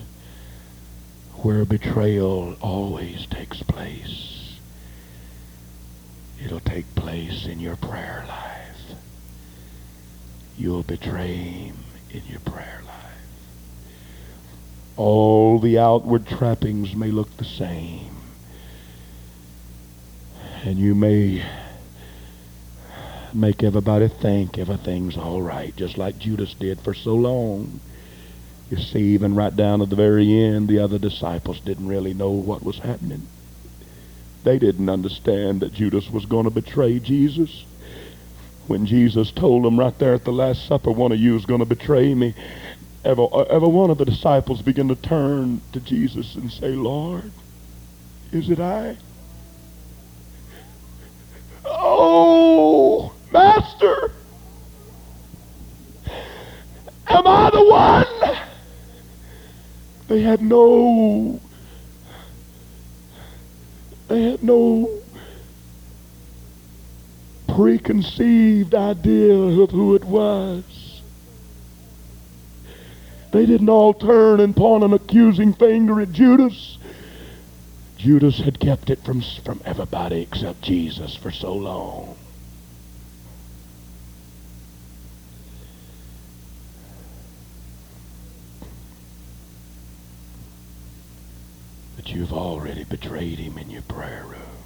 where 1.42 1.66
betrayal 1.66 2.56
always 2.62 3.26
takes 3.26 3.62
place. 3.62 4.58
It'll 6.42 6.60
take 6.60 6.94
place 6.94 7.44
in 7.44 7.60
your 7.60 7.76
prayer 7.76 8.24
life. 8.26 8.96
You'll 10.56 10.82
betray 10.82 11.34
him 11.34 11.76
in 12.10 12.22
your 12.26 12.40
prayer 12.40 12.80
life. 12.86 13.96
All 14.96 15.58
the 15.58 15.78
outward 15.78 16.26
trappings 16.26 16.94
may 16.94 17.10
look 17.10 17.36
the 17.36 17.44
same. 17.44 18.16
And 20.64 20.78
you 20.78 20.94
may 20.94 21.44
make 23.34 23.62
everybody 23.62 24.08
think 24.08 24.58
everything's 24.58 25.16
all 25.16 25.42
right, 25.42 25.74
just 25.76 25.98
like 25.98 26.18
Judas 26.18 26.54
did 26.54 26.80
for 26.80 26.94
so 26.94 27.14
long. 27.14 27.80
You 28.70 28.76
see, 28.76 29.14
even 29.14 29.34
right 29.34 29.54
down 29.54 29.78
to 29.78 29.86
the 29.86 29.96
very 29.96 30.32
end, 30.44 30.68
the 30.68 30.78
other 30.78 30.98
disciples 30.98 31.60
didn't 31.60 31.88
really 31.88 32.14
know 32.14 32.30
what 32.30 32.62
was 32.62 32.78
happening. 32.78 33.26
They 34.44 34.58
didn't 34.58 34.88
understand 34.88 35.60
that 35.60 35.72
Judas 35.72 36.10
was 36.10 36.26
going 36.26 36.44
to 36.44 36.50
betray 36.50 36.98
Jesus. 36.98 37.64
When 38.66 38.84
Jesus 38.84 39.30
told 39.30 39.64
them 39.64 39.78
right 39.78 39.98
there 39.98 40.14
at 40.14 40.24
the 40.24 40.32
Last 40.32 40.66
Supper, 40.66 40.90
one 40.90 41.12
of 41.12 41.18
you 41.18 41.34
is 41.36 41.46
going 41.46 41.60
to 41.60 41.66
betray 41.66 42.14
me, 42.14 42.34
every, 43.04 43.26
every 43.48 43.68
one 43.68 43.90
of 43.90 43.98
the 43.98 44.04
disciples 44.04 44.60
began 44.60 44.88
to 44.88 44.96
turn 44.96 45.62
to 45.72 45.80
Jesus 45.80 46.34
and 46.34 46.52
say, 46.52 46.68
Lord, 46.68 47.30
is 48.32 48.50
it 48.50 48.60
I? 48.60 48.96
Oh, 51.64 52.47
Master, 53.32 54.12
am 57.06 57.26
I 57.26 57.50
the 57.50 57.64
one? 57.64 58.38
They 60.08 60.22
had 60.22 60.40
no, 60.40 61.38
they 64.08 64.22
had 64.22 64.42
no 64.42 64.90
preconceived 67.46 68.74
idea 68.74 69.34
of 69.34 69.70
who 69.70 69.94
it 69.94 70.04
was. 70.04 71.02
They 73.32 73.44
didn't 73.44 73.68
all 73.68 73.92
turn 73.92 74.40
and 74.40 74.56
point 74.56 74.84
an 74.84 74.94
accusing 74.94 75.52
finger 75.52 76.00
at 76.00 76.12
Judas. 76.12 76.78
Judas 77.98 78.38
had 78.38 78.58
kept 78.58 78.88
it 78.88 79.04
from, 79.04 79.20
from 79.44 79.60
everybody 79.66 80.22
except 80.22 80.62
Jesus 80.62 81.14
for 81.14 81.30
so 81.30 81.52
long. 81.52 82.16
You've 92.08 92.32
already 92.32 92.84
betrayed 92.84 93.38
him 93.38 93.58
in 93.58 93.68
your 93.68 93.82
prayer 93.82 94.24
room, 94.26 94.64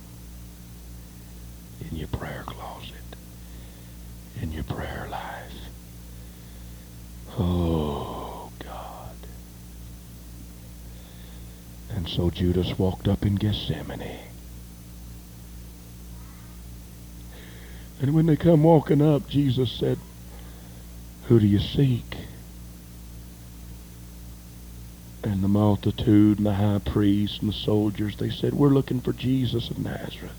in 1.90 1.97
your 1.97 2.07
prayer 2.07 2.45
closet, 2.47 2.95
in 4.40 4.53
your 4.53 4.62
prayer 4.62 5.09
life. 5.11 5.53
Oh, 7.36 8.53
God. 8.61 9.16
And 11.90 12.09
so 12.09 12.30
Judas 12.30 12.78
walked 12.78 13.09
up 13.09 13.24
in 13.24 13.34
Gethsemane. 13.34 14.20
And 18.01 18.14
when 18.14 18.26
they 18.26 18.36
come 18.36 18.62
walking 18.62 19.03
up, 19.03 19.28
Jesus 19.28 19.72
said, 19.72 19.99
Who 21.24 21.40
do 21.40 21.47
you 21.47 21.59
seek? 21.59 22.16
And 25.25 25.43
the 25.43 25.49
multitude 25.49 26.39
and 26.39 26.47
the 26.47 26.55
high 26.55 26.81
priest 26.85 27.41
and 27.41 27.51
the 27.51 27.57
soldiers, 27.57 28.16
they 28.16 28.31
said, 28.31 28.55
We're 28.55 28.70
looking 28.70 29.01
for 29.01 29.12
Jesus 29.12 29.70
of 29.70 29.79
Nazareth. 29.79 30.33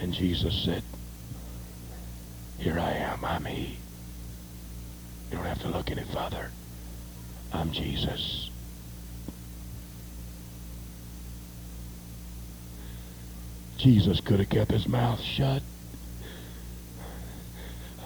And 0.00 0.12
Jesus 0.12 0.54
said, 0.54 0.82
Here 2.58 2.78
I 2.78 2.92
am, 2.92 3.24
I'm 3.24 3.44
he. 3.44 3.78
You 5.30 5.36
don't 5.36 5.46
have 5.46 5.62
to 5.62 5.68
look 5.68 5.90
any 5.90 6.04
further. 6.04 6.50
I'm 7.52 7.70
Jesus. 7.70 8.50
Jesus 13.76 14.20
could 14.20 14.38
have 14.38 14.48
kept 14.48 14.70
his 14.70 14.88
mouth 14.88 15.20
shut. 15.20 15.62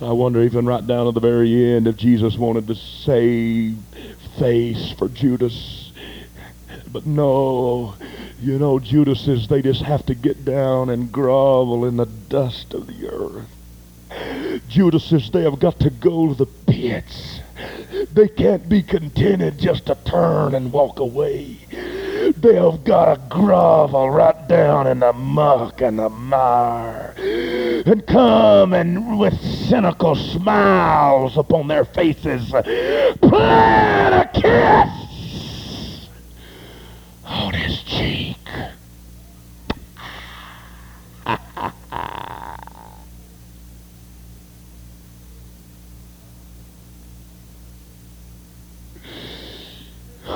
I 0.01 0.13
wonder 0.13 0.43
even 0.43 0.67
right 0.67 0.87
down 0.87 1.07
to 1.07 1.13
the 1.13 1.21
very 1.21 1.75
end 1.75 1.89
if 1.89 1.97
Jesus 1.97 2.37
wanted 2.37 2.67
to 2.69 2.75
save 2.75 3.77
face 4.39 4.93
for 4.93 5.09
Judas. 5.09 5.93
But 6.93 7.07
no, 7.07 7.95
you 8.41 8.59
know, 8.59 8.79
Judases, 8.79 9.49
they 9.49 9.63
just 9.63 9.83
have 9.83 10.07
to 10.07 10.15
get 10.15 10.45
down 10.45 10.91
and 10.91 11.11
grovel 11.11 11.85
in 11.85 11.97
the 11.97 12.07
dust 12.07 12.73
of 12.73 12.87
the 12.87 13.09
earth. 13.09 14.63
Judases, 14.69 15.31
they 15.31 15.43
have 15.43 15.59
got 15.59 15.81
to 15.81 15.91
go 15.91 16.29
to 16.29 16.35
the 16.35 16.47
pits. 16.47 17.41
They 18.13 18.29
can't 18.29 18.69
be 18.69 18.83
contented 18.83 19.59
just 19.59 19.87
to 19.87 19.97
turn 20.05 20.55
and 20.55 20.73
walk 20.73 20.99
away. 20.99 21.59
They 22.37 22.55
have 22.55 22.85
got 22.85 23.15
to 23.15 23.21
grovel 23.29 24.11
right 24.11 24.49
down 24.49 24.87
in 24.87 25.01
the 25.01 25.13
muck 25.13 25.81
and 25.81 25.99
the 25.99 26.09
mire 26.09 27.15
and 27.87 28.07
come 28.07 28.73
and 28.73 29.19
with 29.19 29.39
cynical 29.41 30.15
smiles 30.15 31.37
upon 31.37 31.69
their 31.69 31.85
faces 31.85 32.51
plant 33.21 34.15
a 34.15 34.31
kiss 34.35 36.09
on 37.25 37.55
his 37.55 37.83
cheek. 37.83 38.37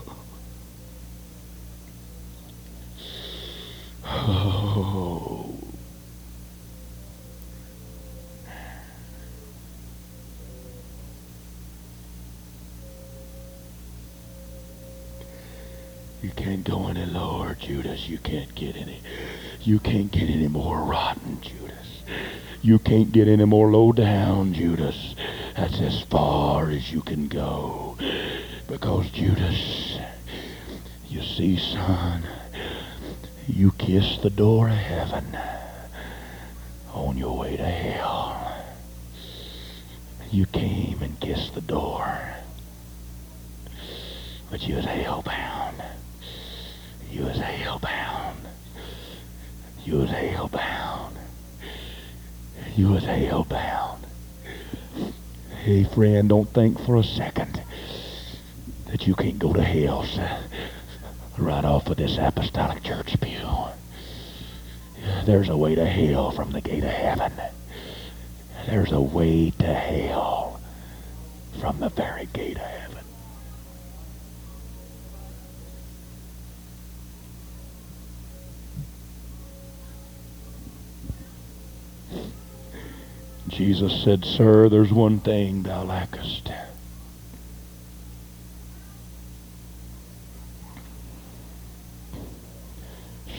Judas. 17.72 18.06
You 18.06 18.18
can't 18.18 18.54
get 18.54 18.76
any. 18.76 19.00
You 19.62 19.78
can't 19.78 20.10
get 20.12 20.28
any 20.28 20.46
more 20.46 20.82
rotten, 20.82 21.40
Judas. 21.40 22.02
You 22.60 22.78
can't 22.78 23.10
get 23.10 23.28
any 23.28 23.46
more 23.46 23.70
low 23.70 23.92
down, 23.92 24.52
Judas. 24.52 25.14
That's 25.56 25.80
as 25.80 26.02
far 26.02 26.68
as 26.68 26.92
you 26.92 27.00
can 27.00 27.28
go. 27.28 27.96
Because, 28.68 29.08
Judas, 29.08 29.96
you 31.08 31.22
see, 31.22 31.56
son, 31.56 32.24
you 33.48 33.72
kissed 33.78 34.20
the 34.20 34.28
door 34.28 34.68
of 34.68 34.76
heaven 34.76 35.38
on 36.92 37.16
your 37.16 37.38
way 37.38 37.56
to 37.56 37.64
hell. 37.64 38.54
You 40.30 40.44
came 40.44 41.00
and 41.00 41.18
kissed 41.20 41.54
the 41.54 41.62
door. 41.62 42.20
But 44.50 44.68
you 44.68 44.76
was 44.76 44.84
hell-bound. 44.84 45.82
You 47.12 47.24
was 47.24 47.36
hell-bound. 47.36 48.38
You 49.84 49.98
was 49.98 50.08
hell-bound. 50.10 51.18
You 52.74 52.88
was 52.88 53.04
hell-bound. 53.04 54.06
Hey, 55.62 55.84
friend, 55.84 56.30
don't 56.30 56.48
think 56.48 56.80
for 56.80 56.96
a 56.96 57.04
second 57.04 57.62
that 58.86 59.06
you 59.06 59.14
can't 59.14 59.38
go 59.38 59.52
to 59.52 59.62
hell 59.62 60.04
sir, 60.04 60.38
right 61.36 61.64
off 61.66 61.86
of 61.88 61.98
this 61.98 62.16
apostolic 62.16 62.82
church 62.82 63.20
pew. 63.20 63.46
there's 65.26 65.50
a 65.50 65.56
way 65.56 65.74
to 65.74 65.84
hell 65.84 66.30
from 66.30 66.52
the 66.52 66.62
gate 66.62 66.82
of 66.82 66.90
heaven. 66.90 67.32
There's 68.66 68.92
a 68.92 69.00
way 69.02 69.50
to 69.58 69.74
hell 69.74 70.60
from 71.60 71.78
the 71.78 71.90
very 71.90 72.24
gate 72.32 72.56
of 72.56 72.62
heaven. 72.62 72.81
Jesus 83.52 84.02
said, 84.02 84.24
Sir, 84.24 84.70
there's 84.70 84.90
one 84.90 85.20
thing 85.20 85.64
thou 85.64 85.84
lackest. 85.84 86.50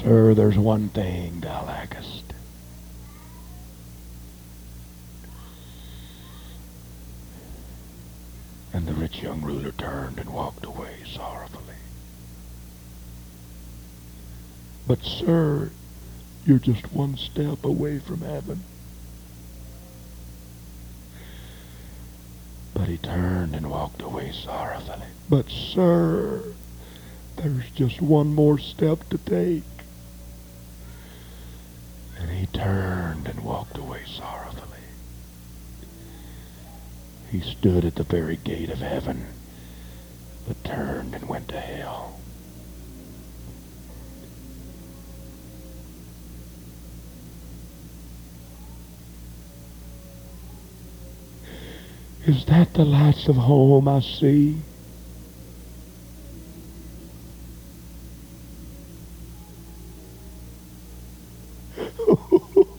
Sir, 0.03 0.35
there's 0.35 0.57
one 0.57 0.89
thing 0.89 1.39
thou 1.39 1.65
lackest. 1.65 2.25
And 8.71 8.85
the 8.85 8.93
rich 8.93 9.23
young 9.23 9.41
ruler 9.41 9.71
turned 9.71 10.19
and 10.19 10.29
walked 10.29 10.63
away 10.63 10.97
sorrowfully. 11.11 11.63
But, 14.85 15.03
sir, 15.03 15.71
you're 16.45 16.59
just 16.59 16.93
one 16.93 17.17
step 17.17 17.65
away 17.65 17.97
from 17.97 18.21
heaven. 18.21 18.63
But 22.83 22.89
he 22.89 22.97
turned 22.97 23.55
and 23.55 23.69
walked 23.69 24.01
away 24.01 24.33
sorrowfully. 24.33 25.07
But, 25.29 25.49
sir, 25.49 26.43
there's 27.37 27.69
just 27.71 28.01
one 28.01 28.35
more 28.35 28.59
step 28.59 29.07
to 29.07 29.17
take. 29.19 29.63
And 32.19 32.29
he 32.29 32.47
turned 32.47 33.29
and 33.29 33.41
walked 33.41 33.77
away 33.77 34.01
sorrowfully. 34.05 34.83
He 37.31 37.39
stood 37.39 37.85
at 37.85 37.95
the 37.95 38.03
very 38.03 38.35
gate 38.35 38.69
of 38.69 38.79
heaven, 38.79 39.27
but 40.45 40.61
turned 40.65 41.15
and 41.15 41.29
went 41.29 41.47
to 41.47 41.61
hell. 41.61 42.12
Is 52.25 52.45
that 52.45 52.73
the 52.73 52.85
lights 52.85 53.27
of 53.27 53.35
home 53.35 53.89
I 53.89 53.99
see? 53.99 54.55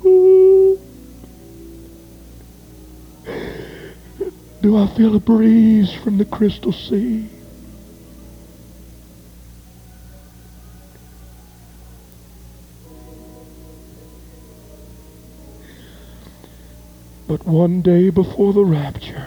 Do 4.62 4.78
I 4.78 4.86
feel 4.96 5.14
a 5.14 5.20
breeze 5.20 5.92
from 5.92 6.16
the 6.16 6.24
crystal 6.24 6.72
sea? 6.72 7.28
But 17.26 17.46
one 17.46 17.82
day 17.82 18.08
before 18.08 18.54
the 18.54 18.64
rapture, 18.64 19.23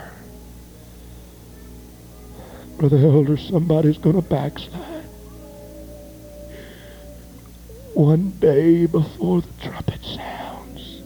Brother 2.78 2.98
Elder, 2.98 3.36
somebody's 3.36 3.98
going 3.98 4.14
to 4.14 4.22
backslide. 4.22 5.04
One 7.94 8.30
day 8.38 8.86
before 8.86 9.40
the 9.40 9.48
trumpet 9.60 10.04
sounds, 10.04 11.02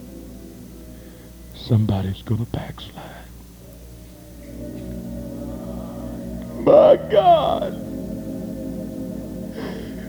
somebody's 1.55 2.20
going 2.20 2.45
to 2.45 2.53
backslide. 2.53 3.09
My 6.59 6.97
God, 7.11 7.73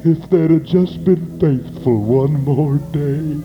if 0.06 0.30
they'd 0.30 0.52
have 0.52 0.64
just 0.64 1.06
been 1.06 1.40
faithful 1.40 2.02
one 2.04 2.44
more 2.44 2.78
day. 2.92 3.42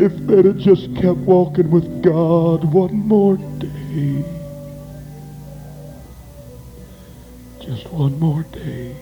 if 0.00 0.16
they'd 0.26 0.46
have 0.46 0.56
just 0.56 0.94
kept 0.96 1.18
walking 1.18 1.70
with 1.70 2.02
God 2.02 2.64
one 2.72 3.06
more 3.06 3.36
day. 3.36 4.39
One 8.00 8.18
more 8.18 8.44
day. 8.44 8.96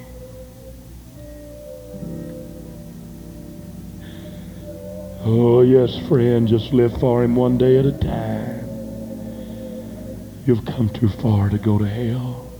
Oh, 5.25 5.61
yes, 5.61 5.97
friend, 6.09 6.49
just 6.49 6.73
live 6.73 6.99
for 6.99 7.23
Him 7.23 7.37
one 7.37 7.59
day 7.59 7.79
at 7.79 7.87
a 7.87 7.93
time. 7.93 8.67
You've 10.47 10.65
come 10.65 10.89
too 10.89 11.09
far 11.09 11.49
to 11.49 11.59
go 11.59 11.79
to 11.79 11.87
hell. 11.87 12.51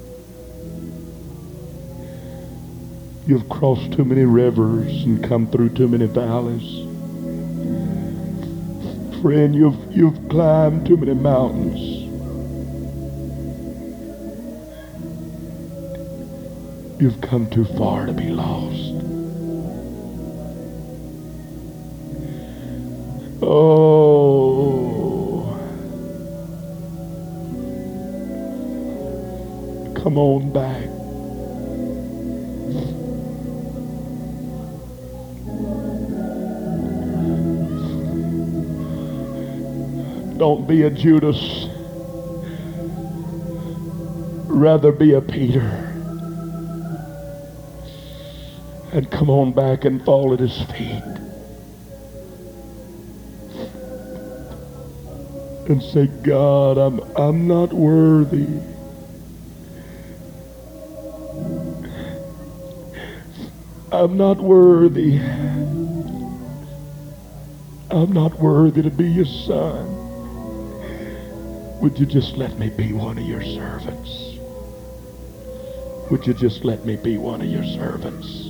You've 3.27 3.49
crossed 3.49 3.95
too 3.95 4.05
many 4.05 4.23
rivers 4.25 5.03
and 5.03 5.25
come 5.25 5.51
through 5.51 5.71
too 5.71 5.89
many 5.89 6.07
valleys. 6.07 6.87
Friend, 9.23 9.53
you've, 9.57 9.77
you've 9.91 10.29
climbed 10.29 10.87
too 10.87 10.99
many 10.99 11.15
mountains. 11.15 11.98
You've 17.01 17.21
come 17.21 17.49
too 17.49 17.65
far 17.65 18.07
to 18.07 18.13
be 18.13 18.31
lost. 18.31 18.93
Oh. 23.41 24.29
Come 29.95 30.19
on 30.19 30.53
back. 30.53 30.87
Don't 40.37 40.67
be 40.67 40.83
a 40.83 40.91
Judas. 40.91 41.69
Rather 44.49 44.91
be 44.91 45.15
a 45.15 45.21
Peter. 45.21 45.88
And 48.93 49.11
come 49.11 49.29
on 49.29 49.53
back 49.53 49.85
and 49.85 50.03
fall 50.05 50.33
at 50.33 50.41
his 50.41 50.63
feet. 50.63 51.03
And 55.69 55.83
say, 55.83 56.07
God, 56.07 56.79
I'm, 56.79 57.01
I'm 57.17 57.47
not 57.47 57.73
worthy. 57.75 58.47
I'm 63.93 64.17
not 64.17 64.39
worthy. 64.39 65.19
I'm 67.91 68.13
not 68.13 68.39
worthy 68.39 68.83
to 68.83 68.91
be 68.91 69.11
your 69.11 69.25
son. 69.25 69.95
Would 71.81 71.99
you 71.99 72.07
just 72.07 72.37
let 72.37 72.59
me 72.59 72.71
be 72.71 72.93
one 72.93 73.19
of 73.19 73.25
your 73.25 73.43
servants? 73.43 74.39
Would 76.11 76.27
you 76.27 76.35
just 76.35 76.65
let 76.65 76.85
me 76.85 76.97
be 76.97 77.19
one 77.19 77.41
of 77.41 77.49
your 77.49 77.65
servants? 77.65 78.48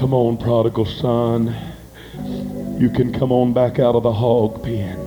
Come 0.00 0.14
on, 0.14 0.38
prodigal 0.38 0.86
son. 0.86 1.54
You 2.80 2.88
can 2.88 3.12
come 3.12 3.30
on 3.30 3.52
back 3.52 3.78
out 3.78 3.94
of 3.94 4.02
the 4.02 4.12
hog 4.14 4.64
pen. 4.64 4.98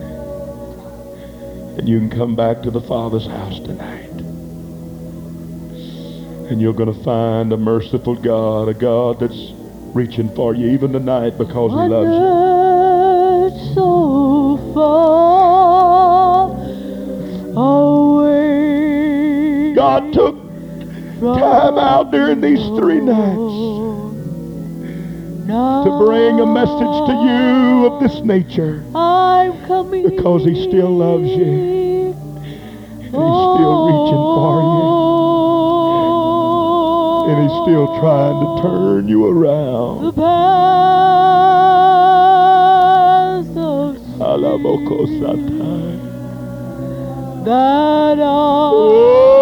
And 1.80 1.90
you 1.90 1.98
can 1.98 2.12
come 2.12 2.36
back 2.36 2.62
to 2.62 2.70
the 2.70 2.80
Father's 2.80 3.26
house 3.26 3.60
tonight. 3.60 4.12
And 6.48 6.62
you're 6.62 6.76
going 6.76 6.94
to 6.94 7.04
find 7.04 7.52
a 7.52 7.58
merciful 7.58 8.14
God, 8.14 8.70
a 8.70 8.76
God 8.76 9.20
that's 9.20 9.54
reaching 9.96 10.30
for 10.36 10.54
you 10.54 10.70
even 10.70 10.94
tonight 10.94 11.40
because 11.40 11.72
he 11.72 11.88
loves 11.90 12.14
you. 13.50 13.74
So 13.74 14.58
far 14.76 16.52
away. 18.20 19.74
God 19.74 20.14
took 20.14 20.36
time 21.20 21.80
out 21.80 22.12
during 22.12 22.42
these 22.42 22.64
three 22.78 23.02
nights 23.02 23.93
to 25.54 25.90
bring 26.06 26.40
a 26.40 26.46
message 26.46 26.96
to 27.08 27.14
you 27.26 27.86
of 27.86 28.00
this 28.02 28.22
nature 28.24 28.84
I'm 28.96 29.54
coming 29.68 30.04
because 30.10 30.44
he 30.46 30.56
still 30.68 30.90
loves 30.90 31.30
you. 31.30 32.14
And 32.14 33.22
he's 33.22 33.44
still 33.54 33.78
reaching 33.86 34.24
for 34.38 34.56
you. 34.74 34.90
And 37.30 37.38
he's 37.44 37.58
still 37.62 37.88
trying 38.00 38.38
to 38.42 38.48
turn 38.64 39.08
you 39.08 39.22
The 39.22 39.30
around. 39.30 40.06
of 40.06 40.16
Alabokosatai. 44.20 46.00
that 47.46 48.20
I, 48.20 48.22
oh, 48.24 49.33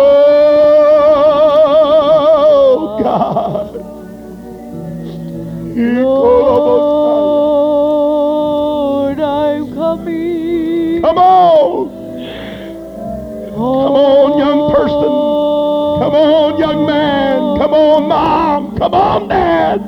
on, 18.04 18.08
mom. 18.08 18.78
Come 18.78 18.94
on, 18.94 19.28
dad. 19.28 19.82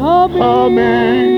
Coming. 0.00 0.28
Coming. 0.28 1.26
Oh, 1.26 1.29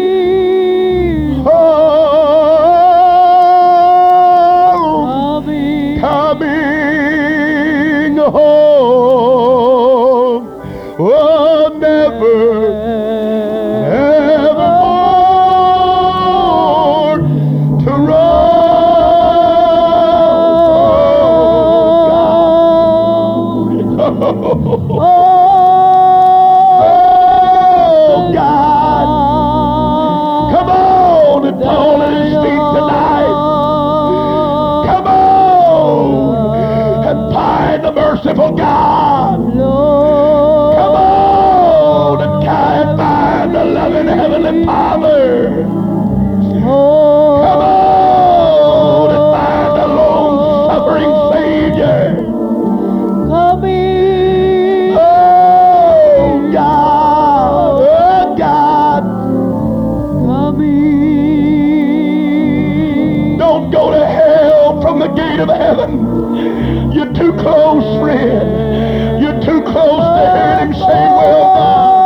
heaven. 65.74 66.92
You're 66.92 67.12
too 67.14 67.32
close, 67.34 68.00
friend. 68.00 69.22
You're 69.22 69.40
too 69.40 69.62
close 69.62 70.04
to 70.04 70.22
hearing 70.34 70.58
him 70.58 70.74
say, 70.74 71.02
well 71.16 71.54
done. 71.54 72.00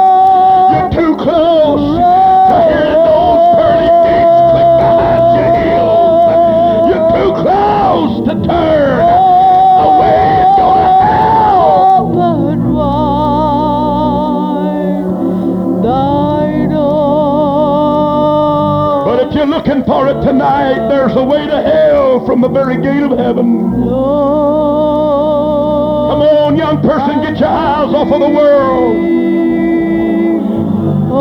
You're 0.72 0.90
too 1.02 1.16
close 1.16 1.98
to 1.98 2.56
hearing 2.68 3.02
those 3.06 3.42
pearly 3.56 3.90
gates 4.06 4.38
click 4.52 4.70
behind 4.78 5.24
your 5.36 5.50
heels. 5.58 6.22
You're 6.88 7.08
too 7.16 7.30
close 7.42 8.12
to 8.28 8.34
turn 8.46 9.00
away 9.86 10.20
and 10.42 10.50
go 10.56 10.68
to 10.78 10.86
hell. 11.02 11.98
But 12.14 12.58
why 12.70 13.82
thine 15.82 16.72
own 16.72 18.06
But 19.06 19.18
if 19.26 19.30
you're 19.34 19.50
looking 19.50 19.82
for 19.84 20.06
it 20.08 20.18
tonight, 20.22 20.88
there's 20.88 21.16
a 21.16 21.24
way 21.24 21.46
to 21.46 21.62
hell 21.62 21.95
from 22.24 22.40
the 22.40 22.48
very 22.48 22.76
gate 22.80 23.02
of 23.02 23.18
heaven. 23.18 23.60
Come 26.06 26.22
on, 26.22 26.56
young 26.56 26.80
person, 26.80 27.20
get 27.22 27.38
your 27.38 27.48
eyes 27.48 27.92
off 27.92 28.10
of 28.12 28.20
the 28.20 28.28
world. 28.28 28.96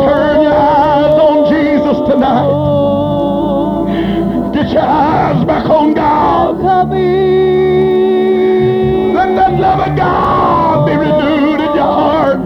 Turn 0.06 0.42
your 0.42 0.54
eyes 0.54 1.18
on 1.20 1.52
Jesus 1.52 1.98
tonight. 2.08 2.50
Get 4.54 4.70
your 4.72 4.82
eyes 4.82 5.44
back 5.44 5.66
on 5.66 5.92
God. 5.94 6.60
Let 9.14 9.34
that 9.36 9.58
love 9.58 9.80
of 9.88 9.96
God 9.96 10.86
be 10.86 10.92
renewed 10.96 11.60
in 11.60 11.74
your 11.74 11.84
heart. 11.84 12.38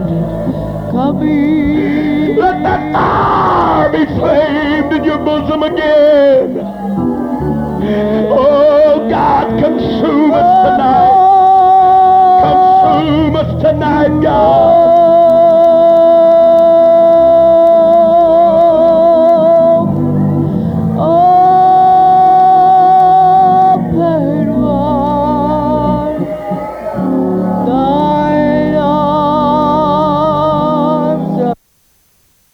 Let 2.39 2.63
that 2.63 2.93
fire 2.93 3.89
be 3.91 4.05
flamed 4.05 4.93
in 4.93 5.03
your 5.03 5.19
bosom 5.19 5.63
again. 5.63 6.70
Oh, 7.93 9.07
God, 9.09 9.59
consume 9.59 10.31
us 10.31 10.65
tonight. 10.65 11.17
Consume 12.41 13.35
us 13.35 13.61
tonight, 13.61 14.21
God. 14.21 14.80